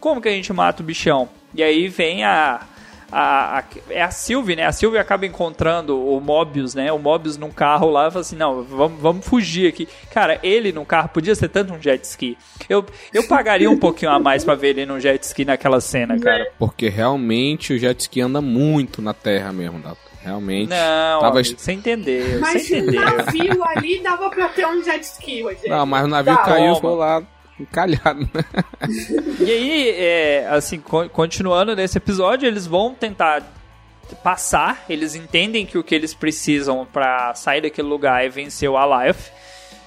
Como 0.00 0.22
que 0.22 0.28
a 0.28 0.32
gente 0.32 0.50
mata 0.52 0.82
o 0.82 0.86
bichão? 0.86 1.28
E 1.54 1.62
aí 1.62 1.88
vem 1.88 2.24
a. 2.24 2.60
a, 3.10 3.58
a- 3.60 3.64
é 3.88 4.02
a 4.02 4.10
Sylvie, 4.10 4.54
né? 4.54 4.66
A 4.66 4.72
Sylvie 4.72 4.98
acaba 4.98 5.24
encontrando 5.26 5.98
o 5.98 6.20
Mobius, 6.20 6.74
né? 6.74 6.92
O 6.92 6.98
Mobius 6.98 7.36
num 7.38 7.50
carro 7.50 7.88
lá 7.90 8.08
e 8.08 8.10
fala 8.10 8.20
assim: 8.20 8.36
não, 8.36 8.62
vamos, 8.62 9.00
vamos 9.00 9.26
fugir 9.26 9.66
aqui. 9.68 9.88
Cara, 10.12 10.38
ele 10.42 10.72
num 10.72 10.84
carro 10.84 11.08
podia 11.08 11.34
ser 11.34 11.48
tanto 11.48 11.72
um 11.72 11.80
jet 11.80 12.04
ski. 12.04 12.36
Eu, 12.68 12.84
eu 13.14 13.26
pagaria 13.26 13.70
um 13.70 13.78
pouquinho 13.78 14.10
a 14.10 14.18
mais 14.18 14.44
pra 14.44 14.54
ver 14.54 14.68
ele 14.70 14.84
num 14.86 15.00
jet 15.00 15.22
ski 15.22 15.44
naquela 15.44 15.80
cena, 15.80 16.18
cara. 16.18 16.46
Porque 16.58 16.88
realmente 16.88 17.72
o 17.72 17.78
jet 17.78 17.98
ski 18.00 18.20
anda 18.20 18.40
muito 18.42 19.00
na 19.00 19.14
terra 19.14 19.52
mesmo, 19.52 19.78
Dato. 19.78 20.06
Realmente. 20.20 20.68
Não, 20.68 21.20
Tava- 21.20 21.38
amigo, 21.38 21.54
você 21.58 21.72
entendeu, 21.72 22.40
Mas 22.40 22.62
você 22.64 22.78
entendeu. 22.80 23.00
navio 23.00 23.64
ali 23.64 24.00
dava 24.02 24.28
pra 24.28 24.48
ter 24.48 24.66
um 24.66 24.82
jet 24.82 25.02
ski, 25.02 25.42
Rogério. 25.42 25.70
Não, 25.70 25.86
mas 25.86 26.04
o 26.04 26.08
navio 26.08 26.34
Dá. 26.34 26.42
caiu 26.42 26.56
e 26.64 26.66
Toma. 26.66 26.74
ficou 26.74 26.94
lá 26.96 27.22
encalhado. 27.60 28.20
né? 28.32 28.44
E 29.40 29.50
aí, 29.50 29.88
é, 29.90 30.46
assim, 30.50 30.78
co- 30.80 31.08
continuando 31.08 31.74
nesse 31.74 31.98
episódio, 31.98 32.46
eles 32.46 32.66
vão 32.66 32.94
tentar 32.94 33.42
passar, 34.22 34.84
eles 34.88 35.14
entendem 35.14 35.66
que 35.66 35.76
o 35.76 35.84
que 35.84 35.94
eles 35.94 36.14
precisam 36.14 36.86
pra 36.90 37.34
sair 37.34 37.60
daquele 37.60 37.88
lugar 37.88 38.24
é 38.24 38.28
vencer 38.28 38.68
o 38.68 38.76
Alive. 38.76 39.18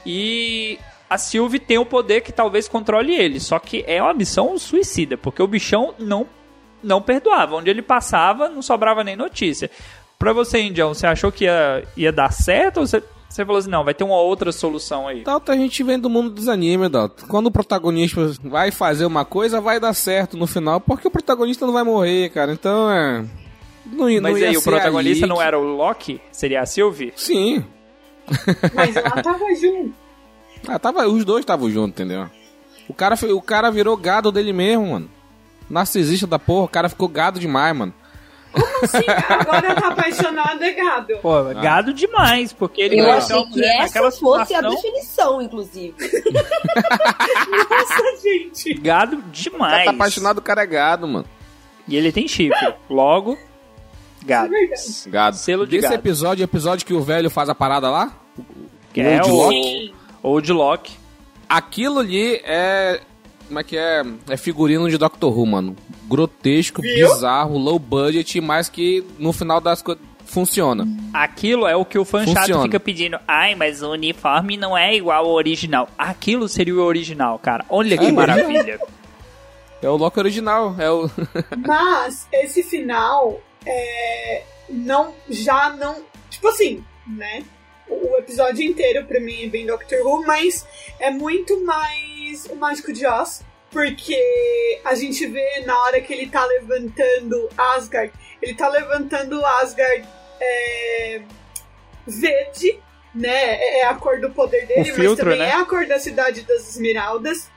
E 0.05 0.79
a 1.09 1.17
Sylvie 1.17 1.59
tem 1.59 1.77
o 1.77 1.85
poder 1.85 2.21
que 2.21 2.31
talvez 2.31 2.67
controle 2.67 3.13
ele, 3.15 3.39
só 3.39 3.59
que 3.59 3.83
é 3.87 4.01
uma 4.01 4.13
missão 4.13 4.57
suicida, 4.57 5.17
porque 5.17 5.41
o 5.41 5.47
bichão 5.47 5.93
não 5.99 6.27
não 6.83 6.99
perdoava, 6.99 7.55
onde 7.57 7.69
ele 7.69 7.81
passava 7.83 8.49
não 8.49 8.61
sobrava 8.63 9.03
nem 9.03 9.15
notícia. 9.15 9.69
Pra 10.17 10.33
você, 10.33 10.59
Indião, 10.61 10.93
você 10.95 11.05
achou 11.05 11.31
que 11.31 11.43
ia, 11.45 11.83
ia 11.95 12.11
dar 12.11 12.31
certo 12.31 12.79
ou 12.79 12.87
você, 12.87 13.03
você 13.31 13.45
falou 13.45 13.59
assim, 13.59 13.69
não, 13.69 13.83
vai 13.83 13.93
ter 13.93 14.03
uma 14.03 14.15
outra 14.19 14.51
solução 14.51 15.07
aí? 15.07 15.23
Dato, 15.23 15.51
a 15.51 15.55
gente 15.55 15.81
vem 15.83 15.97
do 15.99 16.09
mundo 16.09 16.29
dos 16.29 16.47
animes, 16.47 16.89
Dato. 16.89 17.25
Quando 17.27 17.47
o 17.47 17.51
protagonista 17.51 18.31
vai 18.43 18.71
fazer 18.71 19.05
uma 19.05 19.23
coisa, 19.25 19.61
vai 19.61 19.79
dar 19.79 19.93
certo 19.93 20.35
no 20.37 20.45
final, 20.47 20.79
porque 20.81 21.07
o 21.07 21.11
protagonista 21.11 21.65
não 21.65 21.73
vai 21.73 21.83
morrer, 21.83 22.29
cara. 22.29 22.51
Então 22.53 22.91
é. 22.91 23.25
Não, 23.85 24.09
ia- 24.09 24.21
não 24.21 24.31
Mas 24.31 24.41
ia 24.41 24.49
aí, 24.49 24.57
o 24.57 24.61
protagonista 24.61 25.25
não 25.27 25.41
era 25.41 25.57
o 25.57 25.63
Loki? 25.63 26.21
Seria 26.31 26.61
a 26.61 26.65
Sylvie? 26.65 27.13
Sim. 27.15 27.63
Mas 28.73 28.95
ela 28.95 29.21
tava 29.23 29.45
junto. 29.55 29.93
Ah, 30.67 30.77
tava, 30.77 31.07
os 31.07 31.25
dois 31.25 31.41
estavam 31.41 31.69
juntos, 31.69 31.89
entendeu? 31.99 32.29
O 32.87 32.93
cara, 32.93 33.15
o 33.33 33.41
cara 33.41 33.71
virou 33.71 33.95
gado 33.97 34.31
dele 34.31 34.53
mesmo, 34.53 34.91
mano. 34.91 35.09
Narcisista 35.69 36.27
da 36.27 36.37
porra, 36.37 36.65
o 36.65 36.69
cara 36.69 36.89
ficou 36.89 37.07
gado 37.07 37.39
demais, 37.39 37.75
mano. 37.75 37.93
Sim, 38.87 38.97
agora 39.29 39.75
tá 39.75 39.87
apaixonado, 39.89 40.61
é 40.63 40.71
gado. 40.73 41.17
Pô, 41.21 41.43
gado 41.61 41.93
demais, 41.93 42.51
porque 42.51 42.81
ele 42.81 42.99
Eu 42.99 43.11
achei 43.11 43.43
que 43.45 43.63
essa 43.63 44.11
fosse 44.11 44.53
a 44.53 44.59
situação. 44.59 44.75
definição, 44.75 45.41
inclusive. 45.41 45.95
Nossa, 47.69 48.21
gente. 48.23 48.73
Gado 48.75 49.17
O 49.17 49.19
cara 49.19 49.31
demais. 49.31 49.85
tá 49.85 49.91
apaixonado, 49.91 50.37
o 50.39 50.41
cara 50.41 50.63
é 50.63 50.65
gado, 50.67 51.07
mano. 51.07 51.25
E 51.87 51.95
ele 51.95 52.11
tem 52.11 52.27
chifre. 52.27 52.73
Logo, 52.89 53.37
gado. 54.25 54.53
Gado. 55.07 55.35
Selo 55.37 55.65
de 55.65 55.77
Desse 55.77 55.83
gado. 55.89 55.95
episódio, 55.95 56.43
é 56.43 56.45
o 56.45 56.49
episódio 56.49 56.85
que 56.85 56.93
o 56.93 57.01
velho 57.01 57.29
faz 57.29 57.49
a 57.49 57.55
parada 57.55 57.89
lá? 57.89 58.11
Que 58.93 59.01
é 59.01 59.21
Old 59.21 59.31
o 59.31 59.35
Loki? 59.35 59.95
Old 60.23 60.51
Lock. 60.53 60.91
Aquilo 61.47 61.99
ali 61.99 62.41
é. 62.43 63.01
Como 63.47 63.59
é 63.59 63.63
que 63.63 63.77
é? 63.77 64.03
É 64.29 64.37
figurino 64.37 64.89
de 64.89 64.97
Doctor 64.97 65.37
Who, 65.37 65.45
mano. 65.45 65.75
Grotesco, 66.11 66.81
Viu? 66.81 67.07
bizarro, 67.07 67.57
low 67.57 67.79
budget, 67.79 68.39
mas 68.41 68.67
que 68.69 69.03
no 69.17 69.31
final 69.31 69.59
das 69.61 69.81
coisas 69.81 70.03
funciona. 70.25 70.87
Aquilo 71.13 71.65
é 71.67 71.75
o 71.75 71.83
que 71.85 71.97
o 71.97 72.05
fã 72.05 72.25
chato 72.25 72.37
Funciona. 72.39 72.63
fica 72.63 72.79
pedindo. 72.79 73.17
Ai, 73.27 73.55
mas 73.55 73.81
o 73.81 73.91
uniforme 73.91 74.55
não 74.57 74.77
é 74.77 74.95
igual 74.95 75.25
ao 75.25 75.31
original. 75.31 75.89
Aquilo 75.97 76.47
seria 76.47 76.75
o 76.75 76.79
original, 76.83 77.37
cara. 77.39 77.65
Olha 77.69 77.97
que 77.97 78.05
É, 78.05 78.11
maravilha. 78.11 78.79
É 79.81 79.89
o 79.89 79.95
Loki 79.97 80.19
original. 80.19 80.75
É 80.79 80.89
o. 80.91 81.09
Mas 81.65 82.27
esse 82.31 82.61
final 82.63 83.41
é, 83.65 84.43
não 84.69 85.13
já 85.29 85.71
não 85.71 85.95
tipo 86.29 86.47
assim, 86.47 86.83
né? 87.07 87.43
O 87.89 88.13
o 88.13 88.17
episódio 88.17 88.63
inteiro 88.63 89.05
pra 89.05 89.19
mim 89.19 89.43
é 89.43 89.47
bem 89.47 89.65
Doctor 89.65 89.99
Who, 90.05 90.25
mas 90.25 90.65
é 90.99 91.11
muito 91.11 91.65
mais 91.65 92.45
o 92.49 92.55
Mágico 92.55 92.93
de 92.93 93.05
Oz, 93.05 93.43
porque 93.71 94.81
a 94.83 94.93
gente 94.95 95.25
vê 95.27 95.63
na 95.65 95.77
hora 95.83 96.01
que 96.01 96.13
ele 96.13 96.27
tá 96.27 96.45
levantando 96.45 97.49
Asgard, 97.57 98.11
ele 98.41 98.53
tá 98.53 98.67
levantando 98.67 99.43
Asgard 99.45 100.07
é, 100.39 101.21
verde, 102.05 102.79
né? 103.15 103.79
É 103.79 103.85
a 103.85 103.95
cor 103.95 104.19
do 104.19 104.29
poder 104.31 104.65
dele, 104.67 104.79
mas 104.87 104.95
filtro, 104.95 105.23
também 105.23 105.39
né? 105.39 105.49
é 105.49 105.53
a 105.53 105.65
cor 105.65 105.85
da 105.87 105.99
cidade 105.99 106.41
das 106.41 106.69
Esmeraldas. 106.69 107.49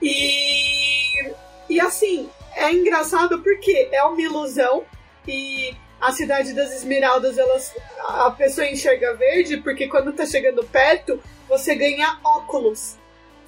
E, 0.00 1.32
e 1.68 1.80
assim, 1.80 2.28
é 2.54 2.70
engraçado 2.72 3.42
porque 3.42 3.88
é 3.90 4.02
uma 4.04 4.20
ilusão 4.20 4.84
e 5.26 5.74
a 6.00 6.12
cidade 6.12 6.52
das 6.52 6.72
Esmeraldas, 6.72 7.38
elas, 7.38 7.74
a 7.98 8.30
pessoa 8.30 8.66
enxerga 8.66 9.14
verde 9.14 9.56
porque 9.56 9.88
quando 9.88 10.12
tá 10.12 10.26
chegando 10.26 10.62
perto, 10.64 11.20
você 11.48 11.74
ganha 11.74 12.18
óculos 12.22 12.98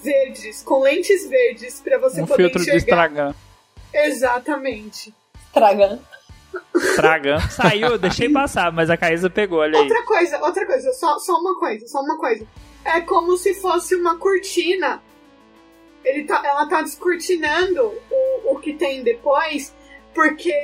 verdes, 0.07 0.63
com 0.63 0.81
lentes 0.81 1.29
verdes, 1.29 1.81
pra 1.81 1.99
você 1.99 2.23
Um 2.23 2.27
poder 2.27 2.45
filtro 2.45 2.65
de 2.65 2.71
enxergar. 2.71 3.07
estragan. 3.07 3.35
Exatamente. 3.93 5.15
Tragando. 5.53 6.01
Estragan. 6.75 7.41
Saiu, 7.51 7.89
eu 7.89 7.99
deixei 7.99 8.29
passar, 8.31 8.73
mas 8.73 8.89
a 8.89 8.97
Caísa 8.97 9.29
pegou, 9.29 9.59
olha 9.59 9.79
aí. 9.79 9.83
Outra 9.85 10.03
coisa, 10.05 10.39
outra 10.43 10.65
coisa, 10.67 10.93
só, 10.95 11.19
só 11.19 11.35
uma 11.35 11.59
coisa, 11.59 11.87
só 11.87 12.01
uma 12.01 12.17
coisa. 12.17 12.47
É 12.85 13.01
como 13.03 13.37
se 13.37 13.55
fosse 13.55 13.95
uma 13.95 14.17
cortina. 14.17 15.03
Ele 16.05 16.25
tá, 16.25 16.41
ela 16.45 16.67
tá 16.67 16.83
descortinando 16.83 17.83
o, 18.11 18.53
o 18.55 18.59
que 18.61 18.73
tem 18.75 19.03
depois, 19.03 19.75
porque 20.15 20.55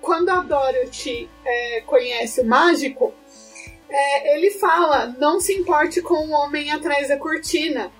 quando 0.00 0.28
a 0.30 0.40
Dorothy 0.40 1.28
é, 1.44 1.80
conhece 1.82 2.40
o 2.40 2.46
mágico, 2.46 3.12
é, 3.90 4.36
ele 4.36 4.50
fala: 4.52 5.14
não 5.18 5.40
se 5.40 5.52
importe 5.52 6.00
com 6.00 6.26
o 6.26 6.30
homem 6.30 6.70
atrás 6.70 7.08
da 7.08 7.16
cortina. 7.16 7.90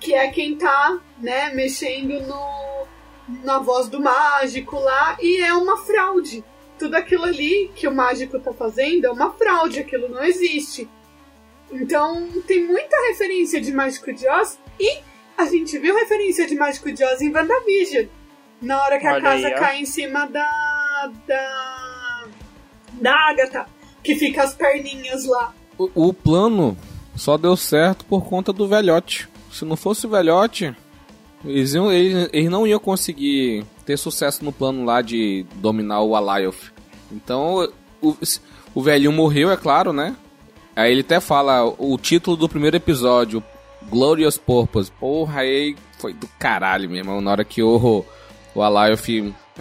que 0.00 0.14
é 0.14 0.28
quem 0.28 0.56
tá, 0.56 1.00
né, 1.18 1.52
mexendo 1.52 2.20
no, 2.20 2.86
na 3.42 3.58
voz 3.58 3.88
do 3.88 4.00
mágico 4.00 4.78
lá, 4.78 5.16
e 5.20 5.38
é 5.42 5.52
uma 5.52 5.76
fraude. 5.78 6.44
Tudo 6.78 6.94
aquilo 6.94 7.24
ali 7.24 7.72
que 7.74 7.88
o 7.88 7.92
mágico 7.92 8.38
tá 8.38 8.52
fazendo 8.52 9.06
é 9.06 9.10
uma 9.10 9.32
fraude, 9.32 9.80
aquilo 9.80 10.08
não 10.08 10.22
existe. 10.22 10.88
Então 11.70 12.28
tem 12.46 12.64
muita 12.64 12.96
referência 13.08 13.60
de 13.60 13.72
Mágico 13.72 14.12
de 14.12 14.26
Oz 14.28 14.58
e 14.78 15.00
a 15.36 15.44
gente 15.46 15.76
viu 15.78 15.94
referência 15.94 16.46
de 16.46 16.54
Mágico 16.54 16.90
de 16.92 17.04
Oz 17.04 17.20
em 17.20 17.32
WandaVision. 17.32 18.06
Na 18.60 18.82
hora 18.82 18.98
que 18.98 19.06
a 19.06 19.12
Olha 19.14 19.22
casa 19.22 19.46
aí, 19.48 19.54
cai 19.54 19.80
em 19.80 19.86
cima 19.86 20.26
da. 20.26 21.12
da. 21.26 22.26
da 22.92 23.14
Agatha, 23.28 23.66
que 24.02 24.14
fica 24.16 24.42
as 24.42 24.54
perninhas 24.54 25.26
lá. 25.26 25.52
O, 25.78 26.08
o 26.08 26.12
plano 26.12 26.76
só 27.16 27.36
deu 27.36 27.56
certo 27.56 28.04
por 28.04 28.24
conta 28.24 28.52
do 28.52 28.66
velhote. 28.68 29.28
Se 29.52 29.64
não 29.64 29.76
fosse 29.76 30.06
o 30.06 30.10
velhote, 30.10 30.74
eles, 31.44 31.74
iam- 31.74 31.92
eles, 31.92 32.28
eles 32.32 32.50
não 32.50 32.66
iam 32.66 32.78
conseguir 32.80 33.64
ter 33.86 33.96
sucesso 33.96 34.44
no 34.44 34.52
plano 34.52 34.84
lá 34.84 35.00
de 35.02 35.44
dominar 35.56 36.02
o 36.02 36.14
Alioth. 36.14 36.72
Então, 37.10 37.68
o, 38.02 38.16
o 38.74 38.82
velhinho 38.82 39.12
morreu, 39.12 39.50
é 39.50 39.56
claro, 39.56 39.92
né? 39.92 40.14
Aí 40.76 40.92
ele 40.92 41.00
até 41.00 41.18
fala 41.20 41.64
o 41.78 41.96
título 41.98 42.36
do 42.36 42.48
primeiro 42.48 42.76
episódio, 42.76 43.42
Glorious 43.88 44.36
Purpose. 44.38 44.92
Porra, 44.92 45.40
aí 45.40 45.74
foi 45.98 46.12
do 46.12 46.28
caralho 46.38 46.88
mesmo. 46.88 47.20
Na 47.20 47.30
hora 47.32 47.44
que 47.44 47.62
o, 47.62 48.04
o 48.54 48.62
Alioth, 48.62 49.08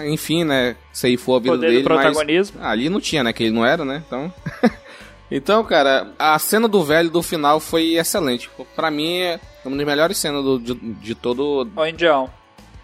enfim, 0.06 0.44
né? 0.44 0.76
Ceifou 0.98 1.36
a 1.36 1.40
vida 1.40 1.52
Poder 1.54 1.68
do 1.68 1.72
dele, 1.74 1.86
mas 1.88 2.02
protagonismo. 2.02 2.60
ali 2.60 2.90
não 2.90 3.00
tinha, 3.00 3.24
né? 3.24 3.32
Que 3.32 3.44
ele 3.44 3.54
não 3.54 3.64
era, 3.64 3.86
né? 3.86 4.02
Então. 4.08 4.34
então, 5.30 5.64
cara, 5.64 6.08
a 6.18 6.40
cena 6.40 6.68
do 6.68 6.84
velho 6.84 7.12
do 7.12 7.22
final 7.22 7.60
foi 7.60 7.94
excelente. 7.98 8.50
Pra 8.76 8.90
mim, 8.90 9.20
é 9.20 9.40
uma 9.64 9.78
das 9.78 9.86
melhores 9.86 10.18
cenas 10.18 10.44
do- 10.44 10.58
de, 10.60 10.74
de 10.74 11.14
todo. 11.14 11.70
Ô, 11.76 11.86
Indião, 11.86 12.28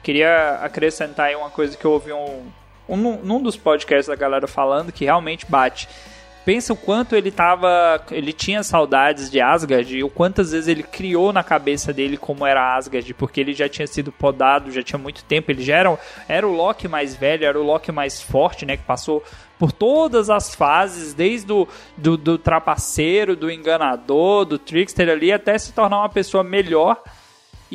queria 0.03 0.59
acrescentar 0.61 1.27
aí 1.29 1.35
uma 1.35 1.49
coisa 1.49 1.75
que 1.75 1.83
eu 1.83 1.91
ouvi 1.93 2.13
um, 2.13 2.43
um, 2.87 2.97
num 3.23 3.41
dos 3.41 3.57
podcasts 3.57 4.05
da 4.07 4.15
galera 4.15 4.47
falando 4.47 4.91
que 4.91 5.05
realmente 5.05 5.47
bate. 5.49 5.89
Pensa 6.45 6.73
o 6.73 6.75
quanto 6.75 7.15
ele 7.15 7.31
tava. 7.31 8.03
Ele 8.11 8.33
tinha 8.33 8.63
saudades 8.63 9.31
de 9.31 9.39
Asgard 9.39 9.97
e 9.97 10.03
o 10.03 10.09
quantas 10.09 10.51
vezes 10.51 10.67
ele 10.67 10.83
criou 10.83 11.31
na 11.31 11.43
cabeça 11.43 11.93
dele 11.93 12.17
como 12.17 12.45
era 12.45 12.75
Asgard, 12.75 13.13
porque 13.13 13.39
ele 13.39 13.53
já 13.53 13.69
tinha 13.69 13.87
sido 13.87 14.11
podado, 14.11 14.71
já 14.71 14.83
tinha 14.83 14.99
muito 14.99 15.23
tempo. 15.23 15.51
Ele 15.51 15.63
já 15.63 15.77
era, 15.77 15.97
era 16.27 16.47
o 16.47 16.51
Loki 16.51 16.87
mais 16.87 17.15
velho, 17.15 17.45
era 17.45 17.59
o 17.59 17.63
Loki 17.63 17.91
mais 17.91 18.21
forte, 18.21 18.65
né? 18.65 18.75
Que 18.75 18.83
passou 18.83 19.23
por 19.57 19.71
todas 19.71 20.29
as 20.29 20.53
fases, 20.53 21.13
desde 21.13 21.53
o 21.53 21.67
do, 21.95 22.17
do 22.17 22.37
trapaceiro, 22.37 23.35
do 23.35 23.49
enganador, 23.49 24.43
do 24.43 24.57
trickster 24.57 25.09
ali, 25.09 25.31
até 25.31 25.57
se 25.57 25.71
tornar 25.71 25.99
uma 25.99 26.09
pessoa 26.09 26.43
melhor 26.43 27.01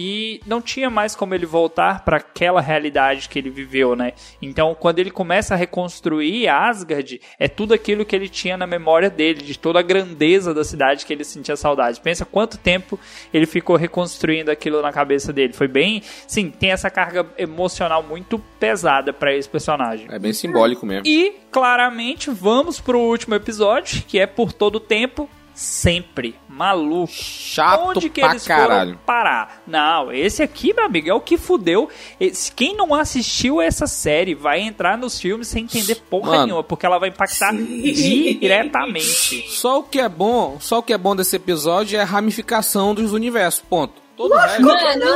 e 0.01 0.41
não 0.47 0.63
tinha 0.63 0.89
mais 0.89 1.17
como 1.17 1.35
ele 1.35 1.45
voltar 1.45 2.05
para 2.05 2.19
aquela 2.19 2.61
realidade 2.61 3.29
que 3.29 3.37
ele 3.37 3.51
viveu, 3.51 3.97
né? 3.97 4.13
Então, 4.41 4.73
quando 4.73 5.01
ele 5.01 5.11
começa 5.11 5.55
a 5.55 5.57
reconstruir 5.57 6.47
Asgard, 6.47 7.21
é 7.37 7.49
tudo 7.49 7.75
aquilo 7.75 8.05
que 8.05 8.15
ele 8.15 8.29
tinha 8.29 8.57
na 8.57 8.65
memória 8.65 9.11
dele, 9.11 9.43
de 9.43 9.59
toda 9.59 9.81
a 9.81 9.83
grandeza 9.83 10.55
da 10.55 10.63
cidade 10.63 11.05
que 11.05 11.13
ele 11.13 11.25
sentia 11.25 11.57
saudade. 11.57 12.01
Pensa 12.01 12.25
quanto 12.25 12.57
tempo 12.59 12.97
ele 13.35 13.45
ficou 13.45 13.75
reconstruindo 13.75 14.53
aquilo 14.53 14.81
na 14.81 14.93
cabeça 14.93 15.33
dele. 15.33 15.53
Foi 15.53 15.67
bem, 15.67 16.01
sim, 16.29 16.49
tem 16.49 16.71
essa 16.71 16.89
carga 16.91 17.27
emocional 17.37 18.01
muito 18.01 18.39
pesada 18.61 19.13
para 19.13 19.35
esse 19.35 19.49
personagem. 19.49 20.07
É 20.13 20.19
bem 20.21 20.33
simbólico 20.33 20.87
mesmo. 20.87 21.09
E, 21.09 21.35
claramente, 21.51 22.31
vamos 22.31 22.81
pro 22.81 23.01
último 23.01 23.35
episódio, 23.35 24.05
que 24.07 24.21
é 24.21 24.29
por 24.29 24.53
todo 24.53 24.77
o 24.77 24.81
tempo, 24.81 25.29
sempre. 25.59 26.37
Maluco. 26.49 27.13
Chato 27.13 27.89
Onde 27.89 28.09
que 28.11 28.21
pra 28.21 28.31
eles 28.31 28.47
caralho. 28.47 28.91
foram 28.93 29.01
parar? 29.05 29.63
Não, 29.67 30.13
esse 30.13 30.43
aqui, 30.43 30.73
meu 30.73 30.85
amigo, 30.85 31.09
é 31.11 31.15
o 31.15 31.21
que 31.21 31.37
fudeu. 31.37 31.89
Esse- 32.21 32.53
Quem 32.53 32.77
não 32.77 32.95
assistiu 32.95 33.61
essa 33.61 33.87
série 33.87 34.35
vai 34.35 34.61
entrar 34.61 34.97
nos 34.97 35.21
filmes 35.21 35.49
sem 35.49 35.65
entender 35.65 35.97
porra 36.09 36.31
Mano. 36.33 36.45
nenhuma, 36.47 36.63
porque 36.65 36.87
ela 36.87 36.99
vai 36.99 37.09
impactar 37.09 37.53
diretamente. 37.53 39.47
Só 39.51 39.81
o 39.81 39.83
que 39.83 39.99
é 40.01 40.09
bom, 40.09 40.59
só 40.61 40.79
o 40.79 40.83
que 40.83 40.93
é 40.93 40.99
bom 40.99 41.15
desse 41.17 41.37
episódio 41.37 41.99
é 41.99 42.03
a 42.03 42.05
ramificação 42.05 42.95
dos 42.95 43.13
universos. 43.13 43.63
Ponto. 43.69 43.95
Todo. 44.17 44.31
Mano, 44.35 44.71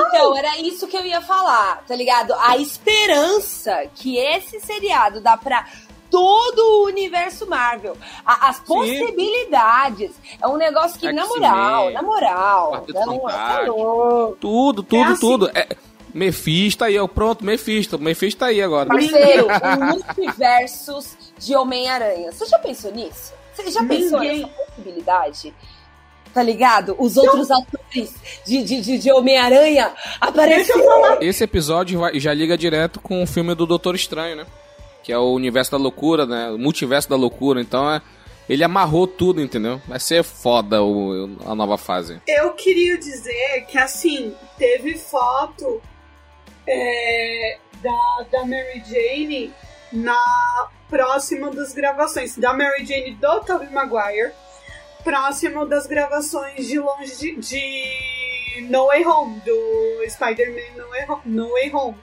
então, 0.07 0.37
era 0.37 0.59
isso 0.61 0.87
que 0.87 0.97
eu 0.97 1.05
ia 1.05 1.21
falar, 1.21 1.83
tá 1.89 1.97
ligado? 1.97 2.33
A 2.35 2.57
esperança 2.57 3.85
que 3.97 4.17
esse 4.17 4.61
seriado 4.61 5.21
dá 5.21 5.37
pra 5.37 5.67
todo 6.13 6.59
o 6.61 6.85
universo 6.87 7.49
Marvel. 7.49 7.97
A- 8.25 8.51
as 8.51 8.61
possibilidades. 8.61 10.13
É 10.41 10.47
um 10.47 10.57
negócio 10.57 11.01
que, 11.01 11.11
na 11.11 11.27
moral, 11.27 11.91
na 11.91 12.03
moral. 12.03 12.85
Fantástico. 12.87 13.77
louco. 13.77 14.37
Tudo, 14.41 14.83
tudo, 14.83 15.01
É 15.01 15.05
assim. 15.05 15.21
tudo. 15.21 15.51
É, 15.55 15.67
Mephisto 16.15 16.85
aí, 16.85 16.99
ó. 16.99 17.09
Pronto, 17.09 17.43
Mephisto. 17.45 17.99
Mephisto 17.99 18.41
tá 18.41 18.47
aí 18.47 18.61
agora. 18.63 18.87
Parceiro, 18.89 19.47
o 19.47 19.85
multiversos 19.87 21.17
de 21.39 21.57
Homem-Aranha. 21.57 22.31
Você 22.31 22.45
já 22.47 22.59
pensou 22.59 22.93
nisso? 22.93 23.33
Você 23.55 23.71
já 23.71 23.83
pensou 23.85 24.21
Ninguém. 24.21 24.43
nessa 24.43 24.53
possibilidade? 24.67 25.55
Tá 26.35 26.43
ligado? 26.43 26.97
Os 26.99 27.17
outros 27.19 27.51
atores 27.51 28.15
de, 28.47 28.63
de, 28.63 28.81
de, 28.81 28.99
de 28.99 29.13
Homem-Aranha 29.13 29.93
apareceram. 30.21 31.19
Esse 31.21 31.45
episódio 31.45 32.01
vai- 32.01 32.19
já 32.19 32.33
liga 32.33 32.57
direto 32.57 33.01
com 33.01 33.23
o 33.23 33.27
filme 33.27 33.55
do 33.55 33.67
Doutor 33.67 33.95
Estranho, 33.95 34.37
né? 34.37 34.47
Que 35.03 35.13
é 35.13 35.19
o 35.19 35.33
universo 35.33 35.73
da 35.73 35.77
loucura, 35.79 36.27
né? 36.27 36.51
O 36.51 36.59
multiverso 36.59 37.09
da 37.09 37.17
loucura. 37.17 37.61
Então 37.61 37.91
é. 37.93 38.01
Ele 38.49 38.65
amarrou 38.65 39.07
tudo, 39.07 39.41
entendeu? 39.41 39.81
Vai 39.87 40.01
ser 40.01 40.23
foda 40.25 40.83
o- 40.83 41.37
a 41.47 41.55
nova 41.55 41.79
fase. 41.79 42.21
Eu 42.27 42.53
queria 42.55 42.99
dizer 42.99 43.65
que, 43.69 43.79
assim, 43.79 44.35
teve 44.59 44.99
foto 44.99 45.81
é, 46.67 47.59
da, 47.83 48.27
da 48.33 48.45
Mary 48.45 48.83
Jane 48.85 49.53
na 49.93 50.69
próximo 50.89 51.51
das 51.55 51.73
gravações. 51.73 52.37
Da 52.37 52.53
Mary 52.53 52.85
Jane 52.85 53.13
do 53.15 53.41
Tobey 53.41 53.71
Maguire, 53.71 54.33
próximo 55.05 55.65
das 55.65 55.87
gravações 55.87 56.67
de 56.67 56.79
longe 56.79 57.17
de, 57.17 57.37
de 57.37 58.67
No 58.69 58.87
Way 58.87 59.07
Home, 59.07 59.41
do 59.47 60.11
Spider-Man 60.11 60.77
No 60.77 61.21
no 61.25 61.51
Way 61.53 61.75
Home, 61.75 61.97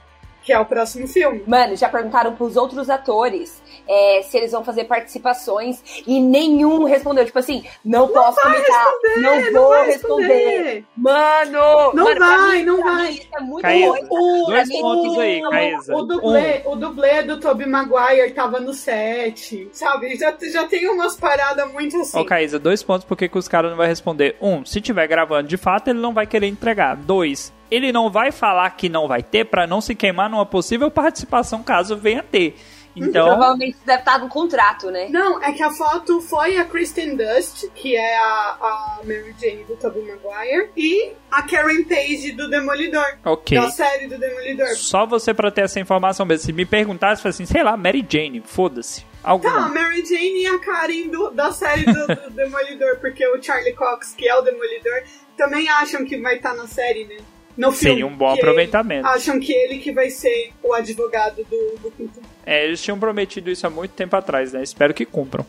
que 0.43 0.53
é 0.53 0.59
o 0.59 0.65
próximo 0.65 1.07
filme. 1.07 1.43
Mano, 1.45 1.75
já 1.75 1.89
perguntaram 1.89 2.35
pros 2.35 2.55
outros 2.55 2.89
atores 2.89 3.61
é, 3.89 4.21
se 4.21 4.37
eles 4.37 4.51
vão 4.51 4.63
fazer 4.63 4.83
participações 4.85 5.81
e 6.05 6.19
nenhum 6.21 6.83
respondeu. 6.85 7.25
Tipo 7.25 7.39
assim, 7.39 7.63
não, 7.83 8.07
posso 8.07 8.39
comentar, 8.39 8.85
responder, 8.85 9.21
não 9.21 9.51
não 9.51 9.61
vou 9.61 9.69
vai 9.69 9.85
responder. 9.87 10.27
responder. 10.27 10.85
Mano! 10.95 11.93
Não 11.93 12.03
mano, 12.05 12.19
vai, 12.19 12.57
mim- 12.59 12.63
não 12.65 12.83
vai. 12.83 13.07
mim 13.07 13.13
isso 13.15 13.27
é 13.35 13.39
muito 13.41 13.61
Caísa. 13.63 14.07
O, 14.09 14.45
Dois 14.47 14.69
mim, 14.69 14.81
pontos 14.81 15.17
aí, 15.19 15.45
o- 15.45 15.49
Caísa. 15.49 15.95
O 15.95 16.01
dublê, 16.03 16.61
o 16.65 16.75
dublê 16.75 17.23
do 17.23 17.39
Tobey 17.39 17.67
Maguire 17.67 18.31
tava 18.33 18.59
no 18.59 18.73
set, 18.73 19.67
sabe? 19.71 20.15
Já, 20.15 20.35
já 20.51 20.67
tem 20.67 20.87
umas 20.89 21.15
paradas 21.17 21.71
muito 21.71 21.97
assim. 21.99 22.19
Ô, 22.19 22.25
Caísa, 22.25 22.59
dois 22.59 22.83
pontos 22.83 23.05
porque 23.05 23.27
que 23.27 23.37
os 23.37 23.47
caras 23.47 23.71
não 23.71 23.77
vão 23.77 23.87
responder. 23.87 24.35
Um, 24.41 24.63
se 24.63 24.79
tiver 24.81 25.07
gravando 25.07 25.47
de 25.47 25.57
fato, 25.57 25.89
ele 25.89 25.99
não 25.99 26.13
vai 26.13 26.27
querer 26.27 26.47
entregar. 26.47 26.95
Dois, 26.95 27.51
ele 27.71 27.91
não 27.91 28.09
vai 28.11 28.31
falar 28.31 28.69
que 28.71 28.87
não 28.89 29.07
vai 29.07 29.23
ter 29.23 29.45
pra 29.45 29.65
não 29.65 29.81
se 29.81 29.95
queimar 29.95 30.29
numa 30.29 30.45
possível 30.45 30.91
participação 30.91 31.63
caso 31.63 31.95
venha 31.97 32.21
ter. 32.23 32.55
Então, 32.99 33.27
Provavelmente 33.27 33.77
deve 33.85 33.99
estar 33.99 34.19
no 34.19 34.27
contrato, 34.29 34.89
né? 34.91 35.07
Não, 35.09 35.41
é 35.43 35.51
que 35.53 35.63
a 35.63 35.71
foto 35.71 36.21
foi 36.21 36.57
a 36.57 36.65
Kristen 36.65 37.15
Dust, 37.15 37.65
que 37.75 37.95
é 37.95 38.17
a, 38.17 38.21
a 38.21 38.99
Mary 39.03 39.35
Jane 39.39 39.63
do 39.63 39.75
Tobey 39.75 40.03
Maguire, 40.03 40.69
e 40.75 41.11
a 41.31 41.41
Karen 41.43 41.83
Page 41.83 42.31
do 42.33 42.49
Demolidor. 42.49 43.05
ok. 43.25 43.57
Da 43.59 43.69
série 43.71 44.07
do 44.07 44.17
Demolidor. 44.17 44.67
Só 44.75 45.05
você 45.05 45.33
pra 45.33 45.51
ter 45.51 45.61
essa 45.61 45.79
informação 45.79 46.25
mesmo. 46.25 46.45
Se 46.45 46.53
me 46.53 46.65
perguntasse, 46.65 47.21
foi 47.21 47.29
assim, 47.29 47.45
sei 47.45 47.63
lá, 47.63 47.75
Mary 47.77 48.05
Jane, 48.09 48.41
foda-se. 48.45 49.01
Tá, 49.01 49.07
a 49.23 49.31
Alguma. 49.31 49.69
Mary 49.69 50.03
Jane 50.05 50.43
e 50.43 50.47
a 50.47 50.57
Karen 50.59 51.07
do- 51.07 51.31
da 51.31 51.51
série 51.51 51.83
do, 51.85 52.07
do 52.07 52.29
Demolidor, 52.31 52.97
porque 52.99 53.27
o 53.27 53.41
Charlie 53.41 53.73
Cox, 53.73 54.13
que 54.17 54.27
é 54.27 54.35
o 54.35 54.41
Demolidor, 54.41 55.03
também 55.37 55.67
acham 55.69 56.05
que 56.05 56.17
vai 56.17 56.35
estar 56.37 56.53
na 56.55 56.67
série, 56.67 57.05
né? 57.05 57.17
No 57.59 57.73
filme. 57.73 57.95
Seria 57.95 58.07
um 58.07 58.15
bom 58.15 58.29
aproveitamento. 58.29 59.05
Acham 59.05 59.37
que 59.37 59.51
ele 59.51 59.79
que 59.79 59.91
vai 59.91 60.09
ser 60.09 60.53
o 60.63 60.73
advogado 60.73 61.43
do, 61.43 61.79
do 61.81 61.91
Peter. 61.91 62.23
É, 62.45 62.63
eles 62.63 62.81
tinham 62.81 62.97
prometido 62.97 63.51
isso 63.51 63.67
há 63.67 63.69
muito 63.69 63.91
tempo 63.91 64.15
atrás, 64.15 64.53
né? 64.53 64.63
Espero 64.63 64.93
que 64.93 65.05
cumpram. 65.05 65.45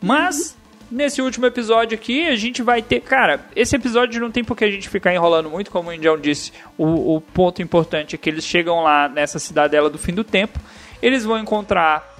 Mas, 0.00 0.56
nesse 0.88 1.20
último 1.20 1.46
episódio 1.46 1.98
aqui, 1.98 2.28
a 2.28 2.36
gente 2.36 2.62
vai 2.62 2.80
ter. 2.80 3.00
Cara, 3.00 3.44
esse 3.56 3.74
episódio 3.74 4.20
não 4.20 4.30
tem 4.30 4.44
por 4.44 4.56
que 4.56 4.64
a 4.64 4.70
gente 4.70 4.88
ficar 4.88 5.12
enrolando 5.12 5.50
muito, 5.50 5.72
como 5.72 5.90
o 5.90 5.92
Indião 5.92 6.16
disse. 6.16 6.52
O, 6.76 7.16
o 7.16 7.20
ponto 7.20 7.60
importante 7.60 8.14
é 8.14 8.18
que 8.18 8.30
eles 8.30 8.44
chegam 8.44 8.84
lá 8.84 9.08
nessa 9.08 9.40
cidadela 9.40 9.90
do 9.90 9.98
fim 9.98 10.14
do 10.14 10.22
tempo. 10.22 10.60
Eles 11.02 11.24
vão 11.24 11.40
encontrar 11.40 12.17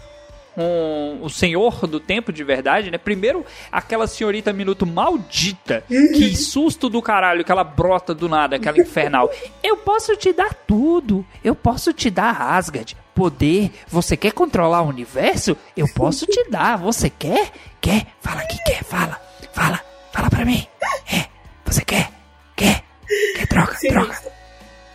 um, 0.58 1.22
o 1.22 1.30
senhor 1.30 1.86
do 1.86 2.00
tempo 2.00 2.32
de 2.32 2.42
verdade, 2.42 2.90
né? 2.90 2.98
Primeiro, 2.98 3.46
aquela 3.70 4.06
senhorita 4.08 4.52
minuto 4.52 4.84
maldita. 4.84 5.84
Que 5.88 6.36
susto 6.36 6.88
do 6.88 7.00
caralho 7.00 7.44
que 7.44 7.52
ela 7.52 7.62
brota 7.62 8.12
do 8.12 8.28
nada, 8.28 8.56
aquela 8.56 8.78
infernal. 8.80 9.30
Eu 9.62 9.76
posso 9.76 10.16
te 10.16 10.32
dar 10.32 10.52
tudo. 10.52 11.24
Eu 11.44 11.54
posso 11.54 11.92
te 11.92 12.10
dar 12.10 12.40
Asgard. 12.56 12.96
Poder. 13.14 13.70
Você 13.88 14.16
quer 14.16 14.32
controlar 14.32 14.82
o 14.82 14.88
universo? 14.88 15.56
Eu 15.76 15.86
posso 15.94 16.26
te 16.26 16.50
dar. 16.50 16.76
Você 16.78 17.10
quer? 17.10 17.50
Quer? 17.80 18.06
Fala 18.20 18.42
que 18.46 18.56
quer. 18.64 18.82
Fala. 18.84 19.20
Fala. 19.52 19.80
Fala 20.12 20.30
pra 20.30 20.44
mim. 20.44 20.66
É. 21.12 21.26
Você 21.64 21.84
quer? 21.84 22.10
Quer? 22.56 22.82
Quer 23.36 23.46
troca? 23.46 23.76
Troca. 23.88 24.37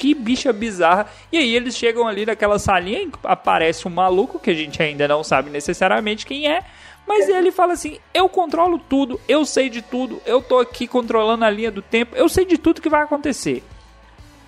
Que 0.03 0.13
bicha 0.13 0.51
bizarra. 0.51 1.09
E 1.31 1.37
aí 1.37 1.55
eles 1.55 1.77
chegam 1.77 2.05
ali 2.05 2.25
naquela 2.25 2.59
salinha 2.59 3.03
e 3.03 3.11
aparece 3.23 3.87
um 3.87 3.91
maluco 3.91 4.37
que 4.37 4.49
a 4.49 4.53
gente 4.53 4.83
ainda 4.83 5.07
não 5.07 5.23
sabe 5.23 5.49
necessariamente 5.49 6.25
quem 6.25 6.45
é. 6.45 6.61
Mas 7.07 7.29
ele 7.29 7.53
fala 7.53 7.71
assim: 7.71 7.97
eu 8.13 8.27
controlo 8.27 8.77
tudo, 8.77 9.17
eu 9.29 9.45
sei 9.45 9.69
de 9.69 9.81
tudo, 9.81 10.21
eu 10.25 10.41
tô 10.41 10.59
aqui 10.59 10.87
controlando 10.87 11.45
a 11.45 11.49
linha 11.49 11.71
do 11.71 11.81
tempo, 11.81 12.17
eu 12.17 12.27
sei 12.27 12.43
de 12.43 12.57
tudo 12.57 12.81
que 12.81 12.89
vai 12.89 13.01
acontecer. 13.01 13.63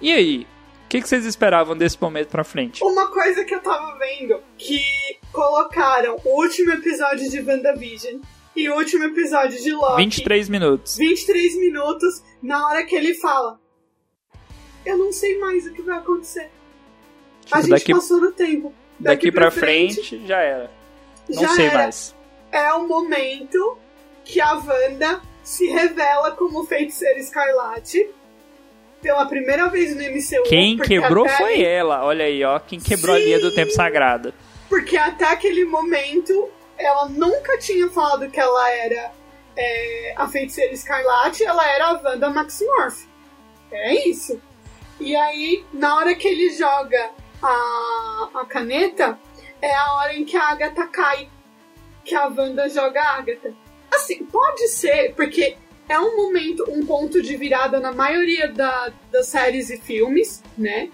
E 0.01 0.11
aí? 0.11 0.45
O 0.83 0.89
que, 0.89 1.01
que 1.01 1.07
vocês 1.07 1.25
esperavam 1.25 1.75
desse 1.75 2.01
momento 2.01 2.27
pra 2.27 2.43
frente? 2.43 2.83
Uma 2.83 3.07
coisa 3.07 3.45
que 3.45 3.55
eu 3.55 3.61
tava 3.61 3.97
vendo, 3.97 4.41
que 4.57 4.83
colocaram 5.31 6.17
o 6.25 6.41
último 6.41 6.73
episódio 6.73 7.29
de 7.29 7.39
WandaVision 7.39 8.19
e 8.53 8.67
o 8.69 8.75
último 8.75 9.05
episódio 9.05 9.57
de 9.57 9.71
Loki. 9.71 10.03
23 10.03 10.49
minutos. 10.49 10.97
23 10.97 11.59
minutos 11.61 12.21
na 12.43 12.67
hora 12.67 12.83
que 12.83 12.93
ele 12.93 13.13
fala. 13.13 13.63
Eu 14.85 14.97
não 14.97 15.11
sei 15.11 15.37
mais 15.39 15.65
o 15.65 15.73
que 15.73 15.81
vai 15.81 15.97
acontecer. 15.97 16.49
a 16.51 17.45
Tipo, 17.45 17.61
gente 17.61 17.69
daqui- 17.69 17.93
passou 17.93 18.19
no 18.21 18.31
tempo. 18.31 18.73
Daqui 18.99 19.31
pra 19.31 19.51
frente, 19.51 20.25
já 20.25 20.39
era. 20.39 20.71
Não 21.29 21.41
já 21.43 21.49
sei 21.49 21.65
era. 21.65 21.77
mais. 21.79 22.15
É 22.51 22.71
o 22.73 22.87
momento 22.87 23.77
que 24.23 24.39
a 24.39 24.53
Wanda 24.55 25.21
se 25.43 25.67
revela 25.67 26.31
como 26.31 26.63
feiticeira 26.65 27.19
escarlate 27.19 28.09
pela 29.01 29.25
primeira 29.27 29.67
vez 29.69 29.95
no 29.95 30.01
MCU. 30.01 30.43
Quem 30.49 30.77
quebrou 30.77 31.25
até 31.25 31.37
foi 31.37 31.61
ela. 31.63 32.03
Olha 32.05 32.25
aí, 32.25 32.43
ó. 32.43 32.57
Quem 32.59 32.79
quebrou 32.79 33.15
a 33.15 33.19
linha 33.19 33.39
do 33.39 33.49
Sim. 33.49 33.55
tempo 33.57 33.71
sagrada. 33.71 34.33
Porque 34.69 34.97
até 34.97 35.25
aquele 35.25 35.65
momento 35.65 36.49
ela 36.77 37.07
nunca 37.09 37.57
tinha 37.59 37.87
falado 37.89 38.29
que 38.31 38.39
ela 38.39 38.71
era 38.71 39.11
é, 39.57 40.13
a 40.17 40.27
feiticeira 40.27 40.73
escarlate, 40.73 41.43
ela 41.43 41.65
era 41.69 41.85
a 41.89 42.01
Wanda 42.03 42.29
Maximoff. 42.29 43.05
É 43.71 44.07
isso. 44.09 44.41
E 44.99 45.15
aí, 45.15 45.65
na 45.73 45.95
hora 45.97 46.15
que 46.15 46.27
ele 46.27 46.49
joga 46.51 47.09
a, 47.41 48.29
a 48.35 48.45
caneta, 48.45 49.19
é 49.61 49.73
a 49.75 49.93
hora 49.95 50.15
em 50.15 50.23
que 50.25 50.37
a 50.37 50.49
Agatha 50.49 50.87
cai. 50.87 51.29
Que 52.03 52.15
a 52.15 52.27
Wanda 52.27 52.69
joga 52.69 53.01
a 53.01 53.17
Agatha. 53.17 53.53
Assim, 53.91 54.23
pode 54.25 54.67
ser, 54.67 55.13
porque 55.15 55.57
é 55.89 55.99
um 55.99 56.15
momento, 56.17 56.65
um 56.69 56.85
ponto 56.85 57.21
de 57.21 57.35
virada 57.35 57.79
na 57.79 57.91
maioria 57.91 58.47
da- 58.47 58.91
das 59.11 59.27
séries 59.27 59.69
e 59.69 59.77
filmes, 59.77 60.43
né? 60.57 60.89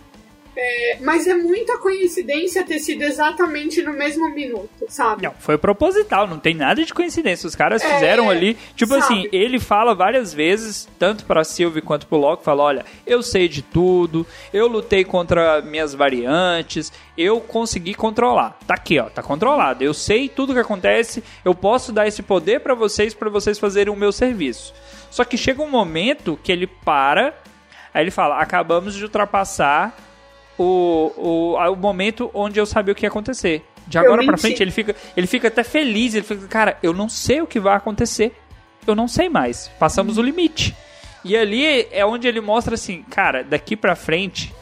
É, 0.55 0.97
mas 0.99 1.27
é 1.27 1.33
muita 1.33 1.77
coincidência 1.77 2.65
ter 2.65 2.79
sido 2.79 3.03
exatamente 3.03 3.81
no 3.81 3.93
mesmo 3.93 4.29
minuto, 4.35 4.69
sabe? 4.89 5.23
Não, 5.23 5.33
foi 5.39 5.57
proposital, 5.57 6.27
não 6.27 6.37
tem 6.39 6.53
nada 6.53 6.83
de 6.83 6.93
coincidência. 6.93 7.47
Os 7.47 7.55
caras 7.55 7.81
É, 7.81 7.93
fizeram 7.93 8.29
ali, 8.29 8.57
tipo 8.75 8.91
sabe? 8.99 9.01
assim, 9.03 9.29
ele 9.31 9.59
fala 9.61 9.95
várias 9.95 10.33
vezes, 10.33 10.89
tanto 10.99 11.23
pra 11.25 11.45
Sylvie 11.45 11.81
quanto 11.81 12.05
pro 12.05 12.17
Loki, 12.17 12.43
fala, 12.43 12.63
olha, 12.63 12.85
eu 13.07 13.23
sei 13.23 13.47
de 13.47 13.61
tudo, 13.61 14.27
eu 14.53 14.67
lutei 14.67 15.05
contra 15.05 15.61
minhas 15.61 15.93
variantes, 15.93 16.91
eu 17.17 17.39
consegui 17.39 17.93
controlar. 17.93 18.57
Tá 18.67 18.73
aqui, 18.73 18.99
ó, 18.99 19.09
tá 19.09 19.23
controlado. 19.23 19.83
Eu 19.83 19.93
sei 19.93 20.27
tudo 20.27 20.53
que 20.53 20.59
acontece, 20.59 21.23
eu 21.45 21.55
posso 21.55 21.93
dar 21.93 22.07
esse 22.07 22.21
poder 22.21 22.59
pra 22.59 22.73
vocês 22.75 23.13
pra 23.13 23.29
vocês 23.29 23.57
fazerem 23.57 23.93
o 23.93 23.95
meu 23.95 24.11
serviço. 24.11 24.73
Só 25.09 25.23
que 25.23 25.37
chega 25.37 25.61
um 25.61 25.69
momento 25.69 26.37
que 26.43 26.51
ele 26.51 26.67
para, 26.67 27.33
aí 27.93 28.03
ele 28.03 28.11
fala, 28.11 28.37
acabamos 28.39 28.95
de 28.95 29.03
ultrapassar 29.03 29.95
o, 30.57 31.11
o, 31.17 31.55
o 31.55 31.75
momento 31.75 32.29
onde 32.33 32.59
eu 32.59 32.65
sabia 32.65 32.91
o 32.91 32.95
que 32.95 33.05
ia 33.05 33.09
acontecer. 33.09 33.63
De 33.87 33.97
agora 33.97 34.23
pra 34.23 34.31
menti. 34.33 34.41
frente, 34.41 34.63
ele 34.63 34.71
fica, 34.71 34.95
ele 35.17 35.27
fica 35.27 35.47
até 35.47 35.63
feliz. 35.63 36.13
Ele 36.13 36.25
fica, 36.25 36.47
cara, 36.47 36.77
eu 36.81 36.93
não 36.93 37.09
sei 37.09 37.41
o 37.41 37.47
que 37.47 37.59
vai 37.59 37.75
acontecer. 37.75 38.35
Eu 38.85 38.95
não 38.95 39.07
sei 39.07 39.29
mais. 39.29 39.69
Passamos 39.79 40.17
o 40.17 40.21
limite. 40.21 40.75
E 41.23 41.37
ali 41.37 41.87
é 41.91 42.05
onde 42.05 42.27
ele 42.27 42.41
mostra 42.41 42.75
assim, 42.75 43.03
cara, 43.03 43.43
daqui 43.43 43.75
pra 43.75 43.95
frente, 43.95 44.53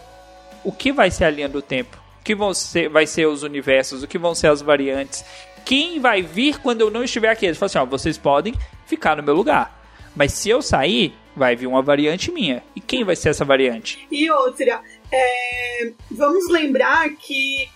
o 0.63 0.71
que 0.71 0.91
vai 0.91 1.09
ser 1.09 1.25
a 1.25 1.29
linha 1.29 1.47
do 1.47 1.61
tempo? 1.61 1.97
O 2.19 2.23
que 2.23 2.35
vão 2.35 2.53
ser, 2.53 2.89
vai 2.89 3.07
ser 3.07 3.27
os 3.27 3.43
universos? 3.43 4.03
O 4.03 4.07
que 4.07 4.17
vão 4.17 4.35
ser 4.35 4.47
as 4.47 4.61
variantes? 4.61 5.23
Quem 5.63 5.99
vai 5.99 6.21
vir 6.21 6.59
quando 6.59 6.81
eu 6.81 6.91
não 6.91 7.03
estiver 7.03 7.29
aqui? 7.29 7.45
Ele 7.45 7.55
fala 7.55 7.67
assim, 7.67 7.77
ó, 7.77 7.85
vocês 7.85 8.17
podem 8.17 8.53
ficar 8.85 9.15
no 9.15 9.23
meu 9.23 9.35
lugar. 9.35 9.79
Mas 10.15 10.33
se 10.33 10.49
eu 10.49 10.61
sair, 10.61 11.13
vai 11.35 11.55
vir 11.55 11.67
uma 11.67 11.81
variante 11.81 12.31
minha. 12.31 12.61
E 12.75 12.81
quem 12.81 13.03
vai 13.03 13.15
ser 13.15 13.29
essa 13.29 13.45
variante? 13.45 14.05
E 14.11 14.29
outra, 14.29 14.81
é, 15.11 15.93
vamos 16.11 16.49
lembrar 16.49 17.09
que 17.15 17.69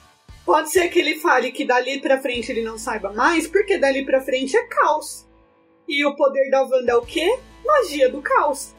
pode 0.45 0.71
ser 0.71 0.89
que 0.89 0.99
ele 0.99 1.19
fale 1.19 1.51
que 1.51 1.65
dali 1.65 1.99
pra 1.99 2.21
frente 2.21 2.51
ele 2.51 2.63
não 2.63 2.77
saiba 2.77 3.11
mais, 3.11 3.47
porque 3.47 3.77
dali 3.77 4.05
pra 4.05 4.21
frente 4.21 4.55
é 4.55 4.63
caos. 4.63 5.25
E 5.87 6.05
o 6.05 6.15
poder 6.15 6.49
da 6.49 6.63
Wanda 6.63 6.91
é 6.91 6.95
o 6.95 7.01
quê? 7.01 7.39
Magia 7.65 8.09
do 8.09 8.21
caos. 8.21 8.73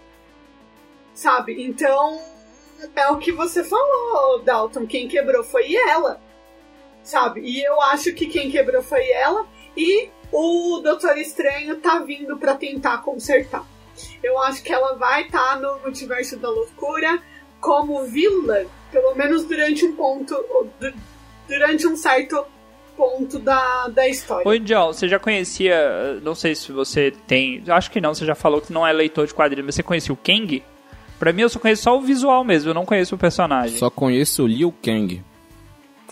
Sabe? 1.13 1.65
Então, 1.65 2.21
é 2.95 3.09
o 3.09 3.19
que 3.19 3.33
você 3.33 3.63
falou, 3.63 4.43
Dalton. 4.43 4.87
Quem 4.87 5.09
quebrou 5.09 5.45
foi 5.45 5.75
ela. 5.75 6.21
Sabe? 7.03 7.41
E 7.41 7.63
eu 7.63 7.81
acho 7.83 8.13
que 8.15 8.27
quem 8.27 8.51
quebrou 8.51 8.83
foi 8.83 9.11
ela. 9.11 9.47
E 9.77 10.11
o 10.33 10.81
Doutor 10.83 11.17
Estranho 11.19 11.81
tá 11.81 11.99
vindo 11.99 12.37
pra 12.39 12.55
tentar 12.55 12.99
consertar. 12.99 13.65
Eu 14.23 14.39
acho 14.43 14.63
que 14.63 14.73
ela 14.73 14.95
vai 14.95 15.23
estar 15.23 15.61
no 15.61 15.79
multiverso 15.81 16.37
da 16.37 16.49
loucura 16.51 17.23
como 17.65 18.05
vilã, 18.05 18.65
pelo 18.93 19.15
menos 19.15 19.45
durante 19.45 19.87
um 19.87 19.97
ponto, 19.97 20.35
du- 20.79 20.93
durante 21.49 21.87
um 21.87 21.97
certo 21.97 22.45
ponto 22.95 23.39
da, 23.39 23.89
da 23.89 24.07
história. 24.07 24.47
Oi, 24.47 24.61
John, 24.61 24.93
você 24.93 25.09
já 25.09 25.19
conhecia, 25.19 26.21
não 26.23 26.35
sei 26.35 26.55
se 26.55 26.71
você 26.71 27.11
tem, 27.27 27.63
acho 27.69 27.91
que 27.91 28.01
não, 28.03 28.15
você 28.15 28.27
já 28.27 28.35
falou 28.35 28.61
que 28.61 28.71
não 28.73 28.87
é 28.87 28.93
leitor 28.93 29.27
de 29.27 29.33
quadrinhos, 29.35 29.65
mas 29.67 29.75
você 29.75 29.83
conhecia 29.83 30.13
o 30.13 30.17
Kang? 30.17 30.63
Pra 31.19 31.33
mim 31.33 31.43
eu 31.43 31.49
só 31.49 31.59
conheço 31.59 31.85
só 31.85 31.97
o 31.97 32.03
visual 32.03 32.45
mesmo, 32.45 32.71
eu 32.71 32.75
não 32.75 32.85
conheço 32.85 33.15
o 33.15 33.19
personagem. 33.19 33.79
Só 33.79 33.89
conheço 33.89 34.45
o 34.45 34.47
Liu 34.47 34.73
Kang. 34.83 35.23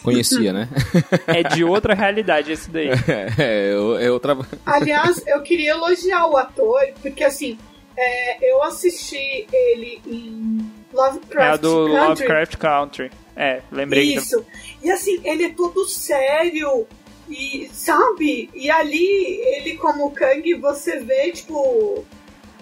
Conhecia, 0.02 0.52
né? 0.52 0.68
É 1.28 1.42
de 1.44 1.62
outra 1.64 1.94
realidade 1.94 2.50
esse 2.50 2.70
daí. 2.70 2.88
é, 3.38 3.72
eu- 3.74 3.98
é 3.98 4.10
outra. 4.10 4.36
Aliás, 4.66 5.22
eu 5.26 5.40
queria 5.42 5.72
elogiar 5.72 6.26
o 6.26 6.36
ator, 6.36 6.80
porque 7.00 7.22
assim, 7.22 7.56
é, 7.96 8.50
eu 8.52 8.62
assisti 8.62 9.46
ele 9.52 10.00
em 10.06 10.81
É 10.92 10.98
a 10.98 11.06
Lovecraft 11.06 11.60
do 11.62 11.86
Country. 11.86 12.08
Lovecraft 12.08 12.56
Country. 12.56 13.10
É, 13.34 13.62
lembrei 13.70 14.12
que 14.12 14.18
Isso. 14.18 14.44
E 14.82 14.90
assim, 14.90 15.20
ele 15.24 15.44
é 15.44 15.50
todo 15.50 15.86
sério. 15.86 16.86
E, 17.28 17.68
sabe? 17.72 18.50
E 18.54 18.70
ali, 18.70 19.40
ele 19.56 19.76
como 19.76 20.10
Kang, 20.10 20.54
você 20.54 20.98
vê, 21.00 21.32
tipo, 21.32 22.04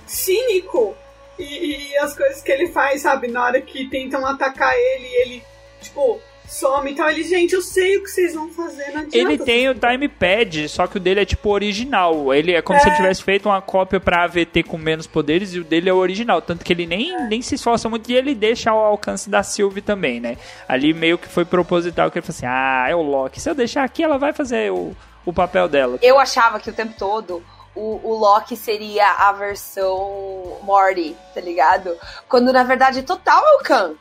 cínico. 0.07 0.95
E, 1.39 1.91
e 1.91 1.97
as 1.99 2.17
coisas 2.17 2.43
que 2.43 2.53
ele 2.53 2.69
faz, 2.69 3.03
sabe? 3.03 3.29
Na 3.29 3.45
hora 3.45 3.61
que 3.61 3.89
tentam 3.89 4.25
atacar 4.25 4.73
ele, 4.75 5.07
ele, 5.07 5.43
tipo, 5.81 6.21
some. 6.51 6.91
Então 6.91 7.09
ele, 7.09 7.23
gente, 7.23 7.55
eu 7.55 7.63
sei 7.63 7.97
o 7.97 8.03
que 8.03 8.11
vocês 8.11 8.35
vão 8.35 8.49
fazer, 8.49 8.91
não 8.93 9.03
adianta. 9.03 9.17
Ele 9.17 9.39
tem 9.39 9.69
o 9.69 9.75
time 9.75 10.09
pad, 10.09 10.69
só 10.69 10.87
que 10.87 10.97
o 10.97 11.01
dele 11.01 11.21
é 11.21 11.25
tipo 11.25 11.49
original. 11.51 12.35
Ele 12.35 12.53
é 12.53 12.61
como 12.61 12.79
se 12.81 12.89
ele 12.89 12.97
tivesse 12.97 13.23
feito 13.23 13.49
uma 13.49 13.63
cópia 13.63 14.01
pra 14.01 14.25
AVT 14.25 14.65
com 14.65 14.77
menos 14.77 15.07
poderes 15.07 15.55
e 15.55 15.61
o 15.61 15.65
dele 15.65 15.89
é 15.89 15.93
o 15.93 15.97
original. 15.97 16.43
Tanto 16.43 16.65
que 16.65 16.73
ele 16.73 16.87
nem, 16.87 17.17
nem 17.29 17.41
se 17.41 17.55
esforça 17.55 17.89
muito 17.89 18.11
e 18.11 18.17
ele 18.17 18.35
deixa 18.35 18.71
ao 18.71 18.79
alcance 18.79 19.31
da 19.31 19.43
Sylvie 19.43 19.81
também, 19.81 20.21
né? 20.21 20.37
Ali 20.69 20.93
meio 20.93 21.17
que 21.17 21.29
foi 21.29 21.45
proposital 21.45 22.11
que 22.11 22.19
ele 22.19 22.27
falou 22.27 22.37
assim: 22.37 22.47
ah, 22.47 22.87
é 22.89 22.95
o 22.95 23.03
Loki. 23.03 23.41
Se 23.41 23.49
eu 23.49 23.55
deixar 23.55 23.85
aqui, 23.85 24.03
ela 24.03 24.19
vai 24.19 24.33
fazer 24.33 24.73
o, 24.73 24.95
o 25.25 25.33
papel 25.33 25.69
dela. 25.69 25.99
Eu 26.03 26.19
achava 26.19 26.59
que 26.59 26.71
o 26.71 26.73
tempo 26.73 26.95
todo 26.99 27.43
o, 27.75 28.01
o 28.03 28.17
Loki 28.17 28.57
seria 28.57 29.09
a 29.13 29.33
versão 29.33 30.59
Morty, 30.63 31.17
tá 31.35 31.41
ligado? 31.41 31.97
Quando 32.29 32.53
na 32.53 32.65
verdade 32.65 33.03
total 33.03 33.43
é 33.45 33.53
o 33.57 33.63
Khan. 33.63 33.95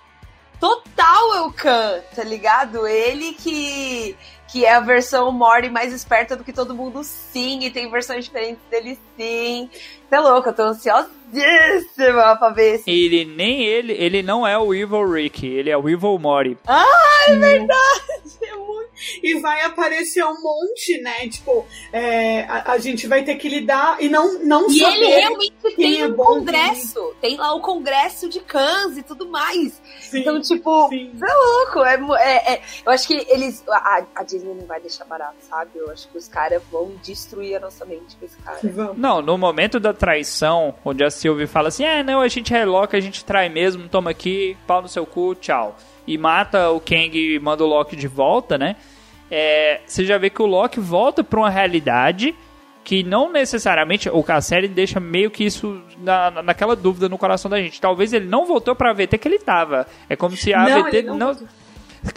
Total 0.60 1.36
é 1.36 1.41
o 1.41 1.51
Khan, 1.51 2.01
tá 2.16 2.24
ligado? 2.24 2.86
Ele 2.86 3.34
que, 3.34 4.16
que 4.47 4.66
é 4.66 4.74
a 4.74 4.80
versão 4.80 5.32
Morty 5.32 5.70
mais 5.70 5.93
esperta 5.93 6.36
do 6.36 6.43
que 6.43 6.51
todo 6.51 6.76
mundo, 6.76 7.03
sim. 7.03 7.64
E 7.64 7.70
tem 7.70 7.89
versões 7.89 8.26
diferentes 8.26 8.62
dele, 8.70 8.99
sim. 9.16 9.70
Você 10.07 10.16
é 10.16 10.20
louco, 10.20 10.49
eu 10.49 10.53
tô 10.53 10.64
ansiosíssima 10.64 12.36
pra 12.38 12.49
ver 12.49 12.76
esse. 12.76 12.89
Ele 12.89 13.24
nem 13.24 13.64
ele, 13.64 13.93
ele 13.93 14.22
não 14.22 14.45
é 14.45 14.57
o 14.57 14.74
Evil 14.74 15.10
Rick, 15.10 15.47
ele 15.47 15.70
é 15.70 15.78
o 15.78 15.88
Evil 15.88 16.20
Mori. 16.20 16.57
Ah, 16.68 16.86
é 17.28 17.36
verdade! 17.36 18.09
E 19.24 19.39
vai 19.39 19.62
aparecer 19.62 20.24
um 20.26 20.41
monte, 20.41 21.00
né? 21.02 21.28
Tipo, 21.30 21.66
é, 21.91 22.41
a, 22.43 22.74
a 22.74 22.78
gente 22.78 23.08
vai 23.08 23.24
ter 23.24 23.36
que 23.36 23.47
lidar 23.50 23.97
e 24.02 24.10
não, 24.10 24.39
não 24.43 24.68
E 24.70 24.80
saber. 24.80 24.95
ele 24.95 25.08
realmente 25.08 25.54
quem 25.62 25.76
tem 25.76 26.02
é 26.02 26.08
um 26.08 26.12
bom, 26.14 26.26
congresso. 26.26 27.16
Tem 27.22 27.38
lá 27.38 27.54
o 27.54 27.62
congresso 27.62 28.28
de 28.30 28.39
cães 28.39 28.97
e 28.97 29.04
tudo 29.04 29.28
mais. 29.28 29.82
Sim, 30.02 30.20
Então, 30.20 30.41
tipo, 30.41 30.89
sim. 30.89 31.12
você 31.14 31.26
é 31.26 31.34
louco. 31.34 31.84
É, 31.86 31.95
é- 32.20 32.54
é- 32.54 32.62
eu 32.86 32.91
acho 32.91 33.08
que 33.08 33.14
eles. 33.30 33.64
A, 33.70 34.04
a 34.16 34.24
Disney 34.24 34.54
não 34.54 34.66
vai 34.66 34.80
deixar 34.80 35.06
barato, 35.06 35.36
sabe? 35.50 35.72
Eu 35.76 35.89
acho 35.91 36.08
que 36.10 36.18
os 36.18 36.28
caras 36.28 36.62
vão 36.72 36.91
destruir 37.04 37.56
a 37.56 37.60
nossa 37.60 37.86
mente 37.86 38.16
com 38.18 38.26
esse 38.26 38.38
cara. 38.38 38.60
Vamos. 38.64 38.97
Não, 38.97 39.22
no 39.22 39.38
momento 39.38 39.80
da 39.80 39.93
traição, 39.93 40.76
onde 40.84 41.04
a 41.04 41.10
Sylvie 41.10 41.47
fala 41.47 41.68
assim: 41.70 41.84
é, 41.84 42.04
não, 42.04 42.22
a 42.22 42.28
gente 42.28 42.54
é 42.54 42.66
Loki, 42.66 42.95
a 42.95 43.00
gente 43.00 43.24
trai 43.24 43.50
mesmo, 43.50 43.88
toma 43.89 44.12
aqui, 44.12 44.58
pau 44.68 44.82
no 44.82 44.88
seu 44.88 45.06
cu, 45.06 45.36
tchau. 45.36 45.76
E 46.10 46.18
mata 46.18 46.72
o 46.72 46.80
Kang 46.80 47.12
e 47.14 47.39
manda 47.39 47.64
o 47.64 47.68
Loki 47.68 47.95
de 47.95 48.07
volta, 48.07 48.57
né? 48.57 48.76
É, 49.30 49.82
você 49.86 50.03
já 50.03 50.18
vê 50.18 50.32
que 50.32 50.41
o 50.41 50.47
Loki 50.47 50.80
volta 50.80 51.24
pra 51.24 51.39
uma 51.39 51.51
realidade 51.51 52.34
que 52.84 53.03
não 53.03 53.32
necessariamente 53.32 54.10
o 54.10 54.26
a 54.28 54.41
série 54.41 54.68
deixa 54.68 54.99
meio 54.99 55.30
que 55.30 55.43
isso 55.43 55.80
na, 55.99 56.41
naquela 56.41 56.76
dúvida 56.76 57.07
no 57.07 57.16
coração 57.16 57.51
da 57.51 57.62
gente. 57.62 57.80
Talvez 57.80 58.12
ele 58.12 58.26
não 58.26 58.47
voltou 58.47 58.76
para 58.76 58.89
a 58.89 58.91
AVT 58.91 59.20
que 59.20 59.28
ele 59.28 59.36
estava. 59.36 59.86
É 60.10 60.16
como 60.16 60.36
se 60.36 60.51
a 60.51 60.68
Não, 60.68 60.89
não 60.89 61.16
não 61.16 61.38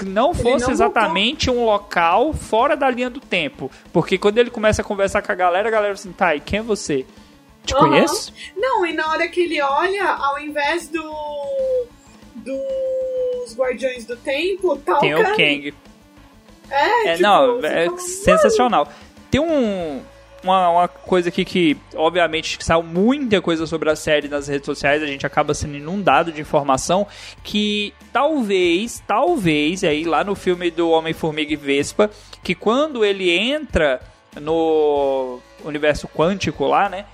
não 0.06 0.34
fosse 0.34 0.64
não 0.64 0.72
exatamente 0.72 1.50
um 1.50 1.66
local 1.66 2.32
fora 2.32 2.74
da 2.74 2.88
linha 2.88 3.10
do 3.10 3.20
tempo. 3.20 3.70
Porque 3.92 4.16
quando 4.16 4.38
ele 4.38 4.48
começa 4.48 4.80
a 4.80 4.84
conversar 4.84 5.20
com 5.20 5.32
a 5.32 5.34
galera, 5.34 5.68
a 5.68 5.70
galera 5.70 5.92
assim, 5.92 6.12
tá, 6.12 6.34
e 6.34 6.40
quem 6.40 6.60
é 6.60 6.62
você? 6.62 7.04
Te 7.62 7.74
Aham. 7.74 7.88
conheço? 7.88 8.32
Não, 8.56 8.86
e 8.86 8.94
na 8.94 9.08
hora 9.08 9.28
que 9.28 9.40
ele 9.42 9.60
olha, 9.60 10.08
ao 10.08 10.40
invés 10.40 10.88
do. 10.88 11.02
Dos 12.34 13.56
Guardiões 13.56 14.04
do 14.04 14.16
Tempo, 14.16 14.76
tá 14.78 14.98
Tem 14.98 15.14
o 15.14 15.20
o 15.20 15.24
Kang. 15.24 15.36
Kang. 15.36 15.74
É, 16.70 17.08
É, 17.08 17.12
tipo, 17.16 17.22
não, 17.22 17.64
é 17.64 17.86
fala, 17.86 17.98
sensacional. 17.98 18.88
Tem 19.30 19.40
um, 19.40 20.00
uma, 20.42 20.70
uma 20.70 20.88
coisa 20.88 21.28
aqui 21.28 21.44
que, 21.44 21.76
obviamente, 21.94 22.58
saiu 22.62 22.82
muita 22.82 23.40
coisa 23.40 23.66
sobre 23.66 23.90
a 23.90 23.96
série 23.96 24.28
nas 24.28 24.48
redes 24.48 24.66
sociais, 24.66 25.02
a 25.02 25.06
gente 25.06 25.26
acaba 25.26 25.54
sendo 25.54 25.76
inundado 25.76 26.32
de 26.32 26.40
informação, 26.40 27.06
que 27.42 27.94
talvez, 28.12 29.02
talvez, 29.06 29.84
aí 29.84 30.04
lá 30.04 30.24
no 30.24 30.34
filme 30.34 30.70
do 30.70 30.90
Homem-Formiga 30.90 31.52
e 31.52 31.56
Vespa, 31.56 32.10
que 32.42 32.54
quando 32.54 33.04
ele 33.04 33.30
entra 33.30 34.00
no 34.40 35.38
universo 35.64 36.08
quântico 36.08 36.66
lá, 36.66 36.88
né, 36.88 37.04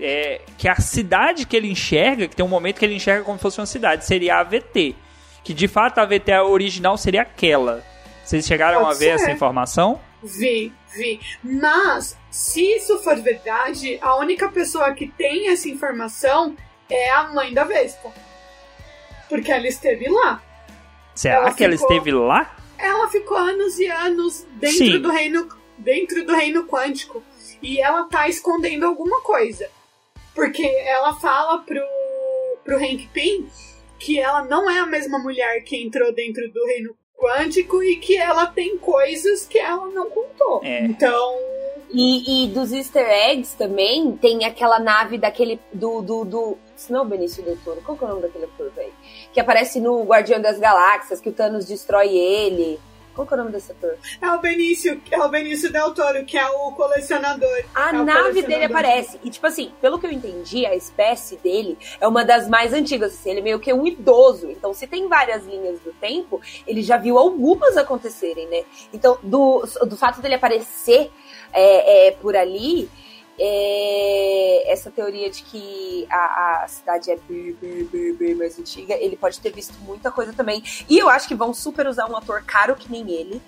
é, 0.00 0.40
que 0.56 0.68
a 0.68 0.76
cidade 0.76 1.46
que 1.46 1.56
ele 1.56 1.70
enxerga, 1.70 2.28
que 2.28 2.36
tem 2.36 2.44
um 2.44 2.48
momento 2.48 2.78
que 2.78 2.84
ele 2.84 2.94
enxerga 2.94 3.24
como 3.24 3.38
se 3.38 3.42
fosse 3.42 3.60
uma 3.60 3.66
cidade, 3.66 4.04
seria 4.04 4.36
a 4.36 4.40
AVT. 4.40 4.94
Que 5.44 5.54
de 5.54 5.66
fato 5.68 5.98
a 5.98 6.02
AVT 6.02 6.32
original 6.40 6.96
seria 6.98 7.22
aquela. 7.22 7.82
Vocês 8.24 8.46
chegaram 8.46 8.80
Pode 8.82 8.96
a 8.96 8.98
ver 8.98 9.04
ser. 9.18 9.24
essa 9.24 9.30
informação? 9.30 10.00
Vi, 10.22 10.72
vi. 10.94 11.20
Mas, 11.42 12.16
se 12.30 12.60
isso 12.76 12.98
for 12.98 13.16
verdade, 13.16 13.98
a 14.02 14.16
única 14.16 14.48
pessoa 14.50 14.92
que 14.92 15.06
tem 15.08 15.48
essa 15.48 15.68
informação 15.68 16.54
é 16.90 17.10
a 17.10 17.24
mãe 17.32 17.54
da 17.54 17.64
Vespa. 17.64 18.12
Porque 19.28 19.50
ela 19.52 19.66
esteve 19.66 20.08
lá. 20.08 20.42
Será 21.14 21.36
Ela 21.36 21.52
que 21.54 21.64
ela 21.64 21.72
ficou- 21.72 21.88
esteve 21.92 22.12
lá? 22.12 22.56
Ela 22.78 23.08
ficou 23.08 23.36
anos 23.36 23.78
e 23.78 23.86
anos 23.86 24.46
dentro 24.52 24.76
Sim. 24.78 24.98
do 25.00 25.10
reino 25.10 25.48
dentro 25.76 26.24
do 26.26 26.34
reino 26.34 26.64
quântico. 26.64 27.22
E 27.62 27.80
ela 27.80 28.04
tá 28.04 28.28
escondendo 28.28 28.84
alguma 28.86 29.20
coisa. 29.20 29.68
Porque 30.38 30.64
ela 30.64 31.14
fala 31.14 31.58
pro, 31.58 31.82
pro 32.64 32.76
Hank 32.76 33.08
Pym 33.12 33.48
que 33.98 34.20
ela 34.20 34.44
não 34.44 34.70
é 34.70 34.78
a 34.78 34.86
mesma 34.86 35.18
mulher 35.18 35.64
que 35.64 35.76
entrou 35.76 36.14
dentro 36.14 36.48
do 36.52 36.64
reino 36.66 36.94
quântico 37.16 37.82
e 37.82 37.96
que 37.96 38.16
ela 38.16 38.46
tem 38.46 38.78
coisas 38.78 39.44
que 39.44 39.58
ela 39.58 39.88
não 39.88 40.08
contou. 40.08 40.60
É. 40.62 40.84
Então, 40.84 41.36
E, 41.92 42.44
e 42.44 42.48
dos 42.48 42.70
easter 42.70 43.04
eggs 43.04 43.56
também, 43.56 44.16
tem 44.16 44.44
aquela 44.44 44.78
nave 44.78 45.18
daquele. 45.18 45.58
Do. 45.72 46.02
do, 46.02 46.24
do 46.24 46.58
isso 46.76 46.92
não 46.92 47.00
é 47.00 47.02
o 47.02 47.06
Benício 47.06 47.42
Del 47.42 47.56
Toro. 47.64 47.82
Qual 47.84 47.98
que 47.98 48.04
é 48.04 48.06
o 48.06 48.10
nome 48.10 48.22
daquele 48.22 48.44
ator, 48.44 48.70
velho? 48.70 48.92
Que 49.32 49.40
aparece 49.40 49.80
no 49.80 50.04
Guardião 50.04 50.40
das 50.40 50.58
Galáxias, 50.60 51.20
que 51.20 51.28
o 51.28 51.32
Thanos 51.32 51.64
destrói 51.64 52.16
ele. 52.16 52.78
Qual 53.18 53.26
que 53.26 53.34
é 53.34 53.36
o 53.36 53.38
nome 53.40 53.50
desse 53.50 53.72
ator? 53.72 53.96
é 54.22 54.30
o 54.30 54.38
Benício, 54.40 55.02
é 55.10 55.18
o 55.18 55.28
Benício 55.28 55.72
Del 55.72 55.92
Toro, 55.92 56.24
que 56.24 56.38
é 56.38 56.46
o 56.46 56.70
colecionador. 56.70 57.64
A 57.74 57.88
É 57.88 57.92
nave 57.92 58.04
colecionador. 58.04 58.42
dele 58.44 58.64
aparece. 58.66 59.18
E, 59.24 59.28
tipo 59.28 59.44
assim, 59.44 59.72
pelo 59.80 59.98
que 59.98 60.06
eu 60.06 60.12
entendi, 60.12 60.64
a 60.64 60.76
espécie 60.76 61.36
dele 61.38 61.76
é 62.00 62.06
uma 62.06 62.24
das 62.24 62.48
mais 62.48 62.72
antigas. 62.72 63.14
Assim, 63.14 63.30
ele 63.30 63.40
é 63.40 63.42
meio 63.42 63.58
que 63.58 63.72
um 63.72 63.84
idoso. 63.84 64.48
Então, 64.48 64.72
se 64.72 64.86
tem 64.86 65.08
várias 65.08 65.44
linhas 65.44 65.80
do 65.80 65.92
tempo, 65.94 66.40
ele 66.64 66.80
já 66.80 66.96
viu 66.96 67.18
algumas 67.18 67.76
acontecerem, 67.76 68.46
né? 68.46 68.62
Então, 68.92 69.18
do, 69.20 69.64
do 69.84 69.96
fato 69.96 70.20
dele 70.22 70.36
aparecer 70.36 71.10
é, 71.52 72.06
é, 72.06 72.10
por 72.12 72.36
ali, 72.36 72.88
é, 73.38 74.72
essa 74.72 74.90
teoria 74.90 75.30
de 75.30 75.42
que 75.42 76.06
a, 76.10 76.62
a 76.64 76.68
cidade 76.68 77.10
é 77.10 77.18
bem, 77.28 77.56
bem, 77.60 78.14
bem, 78.14 78.34
mais 78.34 78.58
antiga, 78.58 78.94
ele 78.94 79.16
pode 79.16 79.40
ter 79.40 79.52
visto 79.52 79.74
muita 79.80 80.10
coisa 80.10 80.32
também. 80.32 80.62
E 80.88 80.98
eu 80.98 81.08
acho 81.08 81.28
que 81.28 81.34
vão 81.34 81.54
super 81.54 81.86
usar 81.86 82.10
um 82.10 82.16
ator 82.16 82.42
caro 82.44 82.74
que 82.74 82.90
nem 82.90 83.08
ele 83.10 83.40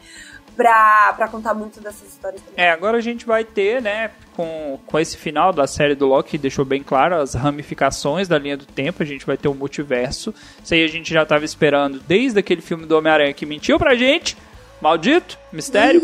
pra, 0.57 1.12
pra 1.16 1.28
contar 1.28 1.55
muito 1.55 1.80
dessas 1.80 2.09
histórias 2.09 2.41
também. 2.43 2.64
É, 2.64 2.70
agora 2.70 2.99
a 2.99 3.01
gente 3.01 3.26
vai 3.26 3.45
ter, 3.45 3.80
né, 3.80 4.11
com, 4.36 4.78
com 4.86 4.99
esse 4.99 5.16
final 5.16 5.53
da 5.53 5.66
série 5.66 5.95
do 5.95 6.07
Loki, 6.07 6.30
que 6.30 6.38
deixou 6.38 6.64
bem 6.64 6.82
claro 6.82 7.16
as 7.16 7.34
ramificações 7.34 8.28
da 8.28 8.38
linha 8.38 8.57
do 8.57 8.66
tempo, 8.66 9.03
a 9.03 9.07
gente 9.07 9.26
vai 9.26 9.36
ter 9.36 9.49
um 9.49 9.55
multiverso. 9.55 10.34
Isso 10.62 10.74
aí 10.74 10.84
a 10.84 10.88
gente 10.88 11.12
já 11.12 11.24
tava 11.24 11.45
esperando 11.45 11.99
desde 12.01 12.38
aquele 12.38 12.61
filme 12.61 12.86
do 12.86 12.97
Homem-Aranha 12.97 13.34
que 13.34 13.47
mentiu 13.47 13.78
pra 13.78 13.95
gente. 13.95 14.36
Maldito, 14.80 15.38
mistério, 15.53 16.03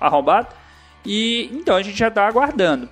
arrombado. 0.00 0.48
E 1.04 1.50
então 1.52 1.76
a 1.76 1.82
gente 1.82 1.98
já 1.98 2.10
tá 2.10 2.26
aguardando. 2.26 2.88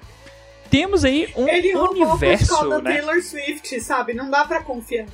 Temos 0.71 1.05
aí 1.05 1.33
um 1.37 1.49
Ele 1.49 1.75
o 1.75 1.91
universo, 1.91 2.69
da 2.69 2.81
né? 2.81 2.95
Taylor 2.95 3.23
Swift, 3.23 3.81
sabe? 3.81 4.15
Não 4.15 4.31
dá 4.31 4.45
pra 4.45 4.63
confiar. 4.63 5.07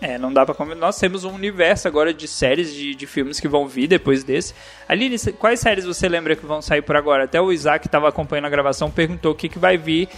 É, 0.00 0.18
não 0.18 0.32
dá 0.32 0.44
pra 0.44 0.54
comentar. 0.54 0.80
Nós 0.80 0.98
temos 0.98 1.24
um 1.24 1.32
universo 1.32 1.88
agora 1.88 2.12
de 2.12 2.28
séries, 2.28 2.72
de, 2.72 2.94
de 2.94 3.06
filmes 3.06 3.40
que 3.40 3.48
vão 3.48 3.66
vir 3.66 3.86
depois 3.86 4.22
desse. 4.22 4.54
Aline, 4.86 5.16
quais 5.38 5.60
séries 5.60 5.84
você 5.84 6.08
lembra 6.08 6.36
que 6.36 6.44
vão 6.44 6.60
sair 6.60 6.82
por 6.82 6.96
agora? 6.96 7.24
Até 7.24 7.40
o 7.40 7.50
Isaac 7.50 7.82
que 7.82 7.88
tava 7.88 8.08
acompanhando 8.08 8.46
a 8.46 8.50
gravação 8.50 8.90
perguntou 8.90 9.32
o 9.32 9.34
que, 9.34 9.48
que 9.48 9.58
vai 9.58 9.78
vir 9.78 10.08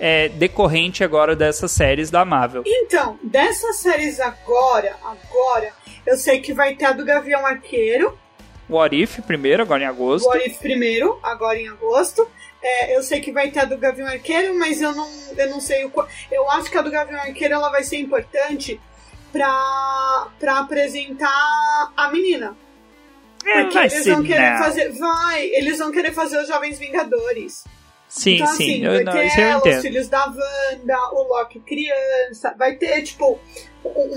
é, 0.00 0.28
decorrente 0.28 1.04
agora 1.04 1.36
dessas 1.36 1.70
séries 1.70 2.10
da 2.10 2.24
Marvel. 2.24 2.64
Então, 2.66 3.18
dessas 3.22 3.76
séries 3.76 4.18
agora, 4.18 4.96
agora, 5.04 5.72
eu 6.04 6.16
sei 6.16 6.40
que 6.40 6.52
vai 6.52 6.74
ter 6.74 6.86
a 6.86 6.92
do 6.92 7.04
Gavião 7.04 7.46
Arqueiro, 7.46 8.18
What 8.68 8.94
If 8.94 9.20
primeiro, 9.20 9.62
agora 9.62 9.82
em 9.82 9.86
agosto. 9.86 10.26
o 10.26 10.30
Arif 10.30 10.58
primeiro, 10.58 11.18
agora 11.22 11.58
em 11.58 11.68
agosto. 11.68 12.28
É, 12.62 12.96
eu 12.96 13.02
sei 13.02 13.20
que 13.20 13.30
vai 13.30 13.50
ter 13.50 13.60
a 13.60 13.64
do 13.64 13.78
Gavião 13.78 14.08
Arqueiro, 14.08 14.58
mas 14.58 14.80
eu 14.82 14.92
não, 14.92 15.08
eu 15.36 15.50
não 15.50 15.60
sei 15.60 15.84
o. 15.84 15.92
Eu 16.30 16.50
acho 16.50 16.70
que 16.70 16.78
a 16.78 16.82
do 16.82 16.90
Gavião 16.90 17.20
Arqueiro 17.20 17.54
ela 17.54 17.70
vai 17.70 17.84
ser 17.84 17.98
importante 17.98 18.80
pra, 19.32 20.28
pra 20.38 20.58
apresentar 20.58 21.92
a 21.96 22.10
menina. 22.10 22.56
É, 23.44 23.62
Porque 23.62 23.78
eles 23.78 24.06
vão 24.06 24.22
querer 24.22 24.50
não. 24.50 24.58
fazer. 24.58 24.88
Vai, 24.90 25.46
eles 25.46 25.78
vão 25.78 25.92
querer 25.92 26.12
fazer 26.12 26.40
os 26.40 26.48
Jovens 26.48 26.78
Vingadores. 26.78 27.64
Sim, 28.08 28.36
então, 28.36 28.46
sim, 28.48 28.54
assim, 28.54 28.84
eu, 28.84 28.92
vai 28.92 29.04
não, 29.04 29.12
ter 29.12 29.40
ela, 29.40 29.68
os 29.68 29.82
filhos 29.82 30.08
da 30.08 30.24
Wanda, 30.24 30.98
o 31.12 31.22
Loki 31.28 31.60
criança, 31.60 32.54
vai 32.58 32.74
ter, 32.76 33.02
tipo, 33.02 33.38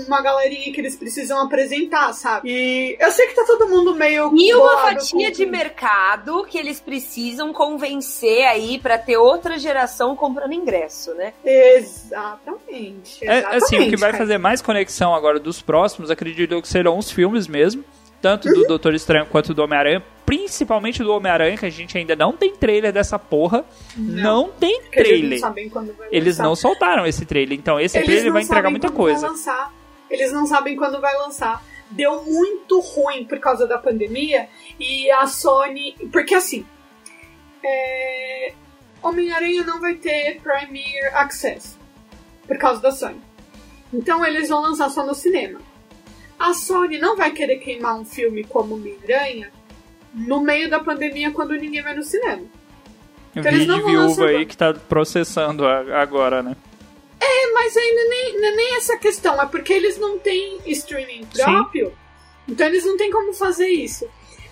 uma 0.06 0.20
galerinha 0.20 0.72
que 0.72 0.80
eles 0.80 0.96
precisam 0.96 1.40
apresentar, 1.40 2.12
sabe? 2.12 2.50
E 2.50 2.96
eu 3.00 3.10
sei 3.10 3.26
que 3.28 3.34
tá 3.34 3.44
todo 3.46 3.68
mundo 3.68 3.94
meio. 3.94 4.32
E 4.36 4.52
uma 4.54 4.78
fatia 4.78 5.28
com- 5.30 5.36
de 5.36 5.46
mercado 5.46 6.44
que 6.44 6.58
eles 6.58 6.80
precisam 6.80 7.52
convencer 7.52 8.44
aí 8.44 8.78
pra 8.78 8.98
ter 8.98 9.16
outra 9.16 9.58
geração 9.58 10.14
comprando 10.16 10.52
ingresso, 10.52 11.14
né? 11.14 11.32
Exatamente. 11.44 13.24
É, 13.26 13.44
assim, 13.56 13.78
o 13.86 13.90
que 13.90 13.96
vai 13.96 14.10
cara. 14.10 14.22
fazer 14.24 14.38
mais 14.38 14.60
conexão 14.62 15.14
agora 15.14 15.38
dos 15.38 15.60
próximos, 15.62 16.10
acredito 16.10 16.52
eu 16.52 16.62
que 16.62 16.68
serão 16.68 16.98
os 16.98 17.10
filmes 17.10 17.46
mesmo. 17.46 17.84
Tanto 18.22 18.48
do 18.48 18.62
Doutor 18.64 18.94
Estranho 18.94 19.26
quanto 19.26 19.52
do 19.52 19.62
Homem-Aranha. 19.62 20.02
Principalmente 20.24 21.02
do 21.02 21.12
Homem-Aranha, 21.12 21.58
que 21.58 21.66
a 21.66 21.70
gente 21.70 21.98
ainda 21.98 22.14
não 22.16 22.32
tem 22.32 22.54
trailer 22.54 22.92
dessa 22.92 23.18
porra. 23.18 23.64
Não, 23.96 24.48
tem 24.48 24.80
Porque 24.80 25.00
eles 25.00 25.10
não 25.10 25.18
trailer. 25.18 25.40
sabem 25.40 25.68
quando 25.68 25.92
vai 25.96 26.08
Eles 26.12 26.38
não 26.38 26.54
soltaram 26.54 27.04
esse 27.04 27.26
trailer. 27.26 27.58
Então 27.58 27.78
esse 27.80 27.98
Eles 27.98 28.06
trailer 28.06 28.26
não 28.26 28.32
vai 28.34 28.42
entregar 28.42 28.70
muita 28.70 28.90
coisa. 28.90 29.26
Eles 30.08 30.32
não 30.32 30.46
sabem 30.46 30.76
quando 30.76 31.00
vai 31.00 31.14
lançar. 31.18 31.62
Deu 31.90 32.22
muito 32.24 32.80
ruim 32.80 33.24
por 33.24 33.38
causa 33.40 33.66
da 33.66 33.76
pandemia 33.76 34.48
e 34.78 35.10
a 35.10 35.26
Sony. 35.26 35.94
Porque 36.10 36.34
assim. 36.34 36.64
é, 37.62 38.52
Homem-Aranha 39.02 39.64
não 39.64 39.80
vai 39.80 39.94
ter 39.94 40.40
Premiere 40.40 41.08
Access 41.14 41.76
por 42.46 42.56
causa 42.56 42.80
da 42.80 42.92
Sony. 42.92 43.20
Então 43.92 44.24
eles 44.24 44.48
vão 44.48 44.62
lançar 44.62 44.88
só 44.90 45.04
no 45.04 45.14
cinema. 45.14 45.60
A 46.42 46.54
Sony 46.54 46.98
não 46.98 47.16
vai 47.16 47.30
querer 47.30 47.58
queimar 47.58 47.94
um 47.94 48.04
filme 48.04 48.42
como 48.42 48.74
Homem-Aranha 48.74 49.52
no 50.12 50.40
meio 50.40 50.68
da 50.68 50.80
pandemia 50.80 51.30
quando 51.30 51.52
ninguém 51.52 51.80
vai 51.82 51.94
no 51.94 52.02
cinema. 52.02 52.42
Eu 53.32 53.44
eles 53.44 53.64
não 53.64 53.76
viúva 53.76 54.08
lançar 54.08 54.26
aí 54.26 54.44
que 54.44 54.56
tá 54.56 54.74
processando 54.74 55.64
agora, 55.64 56.42
né? 56.42 56.56
É, 57.20 57.52
mas 57.52 57.76
ainda 57.76 58.08
nem, 58.08 58.40
não 58.40 58.48
é 58.48 58.56
nem 58.56 58.76
essa 58.76 58.98
questão, 58.98 59.40
é 59.40 59.46
porque 59.46 59.72
eles 59.72 59.96
não 59.98 60.18
têm 60.18 60.58
streaming 60.66 61.24
Sim. 61.32 61.44
próprio, 61.44 61.92
então 62.48 62.66
eles 62.66 62.84
não 62.84 62.96
têm 62.96 63.12
como 63.12 63.32
fazer 63.32 63.68
isso. 63.68 64.04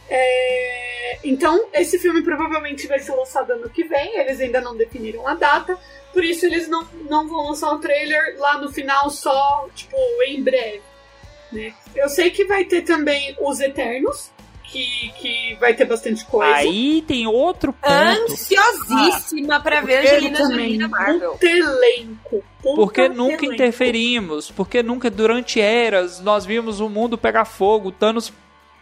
É, 0.09 1.19
então, 1.25 1.71
esse 1.75 1.99
filme 1.99 2.23
provavelmente 2.23 2.87
vai 2.87 3.01
ser 3.01 3.17
lançado 3.17 3.51
ano 3.51 3.69
que 3.69 3.83
vem, 3.83 4.17
eles 4.17 4.41
ainda 4.41 4.61
não 4.61 4.77
definiram 4.77 5.27
a 5.27 5.35
data, 5.35 5.77
por 6.13 6.23
isso 6.23 6.47
eles 6.47 6.69
não, 6.69 6.87
não 7.09 7.27
vão 7.27 7.49
lançar 7.49 7.73
o 7.73 7.81
trailer 7.81 8.37
lá 8.39 8.59
no 8.59 8.71
final 8.71 9.11
só, 9.11 9.69
tipo, 9.75 9.97
em 10.25 10.41
breve. 10.41 10.90
Né? 11.53 11.73
Eu 11.95 12.09
sei 12.09 12.31
que 12.31 12.45
vai 12.45 12.65
ter 12.65 12.83
também 12.83 13.37
os 13.41 13.61
Eternos, 13.61 14.31
que, 14.65 15.13
que 15.21 15.57
vai 15.61 15.75
ter 15.75 15.85
bastante 15.85 16.25
coisa. 16.25 16.55
Aí 16.55 17.03
tem 17.07 17.27
outro 17.27 17.73
ponto. 17.73 17.93
Ansiosíssima 17.93 19.61
pra 19.61 19.81
ver 19.81 20.05
Ele 20.05 20.29
Angelina 20.29 20.39
Jolie 20.39 20.79
na 20.79 20.89
Marvel. 20.89 21.33
Puta 21.33 21.47
elenco. 21.47 22.45
puta 22.63 22.77
Porque 22.77 23.09
nunca 23.09 23.45
elenco. 23.45 23.53
interferimos, 23.55 24.51
porque 24.51 24.83
nunca 24.83 25.11
durante 25.11 25.61
eras 25.61 26.21
nós 26.21 26.47
vimos 26.47 26.81
o 26.81 26.89
mundo 26.89 27.19
pegar 27.19 27.45
fogo, 27.45 27.91
Thanos 27.91 28.33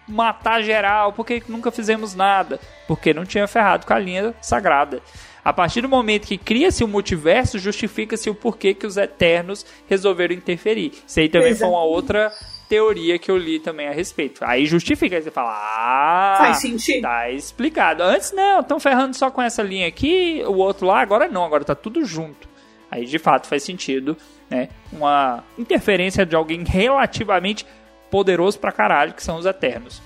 matar 0.07 0.63
geral? 0.63 1.13
Por 1.13 1.27
que 1.27 1.43
nunca 1.49 1.71
fizemos 1.71 2.15
nada? 2.15 2.59
Porque 2.87 3.13
não 3.13 3.25
tinha 3.27 3.47
ferrado 3.47 3.87
com 3.87 3.93
a 3.93 3.99
linha 3.99 4.35
sagrada. 4.41 5.03
A 5.49 5.53
partir 5.55 5.81
do 5.81 5.89
momento 5.89 6.27
que 6.27 6.37
cria-se 6.37 6.85
o 6.85 6.87
multiverso, 6.87 7.59
justifica-se 7.59 8.29
o 8.29 8.35
porquê 8.35 8.75
que 8.75 8.87
os 8.87 8.99
Eternos 8.99 9.65
resolveram 9.89 10.35
interferir. 10.35 10.93
Isso 11.07 11.21
aí 11.21 11.27
também 11.31 11.55
foi 11.55 11.67
uma 11.67 11.83
outra 11.83 12.31
teoria 12.69 13.19
que 13.19 13.31
eu 13.31 13.39
li 13.39 13.59
também 13.59 13.89
a 13.89 13.91
respeito. 13.91 14.45
Aí 14.45 14.67
justifica, 14.67 15.17
aí 15.17 15.23
você 15.23 15.31
fala, 15.31 15.53
ah, 15.55 16.37
Faz 16.37 16.59
sentido. 16.59 17.01
tá 17.01 17.31
explicado. 17.31 18.03
Antes 18.03 18.31
não, 18.31 18.61
estão 18.61 18.79
ferrando 18.79 19.17
só 19.17 19.31
com 19.31 19.41
essa 19.41 19.63
linha 19.63 19.89
aqui, 19.89 20.43
o 20.47 20.57
outro 20.57 20.87
lá, 20.87 21.01
agora 21.01 21.27
não, 21.29 21.43
agora 21.43 21.65
tá 21.65 21.75
tudo 21.75 22.05
junto. 22.05 22.47
Aí 22.91 23.07
de 23.07 23.19
fato 23.19 23.47
faz 23.47 23.63
sentido, 23.63 24.19
né? 24.51 24.69
Uma 24.93 25.43
interferência 25.59 26.27
de 26.27 26.37
alguém 26.37 26.63
relativamente 26.63 27.65
poderoso 28.11 28.59
pra 28.59 28.71
caralho, 28.71 29.15
que 29.15 29.23
são 29.25 29.39
os 29.39 29.47
Eternos. 29.47 30.03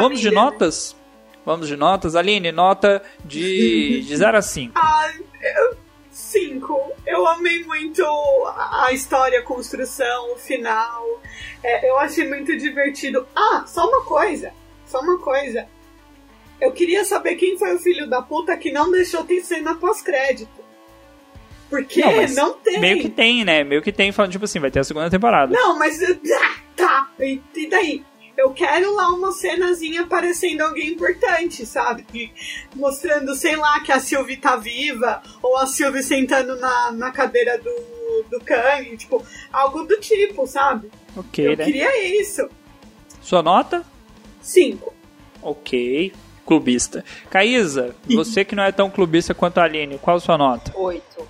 Vamos 0.00 0.18
de 0.18 0.26
família, 0.28 0.66
né? 0.74 1.03
Vamos 1.44 1.68
de 1.68 1.76
notas. 1.76 2.16
Aline, 2.16 2.50
nota 2.52 3.02
de, 3.24 4.00
de 4.06 4.16
0 4.16 4.38
a 4.38 4.42
5. 4.42 4.72
Ai, 4.74 5.14
eu- 5.56 5.76
cinco. 6.10 6.92
Eu 7.06 7.26
amei 7.26 7.64
muito 7.64 8.02
a 8.56 8.92
história, 8.92 9.40
a 9.40 9.42
construção, 9.42 10.32
o 10.32 10.36
final. 10.36 11.20
É, 11.62 11.88
eu 11.90 11.98
achei 11.98 12.26
muito 12.28 12.56
divertido. 12.56 13.26
Ah, 13.34 13.64
só 13.66 13.86
uma 13.88 14.02
coisa. 14.04 14.52
Só 14.86 15.00
uma 15.00 15.18
coisa. 15.18 15.66
Eu 16.60 16.72
queria 16.72 17.04
saber 17.04 17.34
quem 17.34 17.58
foi 17.58 17.74
o 17.74 17.78
filho 17.78 18.08
da 18.08 18.22
puta 18.22 18.56
que 18.56 18.70
não 18.72 18.90
deixou 18.90 19.24
ter 19.24 19.42
cena 19.42 19.74
pós-crédito. 19.74 20.64
Porque 21.68 22.00
Não, 22.00 22.26
não, 22.28 22.52
tem. 22.54 22.78
Meio 22.78 23.00
que 23.00 23.08
tem, 23.08 23.44
né? 23.44 23.64
Meio 23.64 23.82
que 23.82 23.90
tem, 23.90 24.12
falando 24.12 24.30
tipo 24.32 24.44
assim, 24.44 24.60
vai 24.60 24.70
ter 24.70 24.80
a 24.80 24.84
segunda 24.84 25.10
temporada. 25.10 25.52
Não, 25.52 25.76
mas. 25.78 25.98
ah, 26.02 26.54
Tá. 26.76 27.08
E, 27.20 27.40
e 27.54 27.68
daí? 27.68 28.04
Eu 28.36 28.52
quero 28.52 28.94
lá 28.94 29.08
uma 29.10 29.30
cenazinha 29.32 30.02
aparecendo 30.02 30.62
alguém 30.62 30.88
importante, 30.88 31.64
sabe? 31.64 32.32
Mostrando, 32.74 33.34
sei 33.36 33.54
lá, 33.56 33.80
que 33.80 33.92
a 33.92 34.00
Sylvie 34.00 34.36
tá 34.36 34.56
viva, 34.56 35.22
ou 35.42 35.56
a 35.56 35.66
Sylvie 35.66 36.02
sentando 36.02 36.56
na, 36.56 36.90
na 36.92 37.12
cadeira 37.12 37.56
do, 37.58 38.24
do 38.30 38.40
Kang, 38.44 38.96
tipo, 38.96 39.24
algo 39.52 39.84
do 39.84 39.98
tipo, 40.00 40.46
sabe? 40.46 40.90
Ok, 41.16 41.46
eu 41.46 41.56
né? 41.56 41.64
queria 41.64 42.20
isso. 42.20 42.48
Sua 43.22 43.42
nota? 43.42 43.84
Cinco. 44.42 44.92
Ok. 45.40 46.12
Clubista. 46.44 47.04
Caísa, 47.30 47.94
você 48.06 48.44
que 48.44 48.54
não 48.54 48.64
é 48.64 48.72
tão 48.72 48.90
clubista 48.90 49.32
quanto 49.32 49.58
a 49.58 49.64
Aline, 49.64 49.96
qual 49.98 50.16
a 50.16 50.20
sua 50.20 50.36
nota? 50.36 50.72
Oito. 50.76 51.26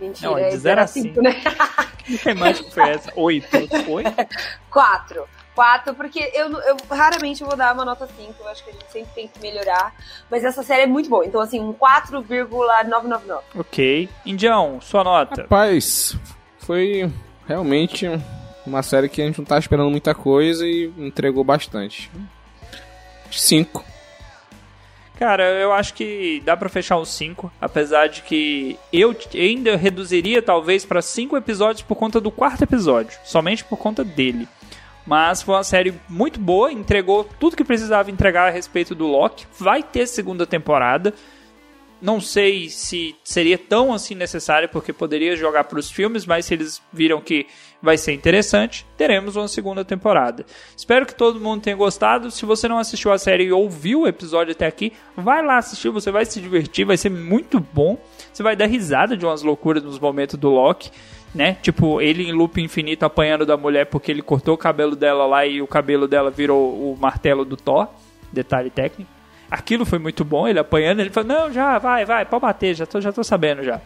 Mentira, 0.00 0.30
Não, 0.30 0.38
é 0.38 0.48
de 0.48 0.56
zero 0.56 0.60
zero 0.60 0.80
a 0.80 0.84
a 0.84 0.86
cinco, 0.86 1.08
cinco. 1.08 1.22
né? 1.22 1.36
Que 2.04 2.18
temática 2.18 2.68
foi 2.72 2.88
essa? 2.88 3.12
Oito. 3.14 3.46
Oito? 3.88 4.10
Quatro. 4.68 5.28
Quatro, 5.60 5.94
porque 5.94 6.18
eu, 6.32 6.50
eu 6.62 6.76
raramente 6.90 7.44
vou 7.44 7.54
dar 7.54 7.74
uma 7.74 7.84
nota 7.84 8.06
5, 8.06 8.34
eu 8.40 8.48
acho 8.48 8.64
que 8.64 8.70
a 8.70 8.72
gente 8.72 8.90
sempre 8.90 9.10
tem 9.14 9.28
que 9.28 9.38
melhorar. 9.42 9.94
Mas 10.30 10.42
essa 10.42 10.62
série 10.62 10.84
é 10.84 10.86
muito 10.86 11.10
boa, 11.10 11.26
então 11.26 11.38
assim, 11.38 11.60
um 11.60 11.70
4,999. 11.74 13.44
Ok. 13.54 14.08
Indião, 14.24 14.80
sua 14.80 15.04
nota? 15.04 15.42
Rapaz, 15.42 16.16
foi 16.60 17.12
realmente 17.46 18.06
uma 18.66 18.82
série 18.82 19.06
que 19.06 19.20
a 19.20 19.26
gente 19.26 19.36
não 19.36 19.44
tá 19.44 19.58
esperando 19.58 19.90
muita 19.90 20.14
coisa 20.14 20.66
e 20.66 20.90
entregou 20.96 21.44
bastante. 21.44 22.10
Cinco. 23.30 23.84
Cara, 25.18 25.44
eu 25.44 25.74
acho 25.74 25.92
que 25.92 26.40
dá 26.42 26.56
pra 26.56 26.70
fechar 26.70 26.96
os 26.96 27.10
5, 27.10 27.52
apesar 27.60 28.06
de 28.06 28.22
que 28.22 28.78
eu 28.90 29.14
ainda 29.34 29.76
reduziria 29.76 30.40
talvez 30.40 30.86
pra 30.86 31.02
5 31.02 31.36
episódios 31.36 31.82
por 31.82 31.96
conta 31.96 32.18
do 32.18 32.30
quarto 32.30 32.64
episódio, 32.64 33.18
somente 33.24 33.62
por 33.62 33.76
conta 33.76 34.02
dele. 34.02 34.48
Mas 35.10 35.42
foi 35.42 35.56
uma 35.56 35.64
série 35.64 35.92
muito 36.08 36.38
boa, 36.38 36.70
entregou 36.70 37.24
tudo 37.40 37.56
que 37.56 37.64
precisava 37.64 38.12
entregar 38.12 38.46
a 38.46 38.50
respeito 38.50 38.94
do 38.94 39.08
Loki. 39.08 39.44
Vai 39.58 39.82
ter 39.82 40.06
segunda 40.06 40.46
temporada. 40.46 41.12
Não 42.00 42.20
sei 42.20 42.68
se 42.68 43.16
seria 43.24 43.58
tão 43.58 43.92
assim 43.92 44.14
necessário, 44.14 44.68
porque 44.68 44.92
poderia 44.92 45.34
jogar 45.34 45.64
para 45.64 45.80
os 45.80 45.90
filmes, 45.90 46.24
mas 46.24 46.46
se 46.46 46.54
eles 46.54 46.80
viram 46.92 47.20
que 47.20 47.48
vai 47.82 47.98
ser 47.98 48.12
interessante, 48.12 48.86
teremos 48.96 49.34
uma 49.34 49.48
segunda 49.48 49.84
temporada. 49.84 50.46
Espero 50.76 51.04
que 51.04 51.14
todo 51.14 51.40
mundo 51.40 51.60
tenha 51.60 51.74
gostado. 51.74 52.30
Se 52.30 52.46
você 52.46 52.68
não 52.68 52.78
assistiu 52.78 53.10
a 53.12 53.18
série 53.18 53.46
e 53.46 53.52
ouviu 53.52 54.02
o 54.02 54.06
episódio 54.06 54.52
até 54.52 54.68
aqui, 54.68 54.92
vai 55.16 55.44
lá 55.44 55.58
assistir, 55.58 55.88
você 55.88 56.12
vai 56.12 56.24
se 56.24 56.40
divertir, 56.40 56.84
vai 56.84 56.96
ser 56.96 57.10
muito 57.10 57.58
bom. 57.58 57.98
Você 58.32 58.44
vai 58.44 58.54
dar 58.54 58.66
risada 58.66 59.16
de 59.16 59.26
umas 59.26 59.42
loucuras 59.42 59.82
nos 59.82 59.98
momentos 59.98 60.38
do 60.38 60.50
Loki, 60.50 60.92
né? 61.34 61.56
Tipo, 61.62 62.00
ele 62.00 62.28
em 62.28 62.32
loop 62.32 62.60
infinito 62.60 63.04
apanhando 63.04 63.46
da 63.46 63.56
mulher 63.56 63.86
porque 63.86 64.10
ele 64.10 64.22
cortou 64.22 64.54
o 64.54 64.58
cabelo 64.58 64.96
dela 64.96 65.26
lá 65.26 65.46
e 65.46 65.62
o 65.62 65.66
cabelo 65.66 66.08
dela 66.08 66.30
virou 66.30 66.92
o 66.92 66.96
martelo 66.98 67.44
do 67.44 67.56
Thor. 67.56 67.88
Detalhe 68.32 68.70
técnico. 68.70 69.10
Aquilo 69.50 69.84
foi 69.84 69.98
muito 69.98 70.24
bom, 70.24 70.46
ele 70.46 70.60
apanhando, 70.60 71.00
ele 71.00 71.10
falou, 71.10 71.28
não, 71.28 71.52
já, 71.52 71.76
vai, 71.78 72.04
vai, 72.04 72.24
pode 72.24 72.42
bater, 72.42 72.74
já 72.74 72.86
tô, 72.86 73.00
já 73.00 73.12
tô 73.12 73.24
sabendo 73.24 73.64
já. 73.64 73.80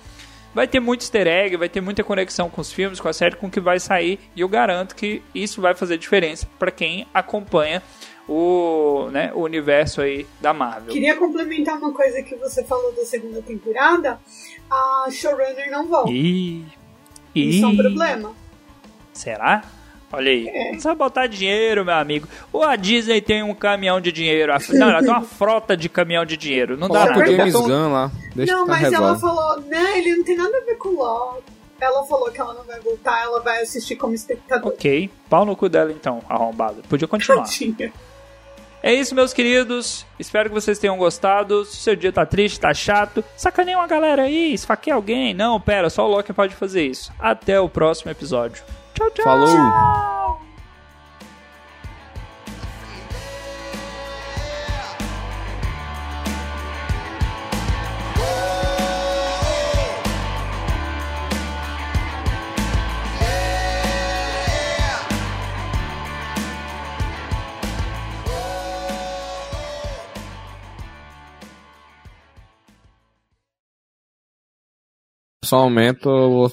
Vai 0.54 0.68
ter 0.68 0.78
muito 0.78 1.00
easter 1.00 1.26
egg, 1.26 1.56
vai 1.56 1.70
ter 1.70 1.80
muita 1.80 2.04
conexão 2.04 2.50
com 2.50 2.60
os 2.60 2.70
filmes, 2.70 3.00
com 3.00 3.08
a 3.08 3.12
série, 3.14 3.34
com 3.34 3.46
o 3.46 3.50
que 3.50 3.60
vai 3.60 3.80
sair, 3.80 4.20
e 4.36 4.42
eu 4.42 4.48
garanto 4.48 4.94
que 4.94 5.22
isso 5.34 5.62
vai 5.62 5.74
fazer 5.74 5.96
diferença 5.96 6.46
para 6.58 6.70
quem 6.70 7.08
acompanha 7.14 7.82
o, 8.28 9.08
né, 9.10 9.32
o 9.34 9.40
universo 9.40 10.00
aí 10.00 10.26
da 10.40 10.52
Marvel. 10.52 10.92
Queria 10.92 11.16
complementar 11.16 11.78
uma 11.78 11.92
coisa 11.92 12.22
que 12.22 12.36
você 12.36 12.62
falou 12.64 12.94
da 12.94 13.04
segunda 13.04 13.42
temporada. 13.42 14.20
A 14.70 15.08
showrunner 15.10 15.70
não 15.70 15.88
volta. 15.88 16.10
E... 16.12 16.64
Isso 17.34 17.64
é 17.64 17.68
um 17.68 17.76
problema. 17.76 18.32
Será? 19.12 19.62
Olha 20.12 20.30
aí. 20.30 20.44
Não 20.44 20.52
precisa 20.70 20.94
botar 20.94 21.26
dinheiro, 21.26 21.84
meu 21.84 21.94
amigo. 21.94 22.28
Ou 22.52 22.62
a 22.62 22.76
Disney 22.76 23.20
tem 23.20 23.42
um 23.42 23.52
caminhão 23.54 24.00
de 24.00 24.12
dinheiro. 24.12 24.52
A- 24.52 24.58
Não, 24.70 24.90
ela 24.90 25.00
tem 25.00 25.10
uma 25.10 25.22
frota 25.26 25.76
de 25.76 25.88
caminhão 25.88 26.24
de 26.24 26.36
dinheiro. 26.36 26.76
Não 26.76 26.88
dá 26.88 27.00
Coloca 27.00 27.12
o 27.14 27.20
nada. 27.22 27.36
James 27.36 27.54
Gunn 27.54 27.92
lá. 27.92 28.10
Deixa 28.34 28.52
não, 28.54 28.66
tá 28.66 28.72
mas 28.72 28.92
ela 28.92 29.18
falou, 29.18 29.60
né, 29.62 29.98
ele 29.98 30.16
não 30.16 30.24
tem 30.24 30.36
nada 30.36 30.56
a 30.56 30.64
ver 30.64 30.76
com 30.76 30.90
o 30.90 30.96
Loki. 30.98 31.42
Ela 31.80 32.04
falou 32.06 32.30
que 32.30 32.40
ela 32.40 32.54
não 32.54 32.62
vai 32.64 32.78
voltar, 32.80 33.22
ela 33.24 33.40
vai 33.40 33.60
assistir 33.60 33.96
como 33.96 34.14
espectador. 34.14 34.72
Ok. 34.72 35.10
Pau 35.28 35.44
no 35.44 35.56
cu 35.56 35.68
dela 35.68 35.90
então, 35.90 36.22
arrombado. 36.28 36.82
Podia 36.88 37.08
continuar. 37.08 37.42
Tadinha. 37.44 37.92
É 38.86 38.92
isso, 38.92 39.14
meus 39.14 39.32
queridos. 39.32 40.04
Espero 40.18 40.50
que 40.50 40.54
vocês 40.54 40.78
tenham 40.78 40.98
gostado. 40.98 41.64
Se 41.64 41.78
seu 41.78 41.96
dia 41.96 42.12
tá 42.12 42.26
triste, 42.26 42.60
tá 42.60 42.74
chato, 42.74 43.24
sacaneia 43.34 43.78
uma 43.78 43.86
galera 43.86 44.24
aí, 44.24 44.52
esfaqueia 44.52 44.94
alguém. 44.94 45.32
Não, 45.32 45.58
pera, 45.58 45.88
só 45.88 46.06
o 46.06 46.10
Loki 46.10 46.34
pode 46.34 46.54
fazer 46.54 46.86
isso. 46.86 47.10
Até 47.18 47.58
o 47.58 47.66
próximo 47.66 48.10
episódio. 48.10 48.62
Tchau, 48.92 49.10
tchau. 49.10 49.24
Falou! 49.24 50.13
Só 75.44 75.56
aumento. 75.58 76.08
eu 76.08 76.30
vou- 76.30 76.52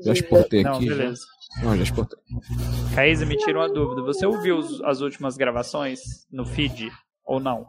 Já 0.00 0.12
exportei 0.12 0.62
Não, 0.62 0.76
aqui. 0.76 0.86
já. 0.86 0.94
beleza. 0.96 1.22
Não, 1.62 1.76
já 1.76 1.82
exportei. 1.82 2.18
Caísa, 2.94 3.26
me 3.26 3.36
tira 3.36 3.58
uma 3.58 3.68
dúvida. 3.68 4.02
Você 4.02 4.24
ouviu 4.26 4.56
os- 4.58 4.80
as 4.82 5.00
últimas 5.00 5.36
gravações 5.36 6.00
no 6.30 6.44
feed 6.46 6.88
ou 7.24 7.40
não? 7.40 7.66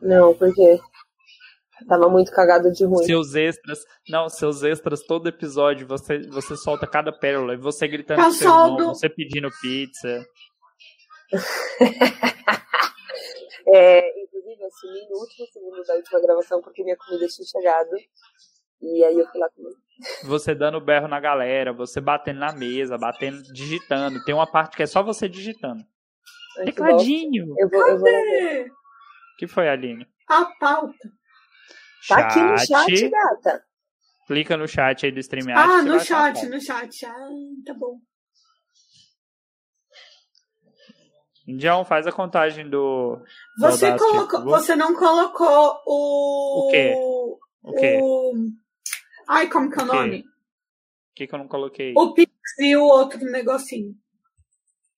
Não, 0.00 0.34
porque 0.34 0.80
tava 1.88 2.08
muito 2.08 2.32
cagado 2.32 2.72
de 2.72 2.84
ruim. 2.84 3.04
Seus 3.04 3.34
extras. 3.34 3.78
Não, 4.08 4.28
seus 4.28 4.62
extras, 4.64 5.02
todo 5.04 5.28
episódio 5.28 5.86
você, 5.86 6.18
você 6.28 6.56
solta 6.56 6.86
cada 6.86 7.12
pérola. 7.12 7.54
E 7.54 7.58
você 7.58 7.86
gritando 7.86 8.16
Tá 8.18 8.24
com 8.24 8.32
seu 8.32 8.48
irmão, 8.50 8.94
você 8.94 9.08
pedindo 9.08 9.48
pizza. 9.60 10.24
É, 13.72 14.22
inclusive, 14.24 14.60
eu 14.64 14.70
sumi 14.72 15.00
no 15.08 15.18
último 15.20 15.46
segundo 15.52 15.82
da 15.84 15.94
última 15.94 16.20
gravação 16.20 16.60
porque 16.60 16.82
minha 16.82 16.96
comida 16.96 17.26
tinha 17.28 17.46
chegado. 17.46 17.90
E 18.82 19.04
aí 19.04 19.18
eu 19.18 19.26
fui 19.28 19.40
lá 19.40 19.48
comer. 19.50 19.74
Você 20.24 20.54
dando 20.54 20.80
berro 20.80 21.06
na 21.08 21.20
galera, 21.20 21.72
você 21.72 22.00
batendo 22.00 22.40
na 22.40 22.52
mesa, 22.52 22.96
batendo, 22.96 23.42
digitando. 23.52 24.22
Tem 24.24 24.34
uma 24.34 24.50
parte 24.50 24.76
que 24.76 24.82
é 24.82 24.86
só 24.86 25.02
você 25.02 25.28
digitando. 25.28 25.84
Que 26.64 26.72
Tecladinho. 26.72 27.54
Eu 27.58 27.68
vou, 27.68 27.86
eu 27.86 27.98
vou 27.98 28.10
que 29.38 29.46
foi, 29.46 29.68
Aline? 29.68 30.06
A 30.28 30.44
pauta. 30.58 31.10
Tá 32.06 32.18
aqui 32.18 32.40
no 32.40 32.58
chat, 32.58 33.08
gata. 33.08 33.64
Clica 34.26 34.56
no 34.56 34.68
chat 34.68 35.06
aí 35.06 35.12
do 35.12 35.18
StreamYard. 35.18 35.72
Ah, 35.72 35.82
no 35.82 35.98
chat, 36.00 36.46
no 36.48 36.60
chat. 36.60 37.06
Ah, 37.06 37.28
tá 37.66 37.74
bom. 37.74 37.98
Indião, 41.48 41.84
faz 41.84 42.06
a 42.06 42.12
contagem 42.12 42.68
do. 42.68 43.18
Você, 43.58 43.96
colocou, 43.96 44.44
você 44.44 44.76
não 44.76 44.94
colocou 44.94 45.80
o. 45.86 46.58
O 46.58 46.70
quê? 46.70 46.94
O 47.64 47.72
quê? 47.72 47.98
o- 48.02 48.34
Ai, 49.28 49.48
como 49.48 49.70
que 49.70 49.78
é 49.78 49.82
o 49.82 49.86
nome? 49.86 50.20
O 50.20 51.14
que, 51.14 51.26
que 51.26 51.34
eu 51.34 51.38
não 51.38 51.48
coloquei? 51.48 51.92
O 51.96 52.14
Pix 52.14 52.32
e 52.58 52.76
o 52.76 52.82
outro 52.84 53.18
negocinho. 53.30 53.94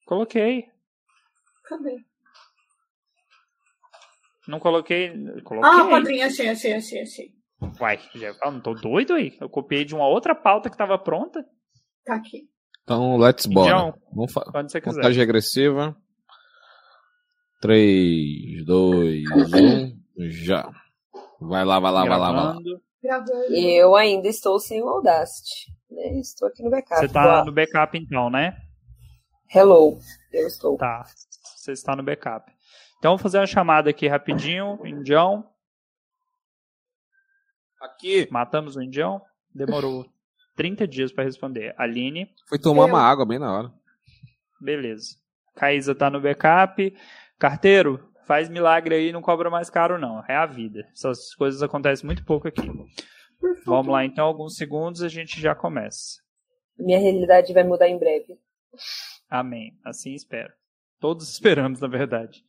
Coloquei. 0.07 0.66
Cadê? 1.65 1.97
Não 4.49 4.59
coloquei. 4.59 5.11
Coloquei. 5.44 5.70
Ah, 5.70 5.89
quadrinho, 5.89 6.27
achei, 6.27 6.49
achei, 6.49 6.73
achei, 6.74 7.03
achei. 7.03 7.32
Uai, 7.81 7.99
já, 8.16 8.35
ah, 8.43 8.51
não 8.51 8.61
tô 8.61 8.74
doido 8.74 9.15
aí. 9.15 9.36
Eu 9.40 9.49
copiei 9.49 9.85
de 9.85 9.94
uma 9.94 10.07
outra 10.09 10.35
pauta 10.35 10.69
que 10.69 10.77
tava 10.77 10.99
pronta. 10.99 11.44
Tá 12.05 12.16
aqui. 12.16 12.49
Então, 12.82 13.16
let's 13.16 13.47
bora. 13.47 13.70
Indião, 13.70 13.94
Vamos 14.12 14.32
fa- 14.32 14.44
quando 14.51 14.70
você 14.70 14.81
quiser. 14.81 14.97
Contagem 14.97 15.19
regressiva. 15.20 15.97
3, 17.61 18.65
2, 18.66 19.24
1, 19.31 20.03
já. 20.28 20.69
Vai 21.40 21.65
lá, 21.65 21.78
vai 21.78 21.93
lá, 21.93 22.05
vai 22.05 22.19
lá, 22.19 22.32
vai 22.32 22.44
lá. 22.44 22.59
Gravando. 23.02 23.32
Eu 23.54 23.94
ainda 23.96 24.28
estou 24.28 24.58
sem 24.60 24.80
o 24.82 24.88
Audacity. 24.88 25.70
né? 25.90 26.18
Estou 26.20 26.48
aqui 26.48 26.62
no 26.62 26.70
backup. 26.70 27.00
Você 27.00 27.08
tá 27.12 27.22
Boa. 27.22 27.44
no 27.44 27.52
backup 27.52 27.98
então, 27.98 28.30
né? 28.30 28.56
Hello. 29.54 29.98
Eu 30.32 30.46
estou. 30.46 30.76
Tá. 30.76 31.04
Você 31.56 31.72
está 31.72 31.94
no 31.96 32.02
backup. 32.02 32.50
Então, 32.98 33.12
vou 33.12 33.18
fazer 33.18 33.38
uma 33.38 33.46
chamada 33.46 33.90
aqui 33.90 34.06
rapidinho. 34.06 34.78
Indião. 34.86 35.44
Aqui. 37.80 38.28
Matamos 38.30 38.76
o 38.76 38.82
Indião. 38.82 39.20
Demorou 39.54 40.06
30 40.56 40.86
dias 40.86 41.12
pra 41.12 41.24
responder. 41.24 41.74
Aline. 41.76 42.30
Foi 42.48 42.58
tomar 42.58 42.84
Eu. 42.84 42.88
uma 42.88 43.02
água 43.02 43.26
bem 43.26 43.38
na 43.38 43.52
hora. 43.52 43.72
Beleza. 44.60 45.16
Caísa 45.56 45.94
tá 45.94 46.08
no 46.08 46.20
backup. 46.20 46.96
Carteiro, 47.38 48.08
faz 48.27 48.49
milagre 48.49 48.94
aí, 48.94 49.12
não 49.12 49.23
cobra 49.23 49.51
mais 49.51 49.70
caro, 49.70 49.99
não. 49.99 50.24
É 50.28 50.36
a 50.36 50.47
vida. 50.47 50.86
Essas 50.93 51.35
coisas 51.35 51.62
acontecem 51.62 52.07
muito 52.07 52.24
pouco 52.24 52.49
aqui. 52.49 52.62
Vamos 53.65 53.93
lá, 53.93 54.05
então, 54.05 54.24
alguns 54.24 54.57
segundos 54.57 55.03
a 55.03 55.09
gente 55.09 55.40
já 55.40 55.55
começa. 55.55 56.20
Minha 56.78 56.99
realidade 56.99 57.53
vai 57.53 57.65
mudar 57.65 57.89
em 57.89 57.99
breve. 57.99 58.39
Amém. 59.28 59.77
Assim 59.85 60.15
espero. 60.15 60.53
Todos 61.01 61.31
esperamos, 61.31 61.81
na 61.81 61.89
verdade. 61.89 62.44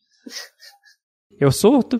Eu 1.39 1.51
surto? 1.51 1.99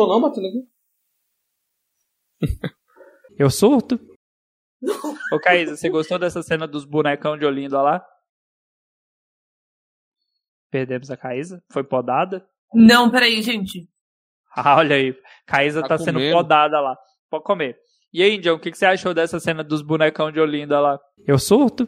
Escutou 0.00 0.20
não, 0.20 0.26
aqui? 0.28 0.68
Eu 3.38 3.50
surto? 3.50 4.00
Ô, 5.32 5.38
Caísa, 5.40 5.76
você 5.76 5.88
gostou 5.90 6.18
dessa 6.18 6.42
cena 6.42 6.66
dos 6.66 6.84
bonecão 6.84 7.36
de 7.36 7.44
Olinda 7.44 7.80
lá? 7.82 8.06
Perdemos 10.70 11.10
a 11.10 11.16
Caísa? 11.16 11.62
Foi 11.70 11.84
podada? 11.84 12.46
Não, 12.72 13.10
peraí, 13.10 13.42
gente. 13.42 13.88
Ah, 14.52 14.78
olha 14.78 14.96
aí. 14.96 15.16
Caísa 15.46 15.80
Tá 15.80 15.90
tá, 15.90 15.98
sendo 15.98 16.18
podada 16.32 16.80
lá. 16.80 16.98
Pode 17.30 17.44
comer. 17.44 17.78
E 18.12 18.20
aí, 18.20 18.34
Indião, 18.34 18.56
o 18.56 18.58
que, 18.58 18.72
que 18.72 18.76
você 18.76 18.84
achou 18.84 19.14
dessa 19.14 19.38
cena 19.38 19.62
dos 19.62 19.80
bonecão 19.80 20.32
de 20.32 20.40
Olinda 20.40 20.80
lá? 20.80 20.98
Eu 21.24 21.38
surto? 21.38 21.86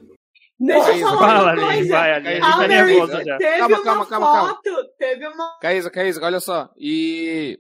Deixa 0.60 0.78
eu 0.78 0.84
Caísa, 0.84 1.04
falar 1.06 1.18
Fala, 1.18 1.52
uma 1.54 1.72
coisa. 1.72 1.88
vai, 1.90 2.12
Aline. 2.14 2.40
A 2.40 2.52
Tá 2.52 2.68
nervosa 2.68 3.24
já. 3.24 3.36
teve 3.36 3.58
Calma, 3.58 3.74
uma 3.76 3.82
calma, 3.84 4.06
calma, 4.06 4.32
calma. 4.32 4.60
teve 4.96 5.26
uma... 5.26 5.58
Caísa, 5.60 5.90
Caísa, 5.90 6.24
olha 6.24 6.38
só. 6.38 6.70
E. 6.78 7.58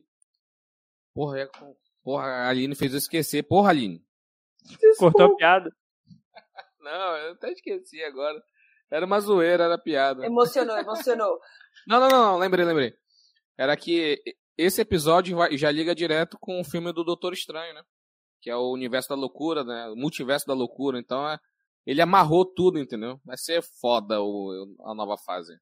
Porra, 1.14 1.40
é... 1.40 1.48
Porra, 2.02 2.24
a 2.24 2.48
Aline 2.48 2.74
fez 2.74 2.92
eu 2.92 2.98
esquecer. 2.98 3.42
Porra, 3.44 3.70
Aline. 3.70 4.04
Cortou 4.98 5.26
a 5.26 5.36
piada? 5.36 5.70
Não, 6.80 7.16
eu 7.16 7.32
até 7.32 7.50
esqueci 7.52 8.02
agora. 8.02 8.42
Era 8.90 9.06
uma 9.06 9.20
zoeira, 9.20 9.64
era 9.64 9.78
piada. 9.78 10.24
Emocionou, 10.26 10.76
emocionou. 10.76 11.38
Não, 11.86 11.98
não, 11.98 12.08
não, 12.08 12.32
não, 12.32 12.38
lembrei, 12.38 12.64
lembrei. 12.64 12.94
Era 13.58 13.76
que 13.76 14.22
esse 14.56 14.80
episódio 14.82 15.36
vai- 15.36 15.56
já 15.56 15.70
liga 15.70 15.94
direto 15.94 16.36
com 16.40 16.60
o 16.60 16.64
filme 16.64 16.92
do 16.92 17.02
Doutor 17.02 17.32
Estranho, 17.32 17.74
né? 17.74 17.82
Que 18.40 18.50
é 18.50 18.54
o 18.56 18.70
universo 18.72 19.08
da 19.08 19.14
loucura, 19.16 19.64
né? 19.64 19.88
O 19.88 19.96
multiverso 19.96 20.46
da 20.46 20.54
loucura. 20.54 20.98
Então 20.98 21.28
é, 21.28 21.38
ele 21.86 22.00
amarrou 22.00 22.44
tudo, 22.44 22.78
entendeu? 22.78 23.18
Vai 23.24 23.36
ser 23.36 23.62
foda 23.80 24.20
o, 24.20 24.76
a 24.84 24.94
nova 24.94 25.16
fase. 25.16 25.56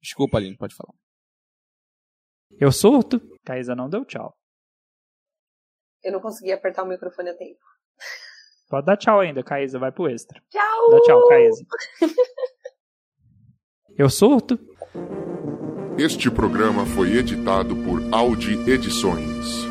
Desculpa, 0.00 0.38
Aline, 0.38 0.56
pode 0.56 0.74
falar. 0.74 0.94
Eu 2.58 2.72
surto? 2.72 3.20
Caísa 3.44 3.74
não 3.74 3.88
deu 3.88 4.04
tchau. 4.04 4.34
Eu 6.02 6.12
não 6.12 6.20
consegui 6.20 6.52
apertar 6.52 6.84
o 6.84 6.86
microfone 6.86 7.30
a 7.30 7.36
tempo. 7.36 7.60
Pode 8.68 8.86
dar 8.86 8.96
tchau 8.96 9.20
ainda, 9.20 9.42
Caísa, 9.42 9.78
vai 9.78 9.92
pro 9.92 10.08
extra. 10.08 10.40
Tchau! 10.50 10.90
Dá 10.90 11.00
tchau, 11.00 11.28
Caísa. 11.28 11.64
Eu 13.98 14.10
surto? 14.10 14.58
Este 15.98 16.30
programa 16.30 16.84
foi 16.84 17.16
editado 17.16 17.74
por 17.76 18.00
Audi 18.12 18.52
Edições. 18.70 19.64